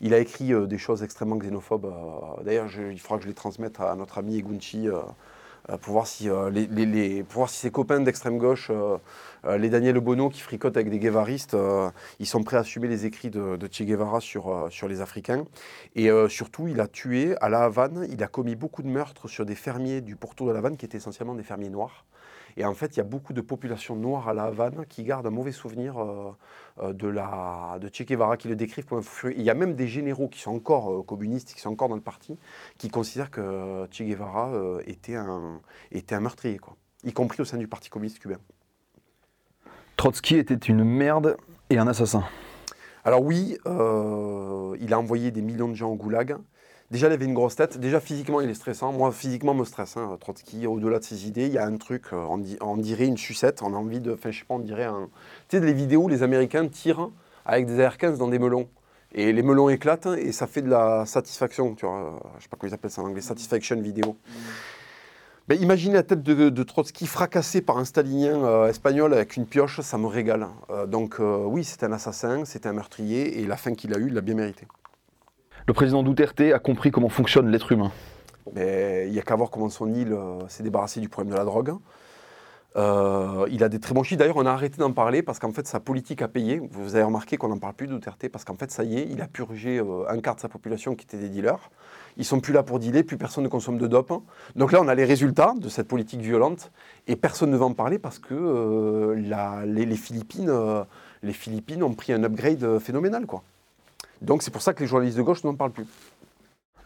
Il 0.02 0.14
a 0.14 0.20
écrit 0.20 0.54
des 0.68 0.78
choses 0.78 1.04
extrêmement 1.04 1.38
xénophobes. 1.38 1.92
D'ailleurs, 2.44 2.68
il 2.78 3.00
faudra 3.00 3.18
que 3.18 3.24
je 3.24 3.28
les 3.28 3.34
transmette 3.34 3.80
à 3.80 3.96
notre 3.96 4.18
ami 4.18 4.38
Egunchi 4.38 4.88
pour, 5.82 5.94
voir 5.94 6.08
si, 6.08 6.30
pour 6.30 7.34
voir 7.34 7.50
si 7.50 7.60
ses 7.60 7.72
copains 7.72 8.00
d'extrême 8.00 8.38
gauche 8.38 8.72
euh, 9.48 9.58
les 9.58 9.70
Daniel 9.70 10.00
Bono 10.00 10.30
qui 10.30 10.42
fricotent 10.42 10.76
avec 10.76 10.90
des 10.90 11.00
guévaristes, 11.00 11.54
euh, 11.54 11.90
ils 12.20 12.26
sont 12.26 12.44
prêts 12.44 12.58
à 12.58 12.62
assumer 12.62 12.88
les 12.88 13.06
écrits 13.06 13.30
de, 13.30 13.58
Che 13.72 13.84
Guevara 13.84 14.20
sur, 14.20 14.50
euh, 14.50 14.70
sur 14.70 14.88
les 14.88 15.02
Africains. 15.02 15.46
Et 15.96 16.10
surtout, 16.30 16.68
il 16.68 16.80
a 16.80 16.88
tué 16.88 17.36
à 17.42 17.50
La 17.50 17.64
Havane, 17.64 18.08
il 18.10 18.22
a 18.24 18.28
commis 18.28 18.56
beaucoup 18.56 18.84
de 18.84 18.88
meurtres 18.88 19.28
sur 19.28 19.46
des 19.46 19.56
fermiers 19.56 20.02
du 20.02 20.16
pourtour 20.16 20.48
de 20.48 20.52
La 20.52 20.60
Havane 20.60 20.78
qui 20.78 20.86
étaient 20.86 20.98
essentiellement 20.98 21.36
des 21.36 21.44
fermiers 21.44 21.70
noirs. 21.70 22.06
Et 22.58 22.66
en 22.66 22.74
fait, 22.74 22.96
il 22.96 22.98
y 22.98 23.02
a 23.02 23.06
beaucoup 23.06 23.34
de 23.34 23.42
populations 23.42 23.96
noires 23.96 24.28
à 24.28 24.34
La 24.34 24.46
Havane 24.46 24.86
qui 24.90 25.04
gardent 25.04 25.28
un 25.28 25.32
mauvais 25.32 25.52
souvenir 25.52 25.96
de, 26.82 27.08
la, 27.08 27.78
de 27.80 27.88
Che 27.88 28.02
Guevara, 28.02 28.36
qui 28.36 28.48
le 28.48 28.56
décrivent 28.56 28.86
comme 28.86 28.98
un 28.98 29.04
fou. 29.04 29.30
Il 29.30 29.44
y 29.44 29.52
a 29.52 29.54
même 29.54 29.76
des 29.76 29.88
généraux 29.88 30.28
qui 30.28 30.40
sont 30.42 30.56
encore 30.56 31.06
communistes, 31.06 31.54
qui 31.54 31.62
sont 31.62 31.70
encore 31.70 31.88
dans 31.88 31.96
le 31.96 32.02
parti, 32.02 32.36
qui 32.80 32.90
considèrent 32.90 33.30
que 33.30 33.88
Che 33.92 34.02
Guevara 34.02 34.52
était, 34.88 35.16
un, 35.16 35.62
était 35.92 36.16
un 36.16 36.20
meurtrier, 36.20 36.58
quoi, 36.58 36.76
y 37.04 37.14
compris 37.14 37.42
au 37.42 37.46
sein 37.46 37.58
du 37.58 37.68
Parti 37.68 37.92
communiste 37.92 38.18
cubain. 38.18 38.40
Trotsky 39.96 40.38
était 40.38 40.56
une 40.56 40.84
merde 40.84 41.38
et 41.70 41.78
un 41.78 41.88
assassin. 41.88 42.24
Alors 43.04 43.22
oui, 43.22 43.58
euh, 43.68 44.76
il 44.80 44.94
a 44.94 45.00
envoyé 45.00 45.32
des 45.32 45.42
millions 45.42 45.70
de 45.70 45.76
gens 45.76 45.90
au 45.90 45.96
goulag. 45.96 46.38
Déjà, 46.90 47.08
il 47.08 47.14
avait 47.14 47.26
une 47.26 47.34
grosse 47.34 47.58
tête. 47.58 47.78
Déjà, 47.78 48.00
physiquement, 48.00 48.40
il 48.40 48.50
est 48.50 48.54
stressant. 48.54 48.94
Moi, 48.94 49.12
physiquement, 49.12 49.54
me 49.54 49.66
stresse. 49.66 49.98
Hein, 49.98 50.18
Trotsky, 50.22 50.68
au-delà 50.68 51.00
de 51.00 51.04
ses 51.04 51.28
idées, 51.28 51.48
il 51.48 51.54
y 51.54 51.58
a 51.58 51.66
un 51.66 51.76
truc, 51.76 52.06
euh, 52.14 52.26
on, 52.62 52.78
dirait 52.78 53.06
une 53.06 53.18
sucette. 53.18 53.62
On 53.62 53.74
a 53.74 53.78
envie 53.78 54.00
de. 54.00 54.14
Enfin, 54.14 54.32
je 54.32 54.40
sais 54.40 54.46
pas, 54.46 54.54
on 54.54 54.60
dirait 54.60 54.86
un. 54.86 55.10
Tu 55.50 55.58
sais, 55.58 55.66
les 55.66 55.74
vidéos 55.74 56.04
où 56.04 56.08
les 56.08 56.24
Américains 56.24 56.66
tirent 56.68 57.10
avec 57.46 57.66
des 57.66 57.82
AR-15 57.82 58.18
dans 58.18 58.30
des 58.30 58.40
melons. 58.40 58.70
Et 59.14 59.34
les 59.34 59.42
melons 59.42 59.70
éclatent 59.70 60.08
et 60.18 60.32
ça 60.32 60.48
fait 60.48 60.62
de 60.62 60.70
la 60.70 61.06
satisfaction. 61.06 61.76
Tu 61.76 61.86
vois, 61.86 62.20
je 62.38 62.44
sais 62.44 62.50
pas 62.50 62.58
comment 62.58 62.70
ils 62.70 62.74
appellent 62.74 62.92
ça 62.92 63.02
en 63.02 63.06
anglais, 63.06 63.22
satisfaction 63.22 63.80
vidéo. 63.82 64.18
Ben, 65.48 65.60
imaginez 65.62 65.94
la 65.96 66.04
tête 66.04 66.24
de, 66.24 66.64
Trotsky 66.64 67.08
fracassée 67.08 67.62
par 67.62 67.78
un 67.78 67.86
stalinien 67.86 68.44
euh, 68.44 68.68
espagnol 68.68 69.14
avec 69.14 69.38
une 69.38 69.46
pioche, 69.46 69.80
ça 69.80 69.98
me 69.98 70.08
régale. 70.08 70.48
Euh, 70.70 70.86
donc 70.86 71.20
oui, 71.20 71.64
c'est 71.64 71.84
un 71.84 71.94
assassin, 71.94 72.44
c'est 72.44 72.66
un 72.66 72.74
meurtrier, 72.74 73.40
et 73.40 73.48
la 73.48 73.56
fin 73.56 73.74
qu'il 73.74 73.94
a 73.94 73.98
eue, 73.98 74.08
il 74.08 74.14
l'a 74.14 74.22
bien 74.22 74.36
mérité. 74.36 74.68
Le 75.68 75.74
président 75.74 76.02
Duterte 76.02 76.40
a 76.40 76.60
compris 76.60 76.92
comment 76.92 77.10
fonctionne 77.10 77.50
l'être 77.50 77.74
humain. 77.74 77.92
Il 78.56 79.12
n'y 79.12 79.20
a 79.20 79.22
qu'à 79.22 79.36
voir 79.36 79.52
comment 79.52 79.70
son 79.70 79.94
île 79.94 80.18
s'est 80.48 80.64
débarrassée 80.64 81.02
du 81.02 81.10
problème 81.10 81.34
de 81.34 81.38
la 81.38 81.44
drogue. 81.44 81.76
Euh, 82.78 83.46
il 83.52 83.64
a 83.64 83.70
des 83.70 83.80
très 83.80 83.94
bons 83.94 84.04
chiffres. 84.04 84.20
D'ailleurs, 84.20 84.38
on 84.38 84.46
a 84.46 84.52
arrêté 84.52 84.78
d'en 84.78 84.94
parler 84.94 85.24
parce 85.24 85.40
qu'en 85.40 85.52
fait, 85.52 85.68
sa 85.68 85.82
politique 85.82 86.22
a 86.22 86.30
payé. 86.30 86.62
Vous 86.72 86.96
avez 86.96 87.04
remarqué 87.04 87.36
qu'on 87.36 87.50
n'en 87.50 87.58
parle 87.58 87.74
plus 87.74 87.88
de 87.88 87.94
Duterte 87.94 88.30
parce 88.30 88.46
qu'en 88.46 88.56
fait, 88.56 88.72
ça 88.72 88.84
y 88.84 88.98
est, 88.98 89.08
il 89.10 89.22
a 89.22 89.28
purgé 89.28 89.80
euh, 89.80 90.08
un 90.08 90.20
quart 90.20 90.36
de 90.36 90.40
sa 90.40 90.48
population 90.48 90.96
qui 90.96 91.06
était 91.06 91.18
des 91.18 91.28
dealers. 91.28 91.70
Ils 92.18 92.26
sont 92.26 92.40
plus 92.40 92.54
là 92.54 92.64
pour 92.64 92.80
dealer, 92.80 93.04
plus 93.04 93.18
personne 93.18 93.44
ne 93.44 93.50
consomme 93.50 93.78
de 93.78 93.88
dope. 93.88 94.14
Donc 94.56 94.72
là, 94.72 94.80
on 94.82 94.88
a 94.88 94.96
les 94.96 95.06
résultats 95.06 95.54
de 95.58 95.70
cette 95.70 95.88
politique 95.88 96.22
violente 96.22 96.72
et 97.08 97.16
personne 97.16 97.50
ne 97.52 97.58
va 97.58 97.66
en 97.66 97.74
parler 97.74 98.00
parce 98.00 98.20
que 98.20 98.34
euh, 98.34 99.16
les, 99.66 99.96
Philippines, 99.96 100.52
les 101.24 101.34
Philippines 101.34 101.84
ont 101.84 101.94
pris 101.94 102.14
un 102.14 102.24
upgrade 102.24 102.80
phénoménal. 102.80 103.26
Quoi. 103.26 103.44
Donc 104.22 104.42
c'est 104.42 104.52
pour 104.52 104.62
ça 104.62 104.74
que 104.74 104.82
les 104.82 104.88
journalistes 104.88 105.18
de 105.18 105.24
gauche 105.24 105.44
n'en 105.44 105.56
parlent 105.56 105.72
plus. 105.72 105.88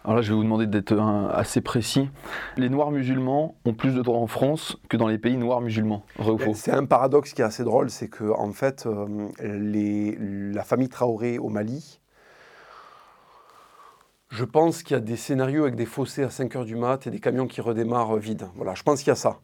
Alors 0.04 0.16
là, 0.16 0.22
je 0.24 0.30
vais 0.30 0.36
vous 0.36 0.44
demander 0.44 0.66
d'être 0.66 0.98
assez 1.32 1.62
précis. 1.62 2.10
Les 2.58 2.70
Noirs 2.70 2.90
musulmans 2.90 3.56
ont 3.66 3.74
plus 3.74 3.94
de 3.94 4.02
droits 4.02 4.18
en 4.18 4.26
France 4.26 4.78
que 4.90 4.98
dans 4.98 5.08
les 5.08 5.20
pays 5.20 5.38
noirs 5.38 5.62
musulmans. 5.62 6.04
Vrai 6.18 6.32
ou 6.32 6.38
faux 6.40 6.54
C'est 6.56 6.72
un 6.72 6.86
paradoxe 6.86 7.34
qui 7.34 7.42
est 7.44 7.46
assez 7.46 7.64
drôle, 7.64 7.92
c'est 7.92 8.08
que 8.08 8.32
en 8.32 8.52
fait, 8.52 8.88
euh, 8.88 9.30
la 9.40 10.64
famille 10.64 10.90
Traoré 10.90 11.38
au 11.38 11.50
Mali, 11.50 12.01
je 14.32 14.46
pense 14.46 14.82
qu'il 14.82 14.96
y 14.96 14.98
a 14.98 15.02
des 15.02 15.18
scénarios 15.18 15.64
avec 15.64 15.76
des 15.76 15.86
fossés 15.86 16.24
à 16.24 16.30
5 16.30 16.56
h 16.56 16.64
du 16.64 16.78
mat 16.78 17.06
et 17.06 17.12
des 17.12 17.20
camions 17.20 17.48
qui 17.48 17.60
redémarrent 17.60 18.16
vides. 18.16 18.48
Voilà, 18.56 18.74
je 18.76 18.82
pense 18.82 19.00
qu'il 19.00 19.10
y 19.10 19.12
a 19.12 19.16
ça. 19.16 19.40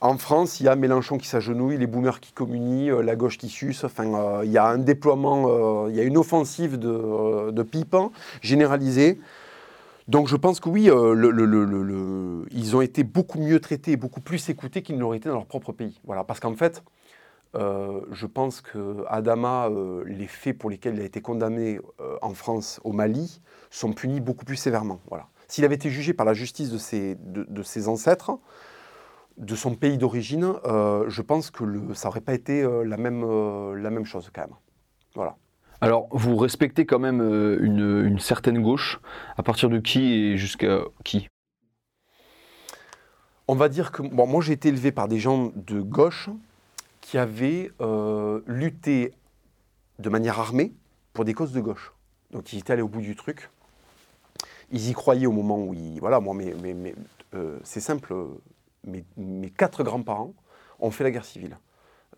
En 0.00 0.18
France, 0.18 0.58
il 0.58 0.64
y 0.64 0.68
a 0.68 0.74
Mélenchon 0.74 1.16
qui 1.16 1.28
s'agenouille, 1.28 1.78
les 1.78 1.86
boomers 1.86 2.18
qui 2.18 2.32
communient, 2.32 2.90
euh, 2.90 3.02
la 3.02 3.14
gauche 3.14 3.38
qui 3.38 3.48
suce. 3.48 3.84
Enfin, 3.84 4.12
euh, 4.12 4.42
il 4.44 4.50
y 4.50 4.58
a 4.58 4.66
un 4.66 4.78
déploiement, 4.78 5.86
il 5.88 5.94
y 5.94 6.00
a 6.00 6.02
une 6.02 6.18
offensive 6.18 6.76
de, 6.76 7.52
de 7.52 7.66
généralisée. 8.40 9.20
Donc 10.08 10.26
je 10.26 10.34
pense 10.34 10.58
que 10.58 10.68
oui, 10.68 10.90
euh, 10.90 12.44
ils 12.50 12.76
ont 12.76 12.80
été 12.80 13.04
beaucoup 13.04 13.38
mieux 13.38 13.60
traités, 13.60 13.96
beaucoup 13.96 14.20
plus 14.20 14.48
écoutés 14.48 14.82
qu'ils 14.82 14.96
ne 14.96 15.00
l'auraient 15.00 15.18
été 15.18 15.28
dans 15.28 15.36
leur 15.36 15.46
propre 15.46 15.70
pays. 15.70 16.00
Voilà, 16.04 16.24
parce 16.24 16.40
qu'en 16.40 16.56
fait, 16.56 16.82
euh, 17.54 18.00
je 18.10 18.26
pense 18.26 18.60
que 18.60 19.04
Adama, 19.08 19.68
euh, 19.68 20.02
les 20.06 20.26
faits 20.26 20.56
pour 20.56 20.70
lesquels 20.70 20.94
il 20.94 21.00
a 21.00 21.04
été 21.04 21.20
condamné 21.20 21.80
en 22.20 22.34
France, 22.34 22.80
au 22.84 22.92
Mali, 22.92 23.40
sont 23.70 23.92
punis 23.92 24.20
beaucoup 24.20 24.44
plus 24.44 24.56
sévèrement. 24.56 25.00
Voilà. 25.08 25.28
S'il 25.48 25.64
avait 25.64 25.74
été 25.74 25.90
jugé 25.90 26.14
par 26.14 26.24
la 26.24 26.34
justice 26.34 26.70
de 26.70 26.78
ses, 26.78 27.16
de, 27.16 27.62
ses 27.62 27.88
ancêtres, 27.88 28.38
de 29.36 29.54
son 29.54 29.74
pays 29.74 29.98
d'origine, 29.98 30.54
je 30.64 31.20
pense 31.20 31.50
que 31.50 31.64
ça 31.94 32.08
n'aurait 32.08 32.22
pas 32.22 32.32
été 32.34 32.62
la, 32.84 32.96
même, 32.96 33.22
la 33.74 33.90
même 33.90 34.06
chose 34.06 34.30
quand 34.32 34.42
même. 34.42 34.56
Voilà. 35.14 35.36
Alors, 35.82 36.06
vous 36.12 36.36
respectez 36.36 36.86
quand 36.86 37.00
même 37.00 37.20
euh, 37.20 37.58
une, 37.60 38.20
certaine 38.20 38.62
gauche. 38.62 39.00
À 39.36 39.42
partir 39.42 39.68
de 39.68 39.80
qui 39.80 40.12
et 40.12 40.36
jusqu'à 40.36 40.82
qui? 41.02 41.26
On 43.48 43.56
va 43.56 43.68
dire 43.68 43.90
que. 43.90 44.02
Bon, 44.02 44.28
moi, 44.28 44.40
j'ai 44.42 44.52
été 44.52 44.68
élevé 44.68 44.92
par 44.92 45.08
des 45.08 45.18
gens 45.18 45.50
de 45.56 45.80
gauche 45.80 46.30
qui 47.02 47.18
avaient 47.18 47.70
euh, 47.82 48.40
lutté 48.46 49.12
de 49.98 50.08
manière 50.08 50.40
armée 50.40 50.72
pour 51.12 51.26
des 51.26 51.34
causes 51.34 51.52
de 51.52 51.60
gauche. 51.60 51.92
Donc, 52.30 52.50
ils 52.54 52.60
étaient 52.60 52.72
allés 52.72 52.80
au 52.80 52.88
bout 52.88 53.02
du 53.02 53.14
truc. 53.14 53.50
Ils 54.70 54.88
y 54.88 54.94
croyaient 54.94 55.26
au 55.26 55.32
moment 55.32 55.58
où 55.58 55.74
ils. 55.74 56.00
Voilà, 56.00 56.18
moi, 56.20 56.34
mais, 56.34 56.54
euh, 57.34 57.58
c'est 57.62 57.80
simple. 57.80 58.14
Mes, 58.86 59.04
mes 59.18 59.50
quatre 59.50 59.84
grands-parents 59.84 60.32
ont 60.80 60.90
fait 60.90 61.04
la 61.04 61.10
guerre 61.10 61.26
civile, 61.26 61.58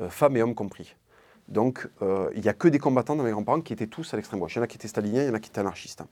femmes 0.08 0.36
et 0.36 0.42
hommes 0.42 0.54
compris. 0.54 0.94
Donc, 1.48 1.88
euh, 2.02 2.30
il 2.34 2.42
n'y 2.42 2.48
a 2.48 2.54
que 2.54 2.68
des 2.68 2.78
combattants 2.78 3.16
dans 3.16 3.24
mes 3.24 3.30
grands-parents 3.30 3.60
qui 3.60 3.72
étaient 3.72 3.86
tous 3.86 4.14
à 4.14 4.16
l'extrême 4.16 4.40
gauche. 4.40 4.54
Il 4.54 4.58
y 4.58 4.60
en 4.60 4.64
a 4.64 4.66
qui 4.66 4.76
étaient 4.76 4.88
staliniens, 4.88 5.22
il 5.22 5.28
y 5.28 5.30
en 5.30 5.34
a 5.34 5.40
qui 5.40 5.50
étaient 5.50 5.60
anarchistes. 5.60 6.02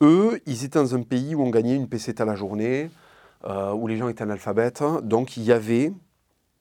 Eux, 0.00 0.40
ils 0.46 0.64
étaient 0.64 0.78
dans 0.78 0.94
un 0.94 1.02
pays 1.02 1.34
où 1.34 1.42
on 1.42 1.50
gagnait 1.50 1.74
une 1.74 1.88
PC 1.88 2.14
à 2.18 2.24
la 2.24 2.34
journée, 2.34 2.90
euh, 3.44 3.72
où 3.72 3.86
les 3.86 3.96
gens 3.96 4.08
étaient 4.08 4.22
analphabètes. 4.22 4.82
Donc, 5.02 5.36
il 5.36 5.44
y 5.44 5.52
avait 5.52 5.92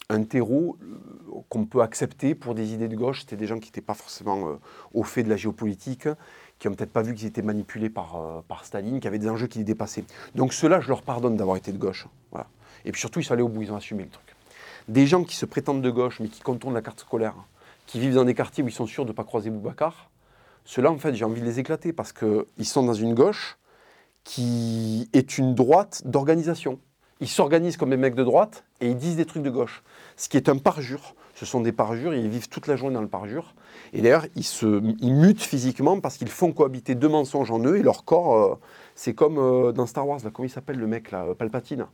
un 0.09 0.23
terreau 0.23 0.77
euh, 0.81 1.22
qu'on 1.49 1.65
peut 1.65 1.81
accepter 1.81 2.35
pour 2.35 2.55
des 2.55 2.73
idées 2.73 2.87
de 2.87 2.95
gauche. 2.95 3.21
C'était 3.21 3.35
des 3.35 3.47
gens 3.47 3.59
qui 3.59 3.67
n'étaient 3.67 3.81
pas 3.81 3.93
forcément 3.93 4.59
au 4.93 5.03
fait 5.03 5.23
de 5.23 5.29
la 5.29 5.37
géopolitique, 5.37 6.07
qui 6.59 6.67
n'ont 6.67 6.75
peut-être 6.75 6.93
pas 6.93 7.01
vu 7.01 7.13
qu'ils 7.13 7.27
étaient 7.27 7.41
manipulés 7.41 7.89
par, 7.89 8.43
par 8.47 8.65
Staline, 8.65 8.99
qui 8.99 9.07
avaient 9.07 9.19
des 9.19 9.29
enjeux 9.29 9.47
qui 9.47 9.59
les 9.59 9.63
dépassaient. 9.63 10.05
Donc, 10.35 10.53
ceux-là, 10.53 10.79
je 10.79 10.89
leur 10.89 11.01
pardonne 11.01 11.37
d'avoir 11.37 11.57
été 11.57 11.71
de 11.71 11.77
gauche. 11.77 12.07
Et 12.85 12.91
puis 12.91 12.99
surtout, 12.99 13.19
ils 13.19 13.23
sont 13.23 13.33
allés 13.33 13.43
au 13.43 13.47
bout, 13.49 13.61
ils 13.61 13.71
ont 13.71 13.77
assumé 13.77 14.03
le 14.03 14.09
truc. 14.09 14.35
Des 14.87 15.07
gens 15.07 15.23
qui 15.23 15.35
se 15.35 15.45
prétendent 15.45 15.81
de 15.81 15.89
gauche, 15.89 16.19
mais 16.19 16.27
qui 16.27 16.41
contournent 16.41 16.73
la 16.73 16.81
carte 16.81 16.99
scolaire, 16.99 17.35
qui 17.85 17.99
vivent 17.99 18.15
dans 18.15 18.25
des 18.25 18.33
quartiers 18.33 18.63
où 18.63 18.67
ils 18.67 18.73
sont 18.73 18.87
sûrs 18.87 19.05
de 19.05 19.11
ne 19.11 19.15
pas 19.15 19.23
croiser 19.23 19.49
Boubacar, 19.49 20.09
ceux-là, 20.65 20.91
en 20.91 20.97
fait, 20.97 21.13
j'ai 21.13 21.25
envie 21.25 21.41
de 21.41 21.45
les 21.45 21.59
éclater 21.59 21.93
parce 21.93 22.13
qu'ils 22.13 22.65
sont 22.65 22.83
dans 22.83 22.93
une 22.93 23.13
gauche 23.13 23.57
qui 24.23 25.09
est 25.13 25.37
une 25.37 25.55
droite 25.55 26.01
d'organisation. 26.05 26.79
Ils 27.23 27.29
s'organisent 27.29 27.77
comme 27.77 27.91
des 27.91 27.95
mecs 27.95 28.15
de 28.15 28.23
droite 28.25 28.65
et 28.81 28.89
ils 28.89 28.97
disent 28.97 29.15
des 29.15 29.23
trucs 29.23 29.43
de 29.43 29.49
gauche. 29.49 29.81
Ce 30.17 30.27
qui 30.27 30.35
est 30.35 30.49
un 30.49 30.57
parjure. 30.57 31.15
Ce 31.35 31.45
sont 31.45 31.61
des 31.61 31.71
parjures, 31.71 32.13
ils 32.13 32.27
vivent 32.27 32.49
toute 32.49 32.67
la 32.67 32.75
journée 32.75 32.95
dans 32.95 33.01
le 33.01 33.07
parjure. 33.07 33.55
Et 33.93 34.01
d'ailleurs, 34.01 34.25
ils, 34.35 34.43
se, 34.43 34.65
mutent 34.65 35.41
physiquement 35.41 36.01
parce 36.01 36.17
qu'ils 36.17 36.27
font 36.27 36.51
cohabiter 36.51 36.95
deux 36.95 37.07
mensonges 37.07 37.49
en 37.49 37.63
eux 37.63 37.77
et 37.77 37.81
leur 37.81 38.03
corps, 38.03 38.35
euh, 38.35 38.55
c'est 38.95 39.13
comme 39.13 39.37
euh, 39.37 39.71
dans 39.71 39.85
Star 39.85 40.05
Wars, 40.05 40.19
comment 40.33 40.45
il 40.45 40.51
s'appelle 40.51 40.77
le 40.77 40.85
mec 40.85 41.11
là, 41.11 41.27
Palpatine? 41.37 41.85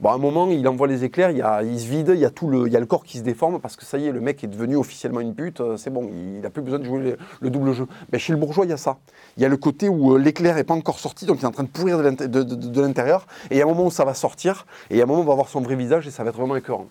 Bon, 0.00 0.08
à 0.08 0.14
un 0.14 0.18
moment, 0.18 0.50
il 0.50 0.66
envoie 0.66 0.86
les 0.86 1.04
éclairs, 1.04 1.30
il, 1.30 1.78
se 1.78 1.86
vide, 1.86 2.12
il 2.14 2.20
y, 2.20 2.24
a 2.24 2.30
tout 2.30 2.48
le, 2.48 2.66
il 2.66 2.72
y 2.72 2.76
a 2.76 2.80
le 2.80 2.86
corps 2.86 3.04
qui 3.04 3.18
se 3.18 3.22
déforme 3.22 3.60
parce 3.60 3.76
que 3.76 3.84
ça 3.84 3.98
y 3.98 4.06
est, 4.06 4.12
le 4.12 4.20
mec 4.20 4.42
est 4.42 4.46
devenu 4.46 4.76
officiellement 4.76 5.20
une 5.20 5.34
pute, 5.34 5.60
euh, 5.60 5.76
c'est 5.76 5.90
bon, 5.90 6.10
il 6.10 6.40
n'a 6.40 6.48
plus 6.48 6.62
besoin 6.62 6.78
de 6.78 6.84
jouer 6.84 7.16
le, 7.40 7.50
double 7.50 7.74
jeu. 7.74 7.86
Mais 8.10 8.18
chez 8.18 8.32
le 8.32 8.38
bourgeois, 8.38 8.64
il 8.64 8.70
y 8.70 8.72
a 8.72 8.78
ça. 8.78 8.96
Il 9.36 9.42
y 9.42 9.46
a 9.46 9.48
le 9.50 9.58
côté 9.58 9.90
où 9.90 10.14
euh, 10.14 10.18
l'éclair 10.18 10.54
n'est 10.54 10.64
pas 10.64 10.72
encore 10.72 10.98
sorti, 10.98 11.26
donc 11.26 11.40
il 11.40 11.42
est 11.42 11.46
en 11.46 11.50
train 11.50 11.64
de 11.64 11.68
pourrir 11.68 11.98
de 11.98 12.80
l'intérieur, 12.80 13.26
et 13.50 13.56
il 13.56 13.58
y 13.58 13.60
a 13.60 13.64
un 13.64 13.68
moment 13.68 13.84
où 13.84 13.90
ça 13.90 14.06
va 14.06 14.14
sortir, 14.14 14.64
et 14.88 14.94
il 14.94 14.96
y 14.96 15.00
a 15.02 15.04
un 15.04 15.06
moment 15.06 15.20
où 15.20 15.24
on 15.24 15.28
va 15.28 15.34
voir 15.34 15.50
son 15.50 15.60
vrai 15.60 15.76
visage 15.76 16.06
et 16.06 16.10
ça 16.10 16.24
va 16.24 16.30
être 16.30 16.36
vraiment 16.36 16.56
écœurant. 16.56 16.86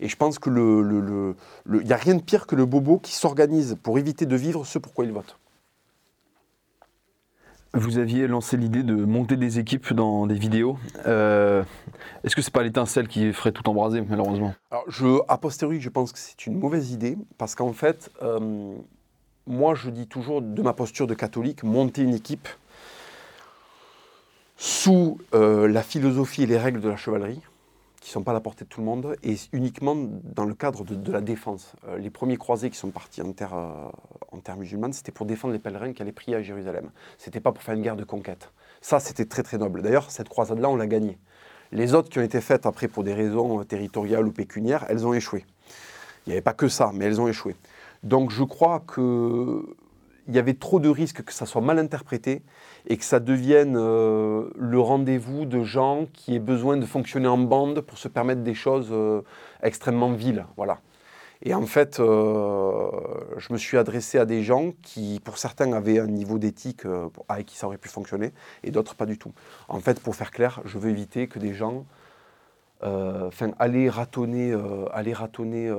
Et 0.00 0.08
je 0.08 0.16
pense 0.16 0.40
qu'il 0.40 0.52
le, 0.52 1.36
n'y 1.68 1.92
a 1.92 1.96
rien 1.96 2.16
de 2.16 2.22
pire 2.22 2.48
que 2.48 2.56
le 2.56 2.66
bobo 2.66 2.98
qui 2.98 3.12
s'organise 3.12 3.76
pour 3.84 4.00
éviter 4.00 4.26
de 4.26 4.34
vivre 4.34 4.66
ce 4.66 4.80
pourquoi 4.80 5.04
il 5.04 5.12
vote. 5.12 5.38
Vous 7.74 7.96
aviez 7.96 8.26
lancé 8.26 8.58
l'idée 8.58 8.82
de 8.82 8.94
monter 8.94 9.36
des 9.36 9.58
équipes 9.58 9.94
dans 9.94 10.26
des 10.26 10.34
vidéos. 10.34 10.76
Euh, 11.06 11.64
est-ce 12.22 12.36
que 12.36 12.42
c'est 12.42 12.52
pas 12.52 12.62
l'étincelle 12.62 13.08
qui 13.08 13.32
ferait 13.32 13.52
tout 13.52 13.66
embraser, 13.66 14.02
malheureusement? 14.02 14.54
Alors, 14.70 14.84
je, 14.88 15.20
a 15.26 15.38
posteriori, 15.38 15.80
je 15.80 15.88
pense 15.88 16.12
que 16.12 16.18
c'est 16.18 16.46
une 16.46 16.58
mauvaise 16.58 16.92
idée, 16.92 17.16
parce 17.38 17.54
qu'en 17.54 17.72
fait, 17.72 18.10
euh, 18.22 18.74
moi, 19.46 19.74
je 19.74 19.88
dis 19.88 20.06
toujours, 20.06 20.42
de 20.42 20.62
ma 20.62 20.74
posture 20.74 21.06
de 21.06 21.14
catholique, 21.14 21.62
monter 21.62 22.02
une 22.02 22.14
équipe 22.14 22.46
sous 24.58 25.18
euh, 25.34 25.66
la 25.66 25.82
philosophie 25.82 26.42
et 26.42 26.46
les 26.46 26.58
règles 26.58 26.82
de 26.82 26.90
la 26.90 26.96
chevalerie, 26.96 27.40
qui 28.02 28.08
ne 28.08 28.14
sont 28.14 28.24
pas 28.24 28.32
à 28.32 28.34
la 28.34 28.40
portée 28.40 28.64
de 28.64 28.68
tout 28.68 28.80
le 28.80 28.86
monde, 28.86 29.16
et 29.22 29.36
uniquement 29.52 29.94
dans 29.96 30.44
le 30.44 30.54
cadre 30.54 30.84
de, 30.84 31.12
la 31.12 31.20
défense. 31.20 31.74
Euh, 31.86 31.98
les 31.98 32.10
premiers 32.10 32.36
croisés 32.36 32.68
qui 32.68 32.76
sont 32.76 32.90
partis 32.90 33.22
en 33.22 33.32
terre, 33.32 33.54
euh, 33.54 33.90
en 34.32 34.40
terre 34.40 34.56
musulmane, 34.56 34.92
c'était 34.92 35.12
pour 35.12 35.24
défendre 35.24 35.54
les 35.54 35.60
pèlerins 35.60 35.92
qui 35.92 36.02
allaient 36.02 36.10
prier 36.10 36.36
à 36.36 36.42
Jérusalem. 36.42 36.90
Ce 37.16 37.26
n'était 37.26 37.38
pas 37.38 37.52
pour 37.52 37.62
faire 37.62 37.76
une 37.76 37.82
guerre 37.82 37.94
de 37.94 38.02
conquête. 38.02 38.50
Ça, 38.80 38.98
c'était 38.98 39.24
très 39.24 39.44
très 39.44 39.56
noble. 39.56 39.82
D'ailleurs, 39.82 40.10
cette 40.10 40.28
croisade-là, 40.28 40.68
on 40.68 40.74
l'a 40.74 40.88
gagnée. 40.88 41.16
Les 41.70 41.94
autres 41.94 42.08
qui 42.08 42.18
ont 42.18 42.22
été 42.22 42.40
faites 42.40 42.66
après 42.66 42.88
pour 42.88 43.04
des 43.04 43.14
raisons 43.14 43.60
euh, 43.60 43.64
territoriales 43.64 44.26
ou 44.26 44.32
pécuniaires, 44.32 44.84
elles 44.88 45.06
ont 45.06 45.14
échoué. 45.14 45.44
Il 46.26 46.30
n'y 46.30 46.32
avait 46.32 46.42
pas 46.42 46.54
que 46.54 46.66
ça, 46.66 46.90
mais 46.92 47.04
elles 47.04 47.20
ont 47.20 47.28
échoué. 47.28 47.54
Donc 48.02 48.32
je 48.32 48.42
crois 48.42 48.80
que 48.80 49.64
il 50.28 50.34
y 50.34 50.38
avait 50.38 50.54
trop 50.54 50.80
de 50.80 50.88
risques 50.88 51.22
que 51.22 51.32
ça 51.32 51.46
soit 51.46 51.60
mal 51.60 51.78
interprété 51.78 52.42
et 52.86 52.96
que 52.96 53.04
ça 53.04 53.20
devienne 53.20 53.76
euh, 53.76 54.50
le 54.56 54.80
rendez-vous 54.80 55.44
de 55.44 55.62
gens 55.62 56.06
qui 56.12 56.34
aient 56.34 56.40
besoin 56.40 56.76
de 56.76 56.86
fonctionner 56.86 57.28
en 57.28 57.38
bande 57.38 57.80
pour 57.80 57.98
se 57.98 58.08
permettre 58.08 58.42
des 58.42 58.54
choses 58.54 58.88
euh, 58.90 59.22
extrêmement 59.62 60.12
viles. 60.12 60.46
Voilà. 60.56 60.78
Et 61.44 61.54
en 61.54 61.66
fait, 61.66 61.98
euh, 61.98 62.88
je 63.36 63.52
me 63.52 63.58
suis 63.58 63.76
adressé 63.76 64.18
à 64.18 64.24
des 64.24 64.42
gens 64.42 64.72
qui, 64.82 65.20
pour 65.24 65.38
certains, 65.38 65.72
avaient 65.72 65.98
un 65.98 66.06
niveau 66.06 66.38
d'éthique 66.38 66.82
avec 67.28 67.46
qui 67.46 67.56
ça 67.56 67.66
aurait 67.66 67.78
pu 67.78 67.88
fonctionner, 67.88 68.32
et 68.62 68.70
d'autres 68.70 68.94
pas 68.94 69.06
du 69.06 69.18
tout. 69.18 69.32
En 69.68 69.80
fait, 69.80 69.98
pour 70.00 70.14
faire 70.14 70.30
clair, 70.30 70.60
je 70.64 70.78
veux 70.78 70.90
éviter 70.90 71.26
que 71.26 71.40
des 71.40 71.52
gens 71.52 71.84
enfin, 72.80 73.50
aller 73.58 73.88
ratonner, 73.88 74.56
aller 74.92 75.12
ratonner 75.12 75.72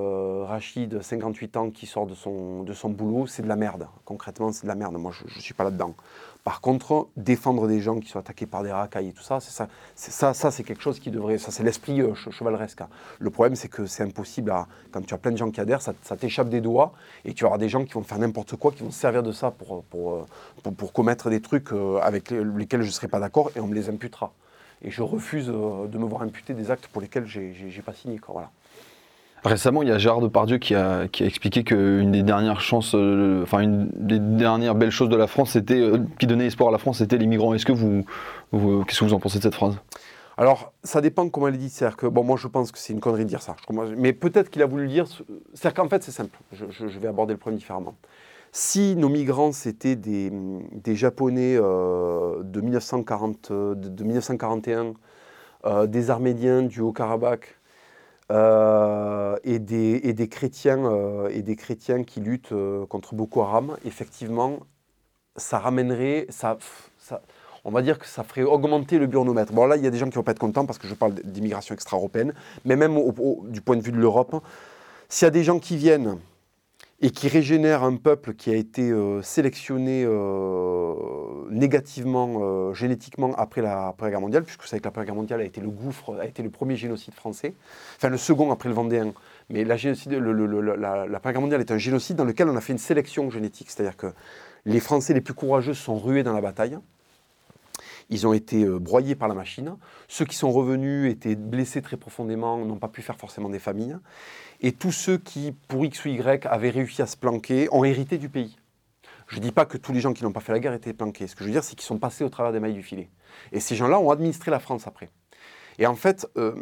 Rachid, 0.45 1.01
58 1.01 1.55
ans, 1.55 1.69
qui 1.69 1.85
sort 1.85 2.07
de 2.07 2.15
son, 2.15 2.63
de 2.63 2.73
son 2.73 2.89
boulot, 2.89 3.25
c'est 3.27 3.41
de 3.41 3.47
la 3.47 3.55
merde. 3.55 3.87
Concrètement, 4.03 4.51
c'est 4.51 4.63
de 4.63 4.69
la 4.69 4.75
merde. 4.75 4.95
Moi, 4.97 5.13
je 5.13 5.23
ne 5.33 5.41
suis 5.41 5.53
pas 5.53 5.63
là-dedans. 5.63 5.95
Par 6.43 6.59
contre, 6.59 7.07
défendre 7.15 7.67
des 7.67 7.79
gens 7.79 7.99
qui 7.99 8.09
sont 8.09 8.19
attaqués 8.19 8.45
par 8.45 8.63
des 8.63 8.71
racailles 8.71 9.09
et 9.09 9.13
tout 9.13 9.23
ça, 9.23 9.39
c'est 9.39 9.67
ça, 10.11 10.33
ça, 10.33 10.51
c'est 10.51 10.63
quelque 10.63 10.81
chose 10.81 10.99
qui 10.99 11.09
devrait. 11.09 11.37
Ça, 11.37 11.51
c'est 11.51 11.63
l'esprit 11.63 12.01
chevaleresque. 12.31 12.81
Hein. 12.81 12.89
Le 13.19 13.29
problème, 13.29 13.55
c'est 13.55 13.69
que 13.69 13.85
c'est 13.85 14.03
impossible. 14.03 14.53
Quand 14.91 15.05
tu 15.05 15.13
as 15.13 15.17
plein 15.17 15.31
de 15.31 15.37
gens 15.37 15.51
qui 15.51 15.61
adhèrent, 15.61 15.81
ça, 15.81 15.93
t'échappe 16.17 16.49
des 16.49 16.59
doigts 16.59 16.93
et 17.23 17.33
tu 17.33 17.45
auras 17.45 17.57
des 17.57 17.69
gens 17.69 17.85
qui 17.85 17.93
vont 17.93 18.03
faire 18.03 18.19
n'importe 18.19 18.57
quoi, 18.57 18.71
qui 18.71 18.83
vont 18.83 18.91
servir 18.91 19.23
de 19.23 19.31
ça 19.31 19.51
pour, 19.51 19.83
pour, 19.85 20.27
pour, 20.61 20.73
pour 20.73 20.93
commettre 20.93 21.29
des 21.29 21.41
trucs 21.41 21.69
avec 22.01 22.31
lesquels 22.31 22.81
je 22.81 22.87
ne 22.87 22.91
serai 22.91 23.07
pas 23.07 23.19
d'accord 23.19 23.51
et 23.55 23.59
on 23.59 23.67
me 23.67 23.75
les 23.75 23.89
imputera 23.89 24.33
et 24.83 24.91
je 24.91 25.01
refuse 25.01 25.49
euh, 25.49 25.87
de 25.87 25.97
me 25.97 26.05
voir 26.05 26.21
imputer 26.21 26.53
des 26.53 26.69
actes 26.69 26.87
pour 26.87 27.01
lesquels 27.01 27.25
je 27.25 27.39
n'ai 27.39 27.81
pas 27.83 27.93
signé. 27.93 28.19
Voilà. 28.27 28.51
Récemment, 29.43 29.83
il 29.83 29.89
y 29.89 29.91
a 29.91 29.97
Gérard 29.97 30.21
Depardieu 30.21 30.57
qui 30.57 30.73
a, 30.73 31.03
expliqué 31.19 31.63
qu'une 31.63 32.11
des 32.11 32.23
dernières 32.23 32.61
chances, 32.61 32.95
euh, 32.95 33.43
enfin 33.43 33.59
une 33.59 33.89
des 33.93 34.19
dernières 34.19 34.73
belles 34.73 34.91
choses 34.91 35.09
de 35.09 35.17
la 35.17 35.27
France, 35.27 35.51
c'était, 35.51 35.79
euh, 35.79 35.97
qui 36.17 36.27
donnait 36.27 36.45
espoir 36.45 36.69
à 36.69 36.71
la 36.71 36.77
France, 36.77 36.99
c'était 36.99 37.17
les 37.17 37.27
migrants. 37.27 37.53
Est-ce 37.53 37.65
que 37.65 37.73
vous, 37.73 38.05
qu'est-ce 38.51 38.99
que 38.99 39.05
vous 39.05 39.13
en 39.13 39.19
pensez 39.19 39.39
de 39.39 39.43
cette 39.43 39.55
phrase? 39.55 39.75
Alors, 40.37 40.73
ça 40.83 41.01
dépend 41.01 41.27
comment 41.29 41.49
elle 41.49 41.57
dit. 41.57 41.73
Que, 41.97 42.07
bon, 42.07 42.23
moi 42.23 42.37
je 42.37 42.47
pense 42.47 42.71
que 42.71 42.79
c'est 42.79 42.93
une 42.93 42.99
connerie 42.99 43.25
de 43.25 43.29
dire 43.29 43.41
ça. 43.41 43.55
Mais 43.97 44.13
peut-être 44.13 44.49
qu'il 44.49 44.61
a 44.61 44.65
voulu 44.65 44.87
dire. 44.87 45.05
C'est-à-dire 45.53 45.73
qu'en 45.73 45.89
fait, 45.89 46.03
c'est 46.03 46.11
simple. 46.11 46.37
Je, 46.53 46.85
vais 46.99 47.07
aborder 47.07 47.33
le 47.33 47.39
problème 47.39 47.59
différemment. 47.59 47.95
Si 48.51 48.95
nos 48.95 49.09
migrants, 49.09 49.51
c'était 49.51 49.95
des, 49.95 50.31
Japonais 50.95 51.57
euh, 51.57 52.41
de, 52.43 52.61
1940, 52.61 53.51
de, 53.51 54.03
1941, 54.03 54.93
euh, 55.65 55.87
des 55.87 56.09
Arméniens 56.09 56.61
du 56.61 56.81
Haut-Karabakh, 56.81 57.57
euh, 58.31 59.37
et, 59.43 59.59
des, 59.59 60.27
chrétiens, 60.29 61.27
et 61.29 61.41
des 61.41 61.55
chrétiens 61.55 62.03
qui 62.03 62.19
luttent 62.19 62.53
contre 62.89 63.15
Boko 63.15 63.41
Haram, 63.41 63.77
effectivement, 63.85 64.59
ça 65.35 65.59
ramènerait, 65.59 66.27
ça, 66.29 66.57
on 67.65 67.71
va 67.71 67.81
dire 67.81 67.99
que 67.99 68.05
ça 68.05 68.23
ferait 68.23 68.43
augmenter 68.43 68.99
le 68.99 69.07
burnomètre. 69.07 69.53
Bon 69.53 69.65
là, 69.65 69.77
il 69.77 69.83
y 69.83 69.87
a 69.87 69.89
des 69.89 69.97
gens 69.97 70.09
qui 70.09 70.15
vont 70.15 70.23
pas 70.23 70.31
être 70.31 70.39
contents 70.39 70.65
parce 70.65 70.79
que 70.79 70.87
je 70.87 70.93
parle 70.93 71.13
d'immigration 71.23 71.73
extra-européenne, 71.73 72.33
mais 72.65 72.75
même 72.75 72.97
du 73.49 73.61
point 73.61 73.75
de 73.75 73.81
vue 73.81 73.91
de 73.91 73.97
l'Europe, 73.97 74.43
s'il 75.09 75.25
y 75.25 75.27
a 75.27 75.31
des 75.31 75.43
gens 75.43 75.59
qui 75.59 75.77
viennent 75.77 76.17
et 77.03 77.11
qui 77.11 77.27
régénère 77.27 77.83
un 77.83 77.97
peuple 77.97 78.33
qui 78.33 78.49
a 78.49 78.55
été 78.55 78.89
euh, 78.89 79.21
sélectionné 79.21 80.05
euh, 80.05 80.93
négativement, 81.49 82.37
euh, 82.39 82.73
génétiquement 82.73 83.33
après 83.35 83.61
la 83.61 83.93
Première 83.97 84.11
Guerre 84.11 84.21
mondiale, 84.21 84.43
puisque 84.43 84.61
vous 84.61 84.67
savez 84.67 84.79
que 84.79 84.85
la 84.85 84.91
Première 84.91 85.07
Guerre 85.07 85.15
mondiale 85.15 85.41
a 85.41 85.43
été 85.43 85.59
le 85.59 85.69
gouffre, 85.69 86.17
a 86.17 86.25
été 86.25 86.41
le 86.41 86.49
premier 86.49 86.77
génocide 86.77 87.13
français, 87.13 87.55
enfin 87.97 88.07
le 88.07 88.15
second 88.15 88.53
après 88.53 88.69
le 88.69 88.75
Vendéen. 88.75 89.11
Mais 89.49 89.65
la, 89.65 89.75
Première 89.75 91.19
Guerre 91.25 91.41
mondiale 91.41 91.59
est 91.59 91.71
un 91.71 91.77
génocide 91.77 92.15
dans 92.15 92.23
lequel 92.23 92.47
on 92.47 92.55
a 92.55 92.61
fait 92.61 92.71
une 92.71 92.79
sélection 92.79 93.29
génétique, 93.29 93.69
c'est-à-dire 93.69 93.97
que 93.97 94.07
les 94.65 94.79
Français 94.79 95.13
les 95.13 95.19
plus 95.19 95.33
courageux 95.33 95.73
sont 95.73 95.99
rués 95.99 96.23
dans 96.23 96.31
la 96.31 96.39
bataille. 96.39 96.79
Ils 98.09 98.25
ont 98.27 98.33
été 98.33 98.65
broyés 98.65 99.15
par 99.15 99.27
la 99.27 99.33
machine. 99.33 99.75
Ceux 100.07 100.25
qui 100.25 100.35
sont 100.35 100.51
revenus 100.51 101.11
étaient 101.11 101.35
blessés 101.35 101.81
très 101.81 101.97
profondément, 101.97 102.57
n'ont 102.57 102.77
pas 102.77 102.87
pu 102.87 103.01
faire 103.01 103.17
forcément 103.17 103.49
des 103.49 103.59
familles. 103.59 103.97
Et 104.65 104.71
tous 104.71 104.93
ceux 104.93 105.17
qui, 105.17 105.51
pour 105.67 105.83
X 105.83 106.05
ou 106.05 106.07
Y, 106.07 106.45
avaient 106.45 106.69
réussi 106.69 107.01
à 107.01 107.05
se 107.05 107.17
planquer, 107.17 107.67
ont 107.71 107.83
hérité 107.83 108.17
du 108.17 108.29
pays. 108.29 108.57
Je 109.27 109.37
ne 109.37 109.41
dis 109.41 109.51
pas 109.51 109.65
que 109.65 109.77
tous 109.77 109.91
les 109.91 109.99
gens 109.99 110.13
qui 110.13 110.23
n'ont 110.23 110.31
pas 110.31 110.39
fait 110.39 110.53
la 110.53 110.59
guerre 110.59 110.73
étaient 110.73 110.93
planqués. 110.93 111.27
Ce 111.27 111.35
que 111.35 111.43
je 111.43 111.49
veux 111.49 111.51
dire, 111.51 111.65
c'est 111.65 111.75
qu'ils 111.75 111.85
sont 111.85 111.99
passés 111.99 112.23
au 112.23 112.29
travers 112.29 112.53
des 112.53 112.61
mailles 112.61 112.73
du 112.73 112.81
filet. 112.81 113.09
Et 113.51 113.59
ces 113.59 113.75
gens-là 113.75 113.99
ont 113.99 114.09
administré 114.09 114.51
la 114.51 114.59
France 114.59 114.87
après. 114.87 115.09
Et 115.79 115.85
en 115.85 115.95
fait, 115.95 116.27
euh, 116.37 116.55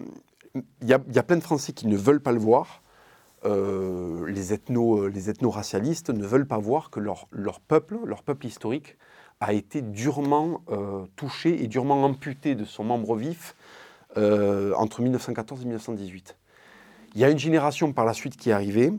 il 0.81 0.87
y, 0.87 0.93
a 0.93 1.23
plein 1.23 1.37
de 1.37 1.43
Français 1.43 1.73
qui 1.73 1.85
ne 1.85 1.95
veulent 1.95 2.21
pas 2.21 2.31
le 2.31 2.39
voir. 2.39 2.81
Euh, 3.45 4.25
les, 4.27 4.51
ethno, 4.51 5.07
les 5.07 5.29
ethno-racialistes 5.29 6.09
ne 6.09 6.25
veulent 6.25 6.47
pas 6.47 6.57
voir 6.57 6.89
que 6.89 6.99
leur, 6.99 7.27
peuple, 7.67 7.99
leur 8.05 8.23
peuple 8.23 8.47
historique, 8.47 8.97
a 9.41 9.53
été 9.53 9.81
durement 9.81 10.63
euh, 10.69 11.05
touché 11.15 11.63
et 11.63 11.67
durement 11.67 12.03
amputé 12.03 12.55
de 12.55 12.65
son 12.65 12.83
membre 12.83 13.15
vif 13.15 13.55
entre 14.15 15.01
1914 15.01 15.61
et 15.61 15.65
1918. 15.65 16.35
Il 17.13 17.21
y 17.21 17.25
a 17.25 17.29
une 17.29 17.39
génération 17.39 17.91
par 17.91 18.05
la 18.05 18.13
suite 18.13 18.37
qui 18.37 18.49
est 18.49 18.53
arrivée, 18.53 18.91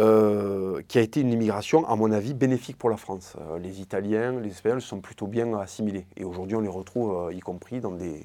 euh, 0.00 0.82
qui 0.88 0.98
a 0.98 1.00
été 1.00 1.20
une 1.20 1.32
immigration, 1.32 1.86
à 1.88 1.96
mon 1.96 2.10
avis, 2.12 2.34
bénéfique 2.34 2.76
pour 2.78 2.90
la 2.90 2.96
France. 2.96 3.34
Euh, 3.40 3.58
les 3.58 3.80
Italiens, 3.80 4.40
les 4.40 4.50
Espagnols 4.50 4.82
sont 4.82 5.00
plutôt 5.00 5.26
bien 5.26 5.56
assimilés. 5.58 6.06
Et 6.16 6.24
aujourd'hui, 6.24 6.56
on 6.56 6.60
les 6.60 6.68
retrouve, 6.68 7.28
euh, 7.28 7.32
y 7.32 7.40
compris 7.40 7.80
dans 7.80 7.92
des. 7.92 8.24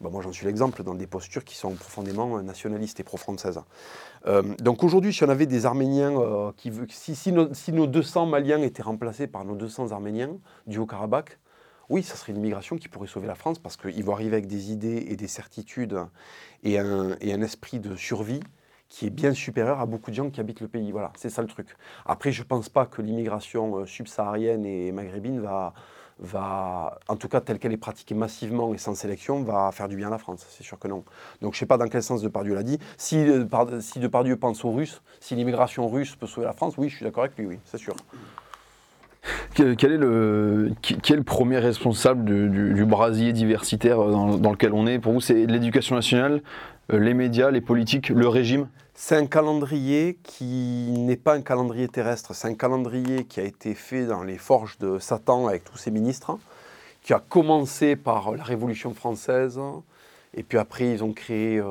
Bah, 0.00 0.08
moi, 0.10 0.22
j'en 0.22 0.32
suis 0.32 0.46
l'exemple, 0.46 0.82
dans 0.82 0.94
des 0.94 1.06
postures 1.06 1.44
qui 1.44 1.56
sont 1.56 1.74
profondément 1.74 2.40
nationalistes 2.42 3.00
et 3.00 3.04
pro-françaises. 3.04 3.60
donc 4.60 4.82
aujourd'hui, 4.82 5.12
si 5.12 5.24
on 5.24 5.28
avait 5.28 5.46
des 5.46 5.66
Arméniens 5.66 6.52
qui. 6.56 6.72
Si, 6.88 7.32
nos, 7.32 7.52
si, 7.54 7.72
nos, 7.72 7.86
200 7.86 8.26
Maliens 8.26 8.62
étaient 8.62 8.82
remplacés 8.82 9.26
par 9.26 9.44
nos 9.44 9.56
200 9.56 9.92
Arméniens 9.92 10.36
du 10.66 10.78
Haut-Karabakh, 10.78 11.38
oui, 11.90 12.04
ça 12.04 12.14
serait 12.14 12.32
une 12.32 12.78
qui 12.78 12.88
pourrait 12.88 13.08
sauver 13.08 13.26
la 13.26 13.34
France 13.34 13.58
parce 13.58 13.76
qu'ils 13.76 14.04
vont 14.04 14.12
arriver 14.12 14.36
avec 14.36 14.46
des 14.46 14.70
idées 14.70 15.06
et 15.08 15.16
des 15.16 15.26
certitudes 15.26 15.98
et 16.62 16.78
un, 16.78 17.42
esprit 17.42 17.80
de 17.80 17.96
survie 17.96 18.40
qui 18.88 19.06
est 19.06 19.10
bien 19.10 19.34
supérieur 19.34 19.80
à 19.80 19.86
beaucoup 19.86 20.10
de 20.10 20.16
gens 20.16 20.30
qui 20.30 20.40
habitent 20.40 20.60
le 20.60 20.68
pays. 20.68 20.92
Voilà, 20.92 21.12
c'est 21.16 21.30
ça 21.30 21.42
le 21.42 21.48
truc. 21.48 21.76
Après, 22.06 22.32
je 22.32 22.42
ne 22.42 22.46
pense 22.46 22.68
pas 22.68 22.86
que 22.86 23.02
l'immigration 23.02 23.78
euh, 23.78 23.86
subsaharienne 23.86 24.66
et 24.66 24.90
maghrébine 24.90 25.40
va, 25.40 25.74
va, 26.18 26.98
en 27.06 27.16
tout 27.16 27.28
cas 27.28 27.40
telle 27.40 27.58
qu'elle 27.58 27.72
est 27.72 27.76
pratiquée 27.76 28.14
massivement 28.14 28.74
et 28.74 28.78
sans 28.78 28.94
sélection, 28.94 29.42
va 29.42 29.70
faire 29.72 29.88
du 29.88 29.96
bien 29.96 30.08
à 30.08 30.10
la 30.10 30.18
France. 30.18 30.46
C'est 30.50 30.64
sûr 30.64 30.78
que 30.78 30.88
non. 30.88 31.04
Donc 31.40 31.54
je 31.54 31.56
ne 31.56 31.60
sais 31.60 31.66
pas 31.66 31.78
dans 31.78 31.88
quel 31.88 32.02
sens 32.02 32.22
Depardieu 32.22 32.54
l'a 32.54 32.64
dit. 32.64 32.78
Si, 32.98 33.16
euh, 33.16 33.80
si 33.80 34.00
Depardieu 34.00 34.36
pense 34.36 34.64
aux 34.64 34.72
Russes, 34.72 35.02
si 35.20 35.34
l'immigration 35.34 35.88
russe 35.88 36.16
peut 36.16 36.26
sauver 36.26 36.46
la 36.46 36.52
France, 36.52 36.74
oui, 36.76 36.88
je 36.88 36.96
suis 36.96 37.04
d'accord 37.04 37.24
avec 37.24 37.36
lui, 37.36 37.46
oui, 37.46 37.58
c'est 37.64 37.78
sûr. 37.78 37.94
Quel 39.76 39.92
est 39.92 39.98
le, 39.98 40.72
qui, 40.80 40.94
est 40.94 41.16
le 41.16 41.22
premier 41.22 41.58
responsable 41.58 42.24
du, 42.24 42.84
brasier 42.86 43.34
diversitaire 43.34 43.98
dans, 43.98 44.50
lequel 44.50 44.72
on 44.72 44.86
est? 44.86 44.98
Pour 44.98 45.12
vous, 45.12 45.20
c'est 45.20 45.44
l'éducation 45.44 45.96
nationale, 45.96 46.40
euh, 46.92 46.98
les 46.98 47.12
médias, 47.12 47.50
les 47.50 47.60
politiques, 47.60 48.08
le 48.08 48.26
régime? 48.26 48.68
C'est 48.94 49.16
un 49.16 49.26
calendrier 49.26 50.18
qui 50.22 50.94
n'est 50.96 51.16
pas 51.16 51.34
un 51.34 51.42
calendrier 51.42 51.88
terrestre, 51.88 52.34
c'est 52.34 52.48
un 52.48 52.54
calendrier 52.54 53.24
qui 53.24 53.40
a 53.40 53.44
été 53.44 53.74
fait 53.74 54.06
dans 54.06 54.22
les 54.22 54.38
forges 54.38 54.78
de 54.78 54.98
Satan 54.98 55.48
avec 55.48 55.64
tous 55.64 55.76
ses 55.76 55.90
ministres, 55.90 56.38
qui 57.02 57.12
a 57.12 57.18
commencé 57.18 57.96
par 57.96 58.32
la 58.32 58.42
Révolution 58.42 58.94
française, 58.94 59.60
et 60.34 60.42
puis 60.42 60.56
après, 60.56 60.90
ils 60.90 61.04
ont 61.04 61.12
créé 61.12 61.58
euh, 61.58 61.66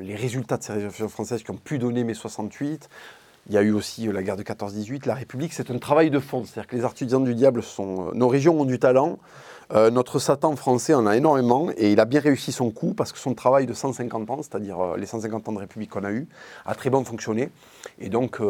les 0.00 0.16
résultats 0.16 0.56
de 0.56 0.64
ces 0.64 0.72
révolutions 0.72 1.08
françaises 1.08 1.42
qui 1.44 1.50
ont 1.50 1.56
pu 1.56 1.78
donner 1.78 2.02
mai 2.02 2.14
68. 2.14 2.88
Il 3.48 3.54
y 3.54 3.58
a 3.58 3.62
eu 3.62 3.72
aussi 3.72 4.08
euh, 4.08 4.12
la 4.12 4.22
guerre 4.22 4.36
de 4.36 4.42
14-18. 4.42 5.06
La 5.06 5.14
République, 5.14 5.52
c'est 5.52 5.70
un 5.70 5.78
travail 5.78 6.10
de 6.10 6.18
fond. 6.18 6.44
C'est-à-dire 6.44 6.68
que 6.68 6.76
les 6.76 6.84
artisans 6.84 7.24
du 7.24 7.34
diable 7.34 7.62
sont. 7.62 8.08
Euh, 8.08 8.10
nos 8.14 8.28
régions 8.28 8.60
ont 8.60 8.64
du 8.64 8.78
talent. 8.78 9.18
Euh, 9.72 9.90
notre 9.90 10.18
Satan 10.18 10.56
français 10.56 10.94
en 10.94 11.06
a 11.06 11.16
énormément 11.16 11.68
et 11.76 11.92
il 11.92 12.00
a 12.00 12.06
bien 12.06 12.20
réussi 12.20 12.52
son 12.52 12.70
coup 12.70 12.94
parce 12.94 13.12
que 13.12 13.18
son 13.18 13.34
travail 13.34 13.66
de 13.66 13.74
150 13.74 14.30
ans, 14.30 14.38
c'est-à-dire 14.38 14.96
les 14.96 15.04
150 15.04 15.46
ans 15.48 15.52
de 15.52 15.58
République 15.58 15.90
qu'on 15.90 16.04
a 16.04 16.10
eu, 16.10 16.26
a 16.64 16.74
très 16.74 16.88
bien 16.88 17.04
fonctionné. 17.04 17.50
Et 17.98 18.08
donc, 18.08 18.40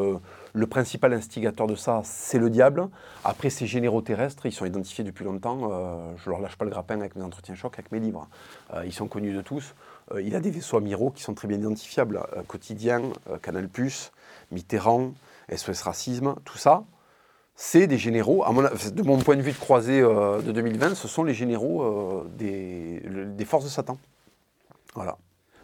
le 0.52 0.66
principal 0.66 1.12
instigateur 1.12 1.66
de 1.66 1.74
ça, 1.74 2.02
c'est 2.04 2.38
le 2.38 2.50
diable. 2.50 2.88
Après, 3.24 3.50
ces 3.50 3.66
généraux 3.66 4.02
terrestres, 4.02 4.46
ils 4.46 4.52
sont 4.52 4.66
identifiés 4.66 5.04
depuis 5.04 5.24
longtemps. 5.24 5.70
je 6.16 6.30
leur 6.30 6.40
lâche 6.40 6.56
pas 6.56 6.64
le 6.64 6.70
grappin 6.70 7.00
avec 7.00 7.16
mes 7.16 7.22
entretiens 7.22 7.54
chocs, 7.54 7.74
avec 7.74 7.92
mes 7.92 8.00
livres. 8.00 8.28
ils 8.84 8.92
sont 8.92 9.08
connus 9.08 9.34
de 9.34 9.40
tous. 9.40 9.74
il 10.20 10.34
a 10.34 10.40
des 10.40 10.50
vaisseaux 10.50 10.76
amiraux 10.76 11.11
qui 11.11 11.22
sont 11.22 11.34
très 11.34 11.48
bien 11.48 11.58
identifiables. 11.58 12.20
Quotidien, 12.46 13.02
Canal+, 13.42 13.68
Mitterrand, 14.50 15.12
SOS 15.54 15.82
Racisme, 15.82 16.34
tout 16.44 16.58
ça, 16.58 16.84
c'est 17.61 17.88
des 17.88 17.98
généraux, 17.98 18.44
de 18.92 19.02
mon 19.02 19.18
point 19.18 19.34
de 19.34 19.42
vue 19.42 19.50
de 19.50 19.58
croisée 19.58 20.00
euh, 20.00 20.40
de 20.40 20.52
2020, 20.52 20.94
ce 20.94 21.08
sont 21.08 21.24
les 21.24 21.34
généraux 21.34 21.82
euh, 21.82 22.24
des, 23.37 23.44
forces 23.44 23.64
de 23.64 23.68
Satan. 23.68 23.98
Voilà. 24.94 25.18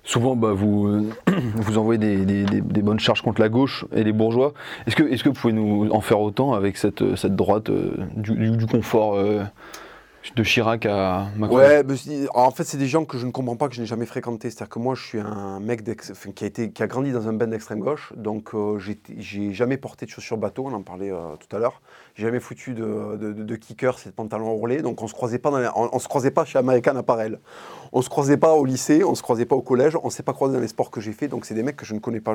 Souvent, 0.05 0.37
bah, 0.37 0.53
vous, 0.53 1.11
vous 1.57 1.79
envoyez 1.79 1.99
des, 1.99 2.83
bonnes 2.83 3.01
charges 3.01 3.23
contre 3.23 3.41
la 3.41 3.49
gauche 3.49 3.85
et 3.93 4.05
les 4.05 4.13
bourgeois. 4.13 4.53
Est-ce 4.87 4.97
que, 4.97 5.03
est 5.03 5.23
que 5.23 5.29
vous 5.29 5.35
pouvez 5.35 5.53
nous 5.53 5.91
en 5.91 6.01
faire 6.01 6.21
autant 6.21 6.53
avec 6.53 6.77
cette, 6.77 7.17
cette 7.17 7.35
droite 7.35 7.71
du, 8.17 8.67
confort 8.67 9.19
de 10.37 10.43
Chirac 10.43 10.87
à 10.87 11.29
Macron? 11.37 11.57
Ouais, 11.57 11.83
en 12.35 12.51
fait, 12.51 12.65
c'est 12.65 12.79
des 12.79 12.87
gens 12.87 13.05
que 13.05 13.19
je 13.19 13.27
ne 13.27 13.31
comprends 13.31 13.57
pas, 13.57 13.69
que 13.69 13.75
je 13.75 13.81
n'ai 13.81 13.87
jamais 13.87 14.07
fréquentés. 14.07 14.51
C'est-à-dire 14.51 14.69
que 14.71 14.79
moi, 14.79 14.95
je 14.95 15.03
suis 15.03 15.21
un 15.21 15.61
mec 15.61 15.83
qui, 16.35 16.45
a 16.45 16.47
été, 16.47 16.71
qui 16.71 16.83
a 16.83 16.87
grandi 16.87 17.13
dans 17.13 17.29
un 17.29 17.33
band 17.33 17.47
d'extrême 17.47 17.81
gauche, 17.81 18.13
donc 18.17 18.55
euh, 18.55 18.79
j'ai 18.79 19.53
jamais 19.53 19.77
porté 19.77 20.07
de 20.07 20.11
chaussures 20.11 20.39
bateau, 20.39 20.65
on 20.67 20.73
en 20.73 20.83
parlait 20.83 21.11
euh, 21.11 21.37
tout 21.37 21.55
à 21.55 21.59
l'heure. 21.59 21.81
J'ai 22.15 22.25
jamais 22.25 22.41
foutu 22.41 22.75
de, 22.75 23.17
de, 23.17 23.33
de, 23.33 23.57
kicker, 23.57 23.99
c'est 23.99 24.11
de 24.11 24.15
pantalon 24.15 24.55
donc 24.83 25.03
on 25.03 25.09
se 25.09 25.15
croisait 25.15 25.39
pas, 25.39 25.51
on, 25.75 25.99
se 25.99 26.09
croisait 26.09 26.31
pas 26.31 26.45
chez 26.45 26.59
American 26.59 26.97
Apparel. 26.97 27.41
On 27.93 28.03
se 28.03 28.09
croisait 28.09 28.37
pas 28.37 28.55
au 28.55 28.65
lycée, 28.65 29.05
on 29.05 29.15
se 29.15 29.23
croisait 29.23 29.47
pas 29.47 29.57
au 29.57 29.63
collège, 29.63 29.97
on 30.03 30.11
s'est 30.11 30.23
pas 30.23 30.33
croisé 30.33 30.55
dans 30.55 30.61
les 30.61 30.69
sports 30.69 30.91
que 30.91 31.01
j'ai 31.01 31.13
fait, 31.13 31.29
donc 31.29 31.45
c'est 31.45 31.55
des 31.55 31.63
mecs 31.63 31.77
que 31.77 31.85
je 31.85 31.95
ne 31.95 31.99
connais 31.99 32.21
pas. 32.21 32.35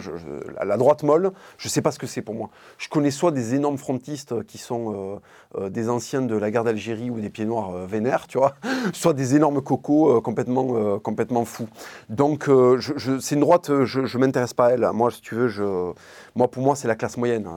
la 0.63 0.77
droite 0.77 1.03
molle, 1.03 1.31
je 1.57 1.67
sais 1.67 1.81
pas 1.81 1.91
ce 1.91 1.99
que 1.99 2.07
c'est 2.07 2.21
pour 2.21 2.35
moi. 2.35 2.49
Je 2.77 2.89
connais 2.89 3.11
soit 3.11 3.31
des 3.31 3.55
énormes 3.55 3.77
frontistes 3.77 4.43
qui 4.45 4.57
sont 4.57 5.19
euh, 5.57 5.69
des 5.69 5.89
anciens 5.89 6.21
de 6.21 6.35
la 6.35 6.51
guerre 6.51 6.63
d'Algérie 6.63 7.09
ou 7.09 7.19
des 7.19 7.29
pieds 7.29 7.45
noirs 7.45 7.71
vénères, 7.87 8.27
tu 8.27 8.37
vois, 8.37 8.55
soit 8.93 9.13
des 9.13 9.35
énormes 9.35 9.61
cocos 9.61 10.17
euh, 10.17 10.21
complètement, 10.21 10.67
euh, 10.75 10.99
complètement 10.99 11.45
fous. 11.45 11.67
Donc, 12.09 12.47
euh, 12.47 12.77
je, 12.79 13.19
c'est 13.19 13.35
une 13.35 13.41
droite, 13.41 13.83
je 13.85 14.01
ne 14.01 14.17
m'intéresse 14.17 14.53
pas 14.53 14.67
à 14.67 14.69
elle. 14.71 14.89
Moi, 14.93 15.11
si 15.11 15.21
tu 15.21 15.35
veux, 15.35 15.47
je, 15.47 15.91
moi, 16.35 16.49
pour 16.49 16.63
moi, 16.63 16.75
c'est 16.75 16.87
la 16.87 16.95
classe 16.95 17.17
moyenne. 17.17 17.47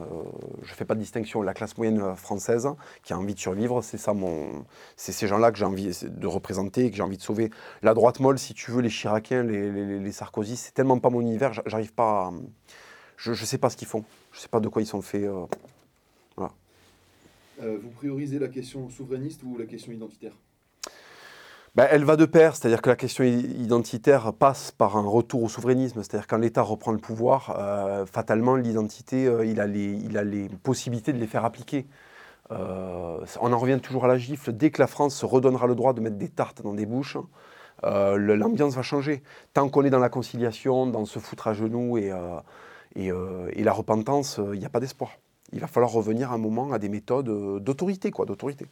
je 0.63 0.71
ne 0.71 0.77
fais 0.77 0.85
pas 0.85 0.95
de 0.95 1.01
distinction. 1.01 1.43
La 1.43 1.55
classe 1.55 1.77
moyenne 1.77 2.12
française 2.17 2.69
qui 3.03 3.13
a 3.13 3.19
envie 3.19 3.35
de 3.35 3.39
survivre, 3.39 3.83
c'est 3.83 3.99
ça 3.99 4.15
mon, 4.15 4.65
c'est 4.97 5.13
ces 5.13 5.27
gens-là 5.27 5.53
que 5.53 5.59
j'ai 5.59 5.65
envie 5.65 5.91
de 6.03 6.27
représenter, 6.27 6.91
que 6.91 6.97
j'ai 6.97 7.03
envie 7.03 7.17
de 7.17 7.23
sauver. 7.23 7.51
La 7.83 7.95
droite 7.95 8.21
molle, 8.21 8.39
si 8.39 8.55
tu 8.55 8.71
veux, 8.71 8.81
les 8.81 8.91
Chiraciens, 8.91 9.43
les, 9.43 10.13
Sarkozy, 10.13 10.57
c'est 10.57 10.73
tellement 10.73 10.99
pas 10.99 11.11
mon 11.11 11.21
univers, 11.21 11.53
j'arrive 11.67 11.93
pas 11.93 12.27
à, 12.27 12.33
je 13.17 13.31
ne 13.31 13.37
sais 13.37 13.59
pas 13.59 13.71
ce 13.71 13.77
qu'ils 13.77 13.89
font. 13.89 14.05
Je 14.33 14.39
ne 14.39 14.43
sais 14.43 14.49
pas 14.49 14.61
de 14.61 14.69
quoi 14.69 14.83
ils 14.83 14.87
sont 14.87 15.03
faits. 15.03 15.29
Voilà. 16.37 16.53
vous 17.59 17.91
priorisez 17.91 18.39
la 18.39 18.49
question 18.49 18.89
souverainiste 18.89 19.43
ou 19.45 19.57
la 19.57 19.67
question 19.67 19.93
identitaire? 19.93 20.35
Bah, 21.75 21.87
elle 21.91 22.05
va 22.05 22.17
de 22.17 22.27
pair, 22.27 22.55
c'est-à-dire 22.55 22.83
que 22.83 22.91
la 22.91 22.97
question 22.97 23.25
identitaire 23.25 24.35
passe 24.35 24.73
par 24.73 24.99
un 24.99 25.07
retour 25.07 25.43
au 25.43 25.49
souverainisme, 25.49 26.03
c'est-à-dire 26.03 26.27
quand 26.27 26.37
l'État 26.37 26.61
reprend 26.61 26.93
le 26.93 26.99
pouvoir, 26.99 27.57
euh, 27.59 28.05
fatalement 28.05 28.57
l'identité, 28.57 29.27
euh, 29.27 29.47
il, 29.47 29.59
a 29.59 29.67
les, 29.67 30.51
possibilités 30.63 31.15
de 31.15 31.19
les 31.19 31.27
faire 31.27 31.47
appliquer. 31.47 31.87
Euh, 32.51 33.25
on 33.41 33.55
en 33.55 33.59
revient 33.59 33.81
toujours 33.81 34.05
à 34.05 34.09
la 34.09 34.19
gifle, 34.19 34.53
dès 34.53 34.71
que 34.71 34.83
la 34.83 34.87
France 34.87 35.15
se 35.15 35.25
redonnera 35.25 35.67
le 35.67 35.75
droit 35.75 35.95
de 35.95 36.03
mettre 36.03 36.17
des 36.17 36.29
tartes 36.29 36.61
dans 36.61 36.75
des 36.75 36.85
bouches, 36.85 37.17
l'ambiance 37.83 38.75
va 38.75 38.83
changer. 38.83 39.23
Tant 39.55 39.69
qu'on 39.71 39.83
est 39.85 39.91
dans 39.91 39.99
la 39.99 40.11
conciliation, 40.11 40.87
dans 40.87 41.07
se 41.07 41.19
foutre 41.19 41.49
à 41.49 41.55
genoux 41.55 41.97
et, 41.97 42.13
la 42.95 43.73
repentance, 43.73 44.39
il 44.53 44.59
n'y 44.59 44.67
a 44.67 44.69
pas 44.69 44.79
d'espoir. 44.79 45.13
Il 45.55 45.61
va 45.61 45.67
falloir 45.67 45.91
revenir 45.91 46.33
un 46.33 46.39
moment 46.39 46.73
à 46.73 46.79
des 46.79 46.91
méthodes 46.91 47.61
d'autorité, 47.65 48.11
quoi, 48.11 48.27
d'autorité. 48.27 48.67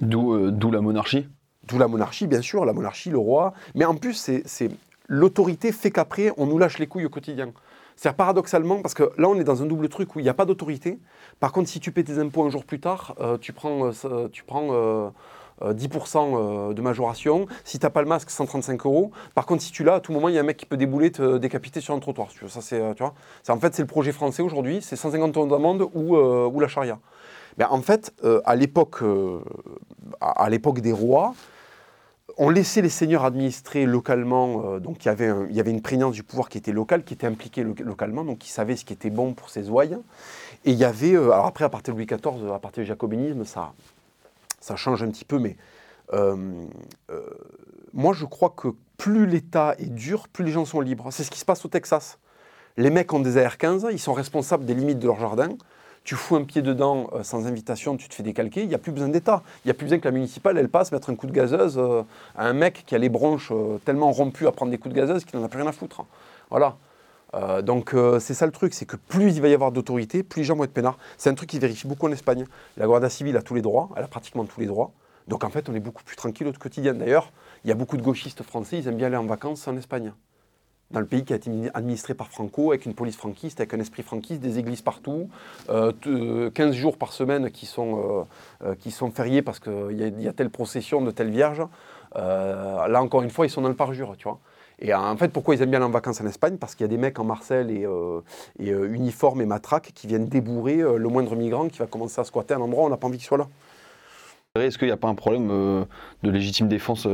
D'où 0.00 0.70
la 0.70 0.80
monarchie 0.80 1.28
D'où 1.68 1.78
la 1.78 1.86
monarchie, 1.86 2.26
bien 2.26 2.40
sûr, 2.40 2.64
la 2.64 2.72
monarchie, 2.72 3.10
le 3.10 3.18
roi. 3.18 3.52
Mais 3.74 3.84
en 3.84 3.94
plus, 3.94 4.14
c'est 4.44 4.70
l'autorité 5.08 5.70
fait 5.70 5.90
qu'après, 5.90 6.32
on 6.36 6.46
nous 6.46 6.58
lâche 6.58 6.78
les 6.78 6.86
couilles 6.86 7.04
au 7.04 7.10
quotidien. 7.10 7.52
C'est 7.96 8.12
paradoxalement, 8.12 8.80
parce 8.80 8.94
que 8.94 9.10
là, 9.18 9.28
on 9.28 9.34
est 9.40 9.44
dans 9.44 9.62
un 9.62 9.66
double 9.66 9.88
truc 9.88 10.14
où 10.14 10.20
il 10.20 10.22
n'y 10.22 10.28
a 10.28 10.34
pas 10.34 10.44
d'autorité. 10.44 11.00
Par 11.40 11.52
contre, 11.52 11.68
si 11.68 11.80
tu 11.80 11.90
paies 11.90 12.04
tes 12.04 12.18
impôts 12.18 12.44
un 12.44 12.50
jour 12.50 12.64
plus 12.64 12.78
tard, 12.78 13.16
euh, 13.18 13.36
tu 13.38 13.52
prends, 13.52 13.90
euh, 14.04 14.28
tu 14.28 14.44
prends 14.44 15.12
10% 15.60 16.36
euh, 16.70 16.72
de 16.74 16.80
majoration. 16.80 17.46
Si 17.64 17.80
tu 17.80 17.84
n'as 17.84 17.90
pas 17.90 18.02
le 18.02 18.08
masque, 18.08 18.30
135 18.30 18.86
euros. 18.86 19.10
Par 19.34 19.46
contre, 19.46 19.62
si 19.62 19.72
tu 19.72 19.82
l'as, 19.82 19.94
à 19.94 20.00
tout 20.00 20.12
moment, 20.12 20.28
il 20.28 20.36
y 20.36 20.38
a 20.38 20.42
un 20.42 20.44
mec 20.44 20.56
qui 20.56 20.66
peut 20.66 20.76
débouler, 20.76 21.10
te 21.10 21.38
décapiter 21.38 21.80
sur 21.80 21.92
un 21.92 21.98
trottoir. 21.98 22.28
Ça, 22.46 22.60
c'est, 22.60 22.94
tu 22.94 23.02
vois 23.02 23.14
en 23.48 23.58
fait, 23.58 23.74
c'est 23.74 23.82
le 23.82 23.88
projet 23.88 24.12
français 24.12 24.42
aujourd'hui. 24.42 24.78
C'est 24.80 24.94
150 24.94 25.36
euros 25.36 25.46
d'amende 25.48 25.82
ou, 25.92 26.60
la 26.60 26.68
charia. 26.68 27.00
Mais 27.58 27.64
en 27.64 27.82
fait, 27.82 28.14
à 28.44 28.54
l'époque, 28.54 29.02
à 30.20 30.48
l'époque 30.48 30.78
des 30.78 30.92
rois, 30.92 31.34
on 32.38 32.50
laissait 32.50 32.82
les 32.82 32.88
seigneurs 32.88 33.24
administrer 33.24 33.84
localement, 33.84 34.62
euh, 34.64 34.78
donc 34.78 35.04
il 35.04 35.08
y, 35.08 35.60
avait 35.60 35.70
une 35.70 35.82
prégnance 35.82 36.14
du 36.14 36.22
pouvoir 36.22 36.48
qui 36.48 36.56
était 36.56 36.70
locale, 36.70 37.02
qui 37.02 37.12
était 37.12 37.26
impliquée 37.26 37.64
localement, 37.64 38.24
donc 38.24 38.38
qui 38.38 38.50
savait 38.50 38.76
ce 38.76 38.84
qui 38.84 38.92
était 38.92 39.10
bon 39.10 39.34
pour 39.34 39.50
ses 39.50 39.68
ouailles. 39.68 39.98
Et 40.64 40.70
il 40.70 40.78
y 40.78 40.84
avait, 40.84 41.14
euh, 41.14 41.32
alors 41.32 41.46
après 41.46 41.64
à 41.64 41.68
partir 41.68 41.94
de 41.94 41.98
Louis 41.98 42.06
XIV, 42.06 42.52
à 42.52 42.60
partir 42.60 42.84
du 42.84 42.86
jacobinisme, 42.86 43.44
ça, 43.44 43.72
ça 44.60 44.76
change 44.76 45.02
un 45.02 45.08
petit 45.08 45.24
peu, 45.24 45.40
mais 45.40 45.56
euh, 46.12 46.36
moi 47.92 48.14
je 48.14 48.24
crois 48.24 48.54
que 48.56 48.68
plus 48.96 49.26
l'État 49.26 49.74
est 49.78 49.92
dur, 49.92 50.28
plus 50.28 50.44
les 50.44 50.52
gens 50.52 50.64
sont 50.64 50.80
libres. 50.80 51.08
C'est 51.10 51.24
ce 51.24 51.32
qui 51.32 51.40
se 51.40 51.44
passe 51.44 51.64
au 51.64 51.68
Texas. 51.68 52.18
Les 52.76 52.90
mecs 52.90 53.12
ont 53.12 53.18
des 53.18 53.36
AR-15, 53.36 53.88
ils 53.90 53.98
sont 53.98 54.12
responsables 54.12 54.64
des 54.64 54.74
limites 54.74 55.00
de 55.00 55.08
leur 55.08 55.18
jardin 55.18 55.48
tu 56.08 56.16
fous 56.16 56.36
un 56.36 56.44
pied 56.44 56.62
dedans 56.62 57.10
euh, 57.12 57.22
sans 57.22 57.46
invitation, 57.46 57.98
tu 57.98 58.08
te 58.08 58.14
fais 58.14 58.22
décalquer, 58.22 58.62
il 58.62 58.68
n'y 58.68 58.74
a 58.74 58.78
plus 58.78 58.92
besoin 58.92 59.08
d'État. 59.08 59.42
Il 59.62 59.68
n'y 59.68 59.72
a 59.72 59.74
plus 59.74 59.84
besoin 59.84 59.98
que 59.98 60.06
la 60.06 60.10
municipale, 60.10 60.56
elle 60.56 60.70
passe 60.70 60.90
mettre 60.90 61.10
un 61.10 61.14
coup 61.14 61.26
de 61.26 61.32
gazeuse 61.32 61.76
euh, 61.76 62.02
à 62.34 62.46
un 62.46 62.54
mec 62.54 62.84
qui 62.86 62.94
a 62.94 62.98
les 62.98 63.10
bronches 63.10 63.52
euh, 63.52 63.76
tellement 63.84 64.10
rompues 64.10 64.46
à 64.46 64.52
prendre 64.52 64.70
des 64.70 64.78
coups 64.78 64.94
de 64.94 64.98
gazeuse 64.98 65.26
qu'il 65.26 65.38
n'en 65.38 65.44
a 65.44 65.50
plus 65.50 65.60
rien 65.60 65.68
à 65.68 65.72
foutre. 65.72 66.06
Voilà. 66.48 66.78
donc 67.60 67.94
c'est 68.20 68.32
ça 68.32 68.46
le 68.46 68.52
truc, 68.52 68.72
c'est 68.72 68.86
que 68.86 68.96
plus 68.96 69.36
il 69.36 69.42
va 69.42 69.48
y 69.48 69.52
avoir 69.52 69.70
d'autorité, 69.70 70.22
plus 70.22 70.40
les 70.40 70.44
gens 70.44 70.56
vont 70.56 70.64
être 70.64 70.72
peinards. 70.72 70.96
C'est 71.18 71.28
un 71.28 71.34
truc 71.34 71.50
qui 71.50 71.58
vérifie 71.58 71.86
beaucoup 71.86 72.06
en 72.06 72.12
Espagne. 72.12 72.46
La 72.78 72.86
Guardia 72.86 73.10
Civile 73.10 73.36
a 73.36 73.42
tous 73.42 73.54
les 73.54 73.60
droits, 73.60 73.90
elle 73.94 74.04
a 74.04 74.08
pratiquement 74.08 74.46
tous 74.46 74.60
les 74.60 74.66
droits. 74.66 74.92
Donc 75.26 75.44
en 75.44 75.50
fait, 75.50 75.68
on 75.68 75.74
est 75.74 75.80
beaucoup 75.80 76.04
plus 76.04 76.16
tranquille 76.16 76.46
au 76.46 76.52
quotidien. 76.54 76.94
D'ailleurs, 76.94 77.30
il 77.64 77.68
y 77.68 77.70
a 77.70 77.74
beaucoup 77.74 77.98
de 77.98 78.02
gauchistes 78.02 78.42
français, 78.42 78.78
ils 78.78 78.88
aiment 78.88 78.96
bien 78.96 79.08
aller 79.08 79.18
en 79.18 79.26
vacances 79.26 79.68
en 79.68 79.76
Espagne 79.76 80.14
dans 80.90 81.00
le 81.00 81.06
pays 81.06 81.24
qui 81.24 81.32
a 81.32 81.36
été 81.36 81.50
administré 81.74 82.14
par 82.14 82.28
Franco, 82.28 82.70
avec 82.70 82.86
une 82.86 82.94
police 82.94 83.16
franquiste, 83.16 83.60
avec 83.60 83.74
un 83.74 83.80
esprit 83.80 84.02
franquiste, 84.02 84.40
des 84.40 84.58
églises 84.58 84.80
partout, 84.80 85.28
15 85.66 85.74
euh, 86.06 86.72
jours 86.72 86.96
par 86.96 87.12
semaine 87.12 87.50
qui 87.50 87.66
sont, 87.66 87.98
euh, 88.62 88.68
euh, 88.68 88.74
qui 88.74 88.90
sont 88.90 89.10
fériés 89.10 89.42
parce 89.42 89.60
qu'il 89.60 90.14
y, 90.20 90.28
a 90.28 90.32
telle 90.32 90.50
procession 90.50 91.02
de 91.02 91.10
telle 91.10 91.30
vierge. 91.30 91.62
là, 92.14 93.00
encore 93.02 93.22
une 93.22 93.30
fois, 93.30 93.46
ils 93.46 93.50
sont 93.50 93.60
dans 93.60 93.68
le 93.68 93.76
parjure, 93.76 94.16
tu 94.16 94.24
vois. 94.24 94.38
Et 94.80 94.94
en 94.94 95.16
fait, 95.16 95.32
pourquoi 95.32 95.56
ils 95.56 95.62
aiment 95.62 95.70
bien 95.70 95.80
aller 95.80 95.88
en 95.88 95.90
vacances 95.90 96.20
en 96.20 96.26
Espagne? 96.26 96.56
Parce 96.56 96.76
qu'il 96.76 96.84
y 96.84 96.88
a 96.88 96.88
des 96.88 96.98
mecs 96.98 97.18
en 97.18 97.24
Marseille 97.24 97.84
et, 97.84 98.64
et 98.64 98.70
uniformes 98.70 99.40
et 99.40 99.46
matraques 99.46 99.90
qui 99.92 100.06
viennent 100.06 100.28
débourrer 100.28 100.76
le 100.76 101.08
moindre 101.08 101.34
migrant 101.34 101.68
qui 101.68 101.80
va 101.80 101.86
commencer 101.86 102.20
à 102.20 102.24
squatter 102.24 102.54
un 102.54 102.60
endroit 102.60 102.84
où 102.84 102.86
on 102.86 102.90
n'a 102.90 102.96
pas 102.96 103.08
envie 103.08 103.18
qu'il 103.18 103.26
soit 103.26 103.38
là. 103.38 103.48
Est-ce 104.54 104.78
qu'il 104.78 104.86
n'y 104.86 104.92
a 104.92 104.96
pas 104.96 105.08
un 105.08 105.16
problème 105.16 105.48
de 106.22 106.30
légitime 106.30 106.68
défense 106.68 107.06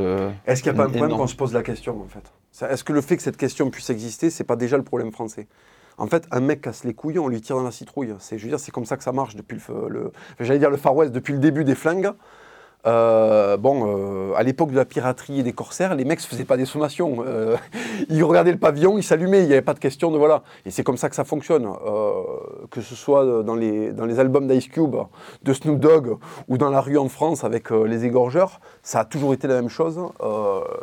Est-ce 0.45 0.61
qu'il 0.61 0.71
n'y 0.71 0.79
a 0.79 0.83
pas 0.83 0.87
un 0.87 0.91
problème 0.91 1.17
qu'on 1.17 1.27
se 1.27 1.35
pose 1.35 1.53
la 1.53 1.63
question, 1.63 1.99
en 1.99 2.07
fait? 2.07 2.31
Est-ce 2.61 2.83
que 2.83 2.93
le 2.93 3.01
fait 3.01 3.17
que 3.17 3.23
cette 3.23 3.37
question 3.37 3.69
puisse 3.69 3.89
exister, 3.89 4.29
c'est 4.29 4.43
pas 4.43 4.55
déjà 4.55 4.77
le 4.77 4.83
problème 4.83 5.11
français? 5.11 5.47
En 5.97 6.07
fait, 6.07 6.27
un 6.31 6.41
mec 6.41 6.61
casse 6.61 6.83
les 6.83 6.93
couilles, 6.93 7.19
on 7.19 7.27
lui 7.27 7.41
tire 7.41 7.55
dans 7.55 7.63
la 7.63 7.71
citrouille. 7.71 8.13
C'est, 8.19 8.37
je 8.37 8.43
veux 8.43 8.49
dire, 8.49 8.59
c'est 8.59 8.71
comme 8.71 8.85
ça 8.85 8.97
que 8.97 9.03
ça 9.03 9.11
marche 9.11 9.35
depuis 9.35 9.59
le, 9.89 10.11
j'allais 10.39 10.59
dire 10.59 10.69
le 10.69 10.77
Far 10.77 10.95
West, 10.95 11.13
depuis 11.13 11.33
le 11.33 11.39
début 11.39 11.63
des 11.63 11.75
flingues. 11.75 12.11
Euh, 12.85 13.57
bon, 13.57 13.87
euh, 13.87 14.33
à 14.35 14.43
l'époque 14.43 14.69
de 14.69 14.75
la 14.75 14.85
piraterie 14.85 15.39
et 15.39 15.43
des 15.43 15.53
corsaires, 15.53 15.95
les 15.95 16.05
mecs 16.05 16.19
se 16.19 16.27
faisaient 16.27 16.45
pas 16.45 16.57
des 16.57 16.65
sommations. 16.65 17.23
Euh, 17.25 17.57
ils 18.09 18.23
regardaient 18.23 18.51
le 18.51 18.59
pavillon, 18.59 18.97
ils 18.97 19.03
s'allumaient, 19.03 19.41
il 19.41 19.47
n'y 19.47 19.53
avait 19.53 19.63
pas 19.63 19.73
de 19.73 19.79
question 19.79 20.11
de 20.11 20.17
voilà. 20.17 20.43
Et 20.65 20.71
c'est 20.71 20.83
comme 20.83 20.97
ça 20.97 21.09
que 21.09 21.15
ça 21.15 21.23
fonctionne. 21.23 21.67
que 22.69 22.81
ce 22.81 22.95
soit 22.95 23.43
dans 23.43 23.55
les, 23.55 23.91
dans 23.91 24.05
les 24.05 24.19
albums 24.19 24.47
d'Ice 24.47 24.67
Cube, 24.67 24.95
de 25.43 25.53
Snoop 25.53 25.79
Dogg 25.79 26.17
ou 26.47 26.57
dans 26.57 26.69
la 26.69 26.81
rue 26.81 26.97
en 26.97 27.09
France 27.09 27.43
avec 27.43 27.71
les 27.71 28.05
égorgeurs, 28.05 28.59
ça 28.83 28.99
a 29.01 29.05
toujours 29.05 29.33
été 29.33 29.47
la 29.47 29.55
même 29.55 29.69
chose. 29.69 29.99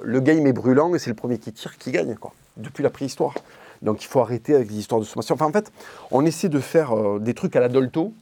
le 0.03 0.21
game 0.21 0.47
est 0.47 0.53
brûlant 0.53 0.95
et 0.95 0.99
c'est 0.99 1.11
le 1.11 1.17
premier 1.17 1.38
qui 1.38 1.53
tire 1.53 1.79
qui 1.79 1.93
gagne, 1.93 2.15
quoi, 2.17 2.33
depuis 2.57 2.83
la 2.83 2.91
préhistoire. 2.91 3.35
Donc 3.83 4.03
il 4.03 4.07
faut 4.07 4.21
arrêter 4.21 4.55
avec 4.55 4.71
les 4.71 4.79
histoires 4.79 5.01
de 5.01 5.07
sommation. 5.07 5.35
Enfin, 5.35 5.47
en 5.47 5.53
fait, 5.53 5.73
on 6.11 6.25
essaie 6.25 6.49
de 6.49 6.61
faire 6.61 7.21
des 7.21 7.35
trucs 7.35 7.55
à 7.57 7.61
la 7.61 7.69
Dolto 7.69 8.12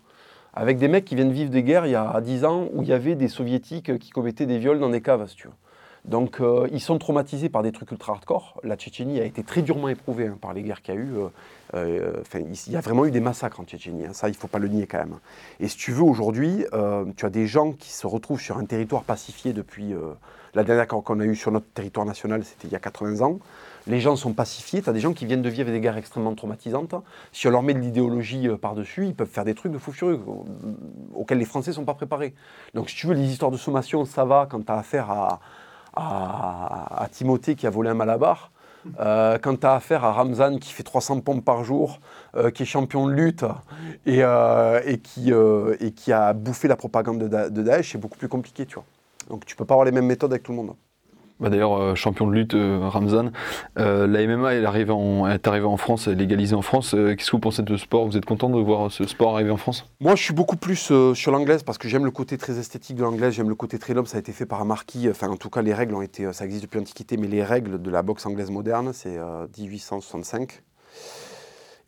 avec 0.54 0.78
des 0.78 0.88
mecs 0.88 1.04
qui 1.04 1.14
viennent 1.14 1.32
vivre 1.32 1.50
des 1.50 1.62
guerres 1.62 1.86
il 1.86 1.92
y 1.92 1.96
a 1.96 2.20
10 2.20 2.44
ans 2.44 2.68
où 2.72 2.82
il 2.82 2.88
y 2.88 2.92
avait 2.92 3.14
des 3.14 3.28
soviétiques 3.28 3.98
qui 3.98 4.10
commettaient 4.10 4.46
des 4.46 4.58
viols 4.58 4.80
dans 4.80 4.90
des 4.90 5.00
caves, 5.00 5.32
tu 5.34 5.48
veux. 5.48 5.54
Donc 6.04 6.40
euh, 6.40 6.66
ils 6.72 6.80
sont 6.80 6.98
traumatisés 6.98 7.48
par 7.48 7.62
des 7.62 7.72
trucs 7.72 7.90
ultra 7.90 8.14
hardcore. 8.14 8.58
La 8.64 8.76
Tchétchénie 8.76 9.20
a 9.20 9.24
été 9.24 9.42
très 9.42 9.62
durement 9.62 9.88
éprouvée 9.88 10.28
hein, 10.28 10.38
par 10.40 10.54
les 10.54 10.62
guerres 10.62 10.82
qu'il 10.82 10.94
y 10.94 10.98
a 10.98 11.00
eu. 11.00 11.12
Euh, 11.16 11.28
euh, 11.74 12.22
il 12.34 12.72
y 12.72 12.76
a 12.76 12.80
vraiment 12.80 13.04
eu 13.04 13.10
des 13.10 13.20
massacres 13.20 13.60
en 13.60 13.64
Tchétchénie, 13.64 14.06
hein. 14.06 14.12
ça 14.12 14.28
il 14.28 14.32
ne 14.32 14.36
faut 14.36 14.48
pas 14.48 14.58
le 14.58 14.68
nier 14.68 14.86
quand 14.86 14.98
même. 14.98 15.18
Et 15.60 15.68
si 15.68 15.76
tu 15.76 15.92
veux, 15.92 16.02
aujourd'hui, 16.02 16.64
tu 17.16 17.26
as 17.26 17.30
des 17.30 17.46
gens 17.46 17.72
qui 17.72 17.90
se 17.92 18.06
retrouvent 18.06 18.40
sur 18.40 18.58
un 18.58 18.64
territoire 18.64 19.02
pacifié 19.02 19.52
depuis... 19.52 19.94
la 20.54 20.64
dernière 20.64 20.88
qu'on 20.88 21.20
a 21.20 21.24
eue 21.24 21.36
sur 21.36 21.52
notre 21.52 21.66
territoire 21.66 22.06
national, 22.06 22.44
c'était 22.44 22.66
il 22.66 22.72
y 22.72 22.76
a 22.76 22.80
80 22.80 23.24
ans 23.24 23.38
les 23.86 24.00
gens 24.00 24.16
sont 24.16 24.32
pacifiés, 24.32 24.82
tu 24.82 24.90
as 24.90 24.92
des 24.92 25.00
gens 25.00 25.12
qui 25.12 25.26
viennent 25.26 25.42
de 25.42 25.48
vivre 25.48 25.70
des 25.70 25.80
guerres 25.80 25.96
extrêmement 25.96 26.34
traumatisantes. 26.34 26.94
Si 27.32 27.46
on 27.46 27.50
leur 27.50 27.62
met 27.62 27.74
de 27.74 27.78
l'idéologie 27.78 28.48
euh, 28.48 28.56
par-dessus, 28.56 29.06
ils 29.06 29.14
peuvent 29.14 29.28
faire 29.28 29.44
des 29.44 29.54
trucs 29.54 29.72
de 29.72 29.78
fou 29.78 29.92
furieux 29.92 30.20
euh, 30.26 30.72
auxquels 31.14 31.38
les 31.38 31.44
Français 31.44 31.70
ne 31.70 31.76
sont 31.76 31.84
pas 31.84 31.94
préparés. 31.94 32.34
Donc 32.74 32.90
si 32.90 32.96
tu 32.96 33.06
veux, 33.06 33.14
les 33.14 33.30
histoires 33.30 33.50
de 33.50 33.56
sommation, 33.56 34.04
ça 34.04 34.24
va 34.24 34.46
quand 34.50 34.64
tu 34.64 34.72
as 34.72 34.76
affaire 34.76 35.10
à, 35.10 35.40
à, 35.94 37.08
Timothée 37.10 37.54
qui 37.54 37.66
a 37.66 37.70
volé 37.70 37.90
un 37.90 37.94
malabar. 37.94 38.52
Euh, 38.98 39.38
quand 39.42 39.60
tu 39.60 39.66
as 39.66 39.74
affaire 39.74 40.04
à 40.04 40.12
Ramzan 40.12 40.58
qui 40.58 40.72
fait 40.72 40.82
300 40.82 41.20
pompes 41.20 41.44
par 41.44 41.64
jour, 41.64 42.00
qui 42.54 42.62
est 42.62 42.66
champion 42.66 43.06
de 43.08 43.12
lutte 43.12 43.44
et, 44.06 44.22
qui, 45.02 46.12
a 46.12 46.32
bouffé 46.32 46.68
la 46.68 46.76
propagande 46.76 47.18
de, 47.18 47.48
de 47.48 47.62
Daesh, 47.62 47.92
c'est 47.92 47.98
beaucoup 47.98 48.18
plus 48.18 48.28
compliqué, 48.28 48.64
tu 48.64 48.74
vois. 48.74 48.84
Donc 49.28 49.44
tu 49.44 49.54
peux 49.54 49.64
pas 49.64 49.74
avoir 49.74 49.84
les 49.84 49.92
mêmes 49.92 50.06
méthodes 50.06 50.32
avec 50.32 50.42
tout 50.42 50.52
le 50.52 50.56
monde. 50.56 50.74
Bah, 51.40 51.48
D'ailleurs, 51.48 51.72
euh, 51.72 51.94
champion 51.94 52.26
de 52.26 52.32
lutte, 52.32 52.54
euh, 52.54 52.80
Ramzan. 52.82 53.32
Euh, 53.78 54.06
la 54.06 54.26
MMA 54.26 54.56
est 54.56 54.64
arrivée 54.64 54.92
en, 54.92 55.76
France, 55.78 56.06
elle 56.06 56.14
est 56.14 56.16
légalisée 56.16 56.54
en 56.54 56.62
France. 56.62 56.90
Qu'est-ce 56.90 57.30
que 57.30 57.36
vous 57.36 57.40
pensez 57.40 57.62
de 57.62 57.76
ce 57.76 57.84
sport? 57.84 58.06
Vous 58.06 58.16
êtes 58.16 58.26
content 58.26 58.50
de 58.50 58.58
voir 58.58 58.92
ce 58.92 59.04
sport 59.04 59.34
arriver 59.34 59.50
en 59.50 59.56
France? 59.56 59.86
Moi, 60.00 60.14
je 60.16 60.22
suis 60.22 60.34
beaucoup 60.34 60.56
plus 60.56 60.92
sur 61.14 61.30
l'anglaise 61.30 61.62
parce 61.62 61.78
que 61.78 61.88
j'aime 61.88 62.04
le 62.04 62.10
côté 62.10 62.36
très 62.36 62.58
esthétique 62.58 62.96
de 62.96 63.02
l'anglaise, 63.02 63.32
j'aime 63.32 63.48
le 63.48 63.54
côté 63.54 63.78
très 63.78 63.94
noble. 63.94 64.06
Ça 64.06 64.18
a 64.18 64.20
été 64.20 64.32
fait 64.32 64.46
par 64.46 64.60
un 64.60 64.66
marquis. 64.66 65.08
Enfin, 65.08 65.28
en 65.28 65.36
tout 65.36 65.48
cas, 65.48 65.62
les 65.62 65.72
règles 65.72 65.94
ont 65.94 66.02
été. 66.02 66.30
Ça 66.32 66.44
existe 66.44 66.64
depuis 66.64 66.78
l'Antiquité, 66.78 67.16
mais 67.16 67.26
les 67.26 67.42
règles 67.42 67.80
de 67.80 67.90
la 67.90 68.02
boxe 68.02 68.26
anglaise 68.26 68.50
moderne, 68.50 68.90
c'est 68.92 69.16
euh, 69.16 69.46
1865. 69.58 70.62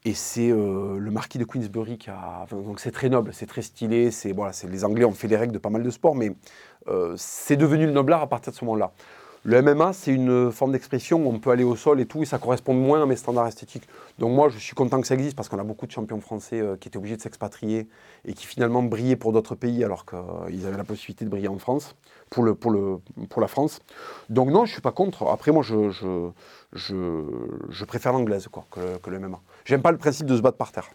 Et 0.04 0.14
c'est 0.14 0.48
le 0.48 1.10
marquis 1.12 1.38
de 1.38 1.44
Queensbury 1.44 1.96
qui 1.96 2.10
a. 2.10 2.46
donc, 2.50 2.80
c'est 2.80 2.90
très 2.90 3.08
noble, 3.08 3.30
c'est 3.32 3.46
très 3.46 3.62
stylé. 3.62 4.10
Les 4.68 4.84
Anglais 4.84 5.04
ont 5.04 5.12
fait 5.12 5.28
les 5.28 5.36
règles 5.36 5.52
de 5.52 5.58
pas 5.58 5.70
mal 5.70 5.84
de 5.84 5.90
sports, 5.90 6.16
mais 6.16 6.32
c'est 7.14 7.54
devenu 7.54 7.86
le 7.86 7.92
noblard 7.92 8.20
à 8.20 8.28
partir 8.28 8.52
de 8.52 8.56
ce 8.56 8.64
moment-là. 8.64 8.90
Le 9.44 9.60
MMA, 9.60 9.92
c'est 9.92 10.12
une 10.14 10.52
forme 10.52 10.70
d'expression 10.70 11.26
où 11.26 11.28
on 11.28 11.40
peut 11.40 11.50
aller 11.50 11.64
au 11.64 11.74
sol 11.74 12.00
et 12.00 12.06
tout, 12.06 12.22
et 12.22 12.26
ça 12.26 12.38
correspond 12.38 12.74
moins 12.74 13.02
à 13.02 13.06
mes 13.06 13.16
standards 13.16 13.48
esthétiques. 13.48 13.88
Donc 14.20 14.30
moi, 14.32 14.48
je 14.48 14.58
suis 14.58 14.74
content 14.74 15.00
que 15.00 15.06
ça 15.06 15.14
existe 15.14 15.34
parce 15.34 15.48
qu'on 15.48 15.58
a 15.58 15.64
beaucoup 15.64 15.86
de 15.86 15.90
champions 15.90 16.20
français 16.20 16.60
euh, 16.60 16.76
qui 16.76 16.86
étaient 16.86 16.96
obligés 16.96 17.16
de 17.16 17.22
s'expatrier 17.22 17.88
et 18.24 18.34
qui 18.34 18.46
finalement 18.46 18.84
brillaient 18.84 19.16
pour 19.16 19.32
d'autres 19.32 19.56
pays 19.56 19.82
alors 19.82 20.06
qu'ils 20.06 20.66
avaient 20.66 20.76
la 20.76 20.84
possibilité 20.84 21.24
de 21.24 21.30
briller 21.30 21.48
en 21.48 21.58
France, 21.58 21.96
pour, 22.30 22.44
le, 22.44 22.54
pour, 22.54 22.70
le, 22.70 22.98
pour 23.30 23.40
la 23.42 23.48
France. 23.48 23.80
Donc 24.28 24.48
non, 24.50 24.64
je 24.64 24.70
ne 24.70 24.74
suis 24.74 24.80
pas 24.80 24.92
contre. 24.92 25.26
Après, 25.26 25.50
moi, 25.50 25.64
je, 25.64 25.90
je, 25.90 26.30
je, 26.72 27.84
préfère 27.84 28.12
l'anglaise 28.12 28.46
quoi, 28.46 28.64
que, 28.70 29.10
le- 29.10 29.18
MMA. 29.18 29.40
J'aime 29.64 29.82
pas 29.82 29.90
le 29.90 29.98
principe 29.98 30.26
de 30.26 30.36
se 30.36 30.42
battre 30.42 30.56
par 30.58 30.70
terre. 30.70 30.88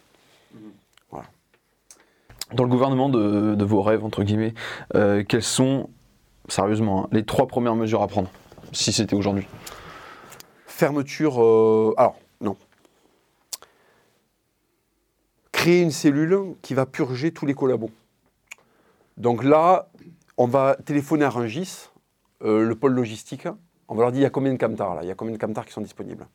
Dans 2.54 2.64
le 2.64 2.70
gouvernement 2.70 3.10
de, 3.10 3.56
de 3.56 3.66
vos 3.66 3.82
rêves, 3.82 4.06
entre 4.06 4.24
guillemets, 4.24 4.54
euh, 4.96 5.22
quelles 5.28 5.44
sont, 5.44 5.90
sérieusement, 6.48 7.06
hein, 7.06 7.10
les 7.12 7.24
trois 7.24 7.48
premières 7.48 7.76
mesures 7.76 8.02
à 8.02 8.08
prendre 8.08 8.30
Si 8.72 8.92
c'était 8.92 9.16
aujourd'hui. 9.16 9.48
Fermeture. 10.66 11.42
euh, 11.42 11.94
alors, 11.98 12.16
non. 12.42 12.56
Créer 15.52 15.82
une 15.82 15.92
cellule 15.92 16.56
qui 16.62 16.74
va 16.74 16.86
purger 16.86 17.32
tous 17.32 17.46
les 17.46 17.54
collabos. 17.54 17.90
Donc 19.18 19.44
là, 19.44 19.90
on 20.38 20.46
va 20.46 20.78
téléphoner 20.86 21.26
à 21.26 21.30
Rungis, 21.30 21.90
euh, 22.44 22.64
le 22.64 22.76
pôle 22.76 22.94
logistique. 22.94 23.48
On 23.88 23.96
va 23.96 24.04
leur 24.04 24.12
dire 24.12 24.20
il 24.20 24.24
y 24.24 24.28
a 24.28 24.30
combien 24.30 24.54
de 24.54 24.58
camtars 24.58 24.96
là? 24.96 25.04
Il 25.04 25.08
y 25.08 25.12
a 25.12 25.16
combien 25.16 25.34
de 25.34 25.40
camtars 25.40 25.66
qui 25.66 25.74
sont 25.74 25.82
disponibles? 25.82 26.28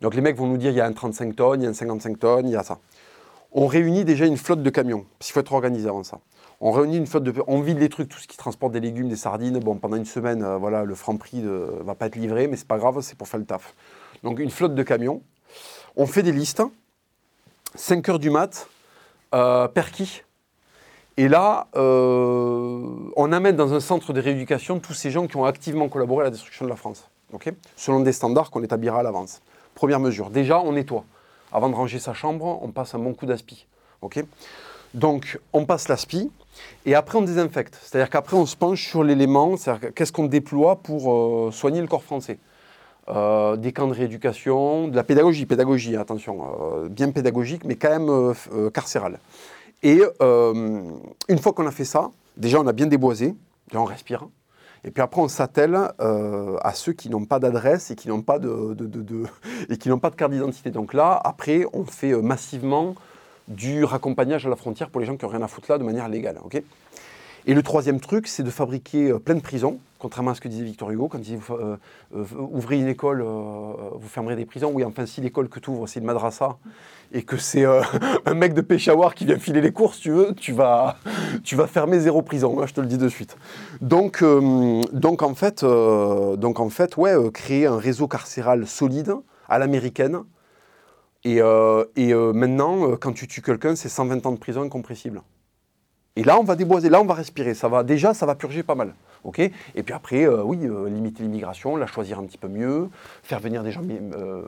Donc 0.00 0.14
les 0.14 0.20
mecs 0.20 0.36
vont 0.36 0.46
nous 0.46 0.56
dire 0.56 0.70
il 0.70 0.76
y 0.76 0.80
a 0.80 0.86
un 0.86 0.92
35 0.92 1.34
tonnes, 1.34 1.62
il 1.62 1.64
y 1.64 1.66
a 1.66 1.70
un 1.70 1.74
55 1.74 2.18
tonnes, 2.18 2.46
il 2.46 2.52
y 2.52 2.56
a 2.56 2.62
ça. 2.62 2.78
On 3.52 3.66
réunit 3.66 4.04
déjà 4.04 4.26
une 4.26 4.36
flotte 4.36 4.62
de 4.62 4.70
camions, 4.70 5.06
parce 5.18 5.28
qu'il 5.28 5.32
faut 5.34 5.40
être 5.40 5.52
organisé 5.52 5.88
avant 5.88 6.02
ça. 6.02 6.18
On 6.60 6.70
réunit 6.70 6.96
une 6.96 7.06
flotte 7.06 7.24
de. 7.24 7.34
On 7.46 7.60
vide 7.60 7.78
les 7.78 7.88
trucs, 7.88 8.08
tout 8.08 8.18
ce 8.18 8.26
qui 8.26 8.36
transporte 8.36 8.72
des 8.72 8.80
légumes, 8.80 9.08
des 9.08 9.16
sardines. 9.16 9.58
Bon, 9.58 9.76
pendant 9.76 9.96
une 9.96 10.04
semaine, 10.04 10.42
euh, 10.42 10.56
voilà, 10.56 10.84
le 10.84 10.94
franc 10.94 11.16
prix 11.16 11.38
ne 11.38 11.82
va 11.82 11.94
pas 11.94 12.06
être 12.06 12.16
livré, 12.16 12.46
mais 12.46 12.56
c'est 12.56 12.68
pas 12.68 12.78
grave, 12.78 13.00
c'est 13.00 13.16
pour 13.16 13.28
faire 13.28 13.40
le 13.40 13.46
taf. 13.46 13.74
Donc 14.22 14.38
une 14.38 14.50
flotte 14.50 14.74
de 14.74 14.82
camions. 14.82 15.22
On 15.96 16.06
fait 16.06 16.22
des 16.22 16.32
listes. 16.32 16.62
5 17.76 18.08
heures 18.08 18.18
du 18.18 18.30
mat, 18.30 18.68
euh, 19.34 19.66
Perquis. 19.68 20.22
Et 21.16 21.28
là, 21.28 21.68
euh, 21.76 22.82
on 23.16 23.32
amène 23.32 23.56
dans 23.56 23.72
un 23.74 23.80
centre 23.80 24.12
de 24.12 24.20
rééducation 24.20 24.80
tous 24.80 24.94
ces 24.94 25.10
gens 25.10 25.26
qui 25.26 25.36
ont 25.36 25.44
activement 25.44 25.88
collaboré 25.88 26.22
à 26.22 26.24
la 26.24 26.30
destruction 26.30 26.64
de 26.64 26.70
la 26.70 26.76
France. 26.76 27.08
Selon 27.76 28.00
des 28.00 28.12
standards 28.12 28.50
qu'on 28.50 28.62
établira 28.62 29.00
à 29.00 29.02
l'avance. 29.02 29.42
Première 29.74 29.98
mesure. 29.98 30.30
Déjà, 30.30 30.60
on 30.60 30.72
nettoie. 30.72 31.04
Avant 31.52 31.68
de 31.68 31.74
ranger 31.74 31.98
sa 31.98 32.14
chambre, 32.14 32.60
on 32.62 32.70
passe 32.70 32.94
un 32.94 33.00
bon 33.00 33.12
coup 33.12 33.26
d'aspi. 33.26 33.66
Donc, 34.92 35.40
on 35.52 35.66
passe 35.66 35.88
l'aspi 35.88 36.30
et 36.86 36.94
après, 36.94 37.18
on 37.18 37.22
désinfecte. 37.22 37.78
C'est-à-dire 37.82 38.10
qu'après, 38.10 38.36
on 38.36 38.46
se 38.46 38.56
penche 38.56 38.86
sur 38.86 39.02
l'élément, 39.02 39.56
c'est-à-dire 39.56 39.88
que 39.88 39.94
qu'est-ce 39.94 40.12
qu'on 40.12 40.26
déploie 40.26 40.76
pour 40.76 41.12
euh, 41.12 41.50
soigner 41.50 41.80
le 41.80 41.86
corps 41.86 42.02
français. 42.02 42.38
Euh, 43.08 43.56
des 43.56 43.72
camps 43.72 43.86
de 43.86 43.92
rééducation, 43.92 44.88
de 44.88 44.96
la 44.96 45.04
pédagogie, 45.04 45.44
pédagogie, 45.46 45.96
attention, 45.96 46.42
euh, 46.42 46.88
bien 46.88 47.10
pédagogique, 47.10 47.64
mais 47.64 47.76
quand 47.76 47.90
même 47.90 48.70
carcérale. 48.72 49.18
Et 49.82 50.00
une 50.20 51.38
fois 51.38 51.52
qu'on 51.52 51.66
a 51.66 51.70
fait 51.70 51.84
ça, 51.84 52.10
déjà 52.38 52.58
on 52.58 52.66
a 52.66 52.72
bien 52.72 52.86
déboisé, 52.86 53.34
on 53.74 53.84
respire, 53.84 54.26
et 54.82 54.90
puis 54.90 55.02
après 55.02 55.20
on 55.20 55.28
s'attelle 55.28 55.76
à 55.98 56.72
ceux 56.72 56.94
qui 56.94 57.10
n'ont 57.10 57.26
pas 57.26 57.38
d'adresse 57.38 57.90
et 57.90 57.94
qui 57.94 58.08
n'ont 58.08 58.22
pas 58.22 58.38
de, 58.38 58.74
et 59.68 59.76
qui 59.76 59.90
n'ont 59.90 59.98
pas 59.98 60.08
de 60.08 60.16
carte 60.16 60.32
d'identité. 60.32 60.70
Donc 60.70 60.94
là, 60.94 61.20
après, 61.22 61.66
on 61.74 61.84
fait 61.84 62.14
massivement 62.14 62.94
du 63.48 63.84
raccompagnage 63.84 64.46
à 64.46 64.50
la 64.50 64.56
frontière 64.56 64.90
pour 64.90 65.00
les 65.00 65.06
gens 65.06 65.16
qui 65.16 65.24
n'ont 65.24 65.30
rien 65.30 65.42
à 65.42 65.48
foutre 65.48 65.70
là 65.70 65.78
de 65.78 65.84
manière 65.84 66.08
légale. 66.08 66.38
et 67.46 67.52
le 67.54 67.62
troisième 67.62 68.00
truc, 68.00 68.26
c'est 68.26 68.42
de 68.42 68.50
fabriquer 68.50 69.10
euh, 69.10 69.18
plein 69.18 69.34
de 69.34 69.40
prisons, 69.40 69.78
contrairement 69.98 70.30
à 70.30 70.34
ce 70.34 70.40
que 70.40 70.48
disait 70.48 70.64
Victor 70.64 70.90
Hugo, 70.90 71.08
quand 71.08 71.18
il 71.28 71.38
fa- 71.38 71.54
euh, 71.54 71.76
euh, 72.16 72.24
ouvrez 72.38 72.78
une 72.78 72.88
école, 72.88 73.22
vous 73.22 74.08
fermerez 74.08 74.36
des 74.36 74.46
prisons. 74.46 74.70
Oui, 74.72 74.82
enfin, 74.84 75.04
si 75.04 75.20
l'école 75.20 75.48
que 75.50 75.60
tu 75.60 75.68
ouvres, 75.70 75.86
c'est 75.86 76.00
une 76.00 76.06
madrasa, 76.06 76.56
et 77.12 77.22
que 77.22 77.36
c'est 77.36 77.64
un 78.26 78.34
mec 78.34 78.54
de 78.54 78.62
Peshawar 78.62 79.14
qui 79.14 79.26
vient 79.26 79.38
filer 79.38 79.60
les 79.60 79.72
courses, 79.72 80.00
tu 80.00 80.10
veux, 80.10 80.32
tu 80.34 80.52
vas, 80.52 80.96
tu 81.42 81.54
vas 81.54 81.66
fermer 81.66 82.00
zéro 82.00 82.22
prison, 82.22 82.62
hein, 82.62 82.66
je 82.66 82.72
te 82.72 82.80
le 82.80 82.86
dis 82.86 82.98
de 82.98 83.08
suite. 83.10 83.36
Donc, 83.82 84.24
donc, 84.92 85.22
en, 85.22 85.34
fait, 85.34 85.62
donc 85.64 86.60
en 86.60 86.70
fait, 86.70 86.96
ouais, 86.96 87.14
créer 87.32 87.66
un 87.66 87.76
réseau 87.76 88.08
carcéral 88.08 88.66
solide, 88.66 89.14
à 89.50 89.58
l'américaine, 89.58 90.20
et, 91.24 91.40
euh, 91.40 91.84
euh, 91.98 92.32
maintenant, 92.32 92.90
euh, 92.90 92.96
quand 92.96 93.12
tu 93.12 93.26
tues 93.26 93.40
quelqu'un, 93.42 93.74
c'est 93.76 93.88
120 93.88 94.24
ans 94.26 94.32
de 94.32 94.38
prison 94.38 94.62
incompressible. 94.62 95.22
Et 96.16 96.22
là, 96.22 96.38
on 96.38 96.44
va 96.44 96.54
déboiser, 96.54 96.90
là, 96.90 97.00
on 97.00 97.06
va 97.06 97.14
respirer. 97.14 97.54
Ça 97.54 97.68
va, 97.68 97.82
déjà, 97.82 98.14
ça 98.14 98.26
va 98.26 98.34
purger 98.34 98.62
pas 98.62 98.74
mal. 98.74 98.94
et 99.34 99.82
puis 99.82 99.94
après, 99.94 100.28
oui, 100.28 100.58
limiter 100.58 101.22
l'immigration, 101.22 101.76
la 101.76 101.86
choisir 101.86 102.18
un 102.20 102.24
petit 102.24 102.38
peu 102.38 102.46
mieux, 102.46 102.88
faire 103.22 103.40
venir 103.40 103.62
des 103.64 103.72
gens 103.72 103.82
mé- 103.82 104.00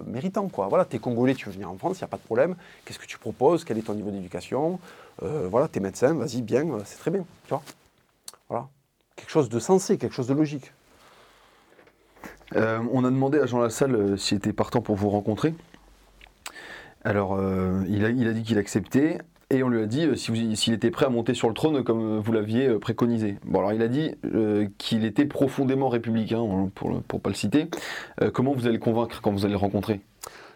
méritants. 0.07 0.49
Quoi. 0.49 0.69
Voilà, 0.69 0.85
t'es 0.85 0.99
Congolais, 0.99 1.35
tu 1.35 1.47
veux 1.47 1.53
venir 1.53 1.71
en 1.71 1.77
France, 1.79 1.99
il 1.99 2.03
n'y 2.05 2.05
a 2.05 2.09
pas 2.09 2.19
de 2.19 2.23
problème. 2.23 2.55
Qu'est-ce 2.85 2.99
que 3.01 3.07
tu 3.07 3.19
proposes? 3.19 3.65
Quel 3.65 3.79
est 3.79 3.83
ton 3.83 3.95
niveau 3.95 4.11
d'éducation? 4.11 4.79
Voilà, 5.23 5.67
t'es 5.67 5.81
médecin, 5.81 6.13
vas-y, 6.15 6.43
bien, 6.43 6.65
c'est 6.85 6.99
très 6.99 7.11
bien. 7.11 7.25
Tu 7.47 7.49
vois? 7.49 7.63
Voilà. 8.49 8.69
Quelque 9.17 9.31
chose 9.31 9.49
de 9.49 9.59
sensé, 9.59 9.97
quelque 9.99 10.15
chose 10.15 10.29
de 10.29 10.35
logique. 10.35 10.71
On 12.55 13.05
a 13.05 13.11
demandé 13.11 13.41
à 13.41 13.47
Jean 13.47 13.59
Lassalle 13.61 14.17
s'il 14.19 14.37
était 14.37 14.53
partant 14.53 14.83
pour 14.83 14.95
vous 14.95 15.09
rencontrer. 15.09 15.53
Alors, 17.07 17.37
euh, 17.39 17.85
il, 17.89 18.05
a, 18.05 18.33
dit 18.33 18.43
qu'il 18.43 18.59
acceptait. 18.59 19.19
Et 19.51 19.63
on 19.63 19.69
lui 19.69 19.81
a 19.81 19.87
dit 19.87 20.05
euh, 20.07 20.17
s'il 20.17 20.73
était 20.73 20.91
prêt 20.91 21.07
à 21.07 21.09
monter 21.09 21.35
sur 21.35 21.47
le 21.47 21.55
trône 21.55 21.85
comme 21.85 22.17
euh, 22.17 22.21
vous 22.21 22.33
l'aviez 22.33 22.69
préconisé. 22.81 23.37
Bon, 23.45 23.61
alors 23.61 23.73
il 23.73 23.81
a 23.81 23.87
dit 23.87 24.17
qu'il 24.77 25.05
était 25.05 25.25
profondément 25.25 25.89
républicain, 25.89 26.41
hein, 26.41 26.69
pour 26.75 26.91
ne 26.91 26.99
pas 26.99 27.31
le 27.31 27.37
citer. 27.37 27.71
Comment 28.35 28.53
vous 28.53 28.67
allez 28.67 28.79
le 28.79 28.83
convaincre 28.83 29.21
quand 29.23 29.31
vous 29.31 29.45
allez 29.45 29.53
le 29.53 29.59
rencontrer? 29.59 30.01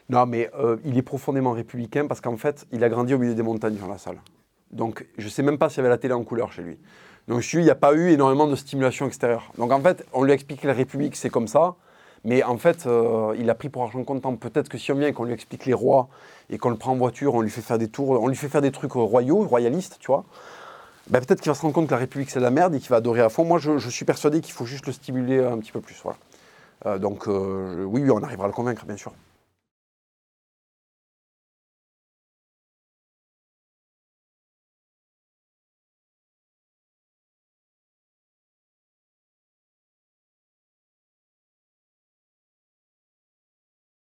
Non, 0.08 0.26
mais 0.26 0.50
il 0.84 0.98
est 0.98 1.02
profondément 1.02 1.52
républicain 1.52 2.08
parce 2.08 2.20
qu'en 2.20 2.36
fait, 2.36 2.66
il 2.72 2.82
a 2.82 2.88
grandi 2.88 3.14
au 3.14 3.18
milieu 3.18 3.36
des 3.36 3.44
montagnes 3.44 3.76
dans 3.76 3.86
la 3.86 3.98
salle. 3.98 4.18
Donc, 4.72 5.06
je 5.18 5.26
ne 5.26 5.30
sais 5.30 5.44
même 5.44 5.56
pas 5.56 5.68
s'il 5.68 5.78
y 5.78 5.80
avait 5.80 5.88
la 5.88 5.98
télé 5.98 6.14
en 6.14 6.24
couleur 6.24 6.52
chez 6.52 6.62
lui. 6.62 6.78
Donc, 7.28 7.44
il 7.52 7.60
n'y 7.60 7.70
a 7.70 7.76
pas 7.76 7.94
eu 7.94 8.10
énormément 8.10 8.48
de 8.48 8.56
stimulation 8.56 9.06
extérieure. 9.06 9.52
Donc, 9.56 9.70
en 9.70 9.80
fait, 9.80 10.04
on 10.12 10.24
lui 10.24 10.32
a 10.32 10.34
expliqué 10.34 10.62
que 10.62 10.66
la 10.66 10.74
République, 10.74 11.14
c'est 11.14 11.30
comme 11.30 11.46
ça. 11.46 11.76
Mais 12.24 12.42
en 12.42 12.58
fait, 12.58 12.86
euh, 12.86 13.34
il 13.38 13.48
a 13.48 13.54
pris 13.54 13.68
pour 13.68 13.82
argent 13.82 14.02
comptant. 14.04 14.36
Peut-être 14.36 14.68
que 14.68 14.76
si 14.76 14.92
on 14.92 14.94
vient 14.96 15.08
et 15.08 15.12
qu'on 15.12 15.24
lui 15.24 15.32
explique 15.32 15.64
les 15.66 15.74
rois 15.74 16.08
et 16.50 16.58
qu'on 16.58 16.70
le 16.70 16.76
prend 16.76 16.92
en 16.92 16.96
voiture, 16.96 17.34
on 17.34 17.40
lui 17.40 17.50
fait 17.50 17.62
faire 17.62 17.78
des 17.78 17.88
tours, 17.88 18.10
on 18.22 18.28
lui 18.28 18.36
fait 18.36 18.48
faire 18.48 18.60
des 18.60 18.72
trucs 18.72 18.92
royaux, 18.92 19.42
royalistes, 19.46 19.96
tu 20.00 20.08
vois. 20.08 20.24
ben, 21.08 21.20
peut-être 21.20 21.40
qu'il 21.40 21.50
va 21.50 21.54
se 21.54 21.62
rendre 21.62 21.74
compte 21.74 21.86
que 21.86 21.92
la 21.92 21.98
République 21.98 22.30
c'est 22.30 22.40
de 22.40 22.44
la 22.44 22.50
merde 22.50 22.74
et 22.74 22.78
qu'il 22.78 22.90
va 22.90 22.96
adorer 22.96 23.22
à 23.22 23.30
fond. 23.30 23.44
Moi, 23.44 23.58
je, 23.58 23.78
suis 23.88 24.04
persuadé 24.04 24.40
qu'il 24.40 24.52
faut 24.52 24.66
juste 24.66 24.86
le 24.86 24.92
stimuler 24.92 25.42
un 25.42 25.58
petit 25.58 25.72
peu 25.72 25.80
plus. 25.80 25.98
Voilà. 26.02 26.18
Euh, 26.86 26.98
donc, 26.98 27.26
euh, 27.26 27.84
oui, 27.84 28.02
oui, 28.02 28.10
on 28.10 28.22
arrivera 28.22 28.44
à 28.44 28.48
le 28.48 28.54
convaincre, 28.54 28.84
bien 28.84 28.96
sûr. 28.96 29.12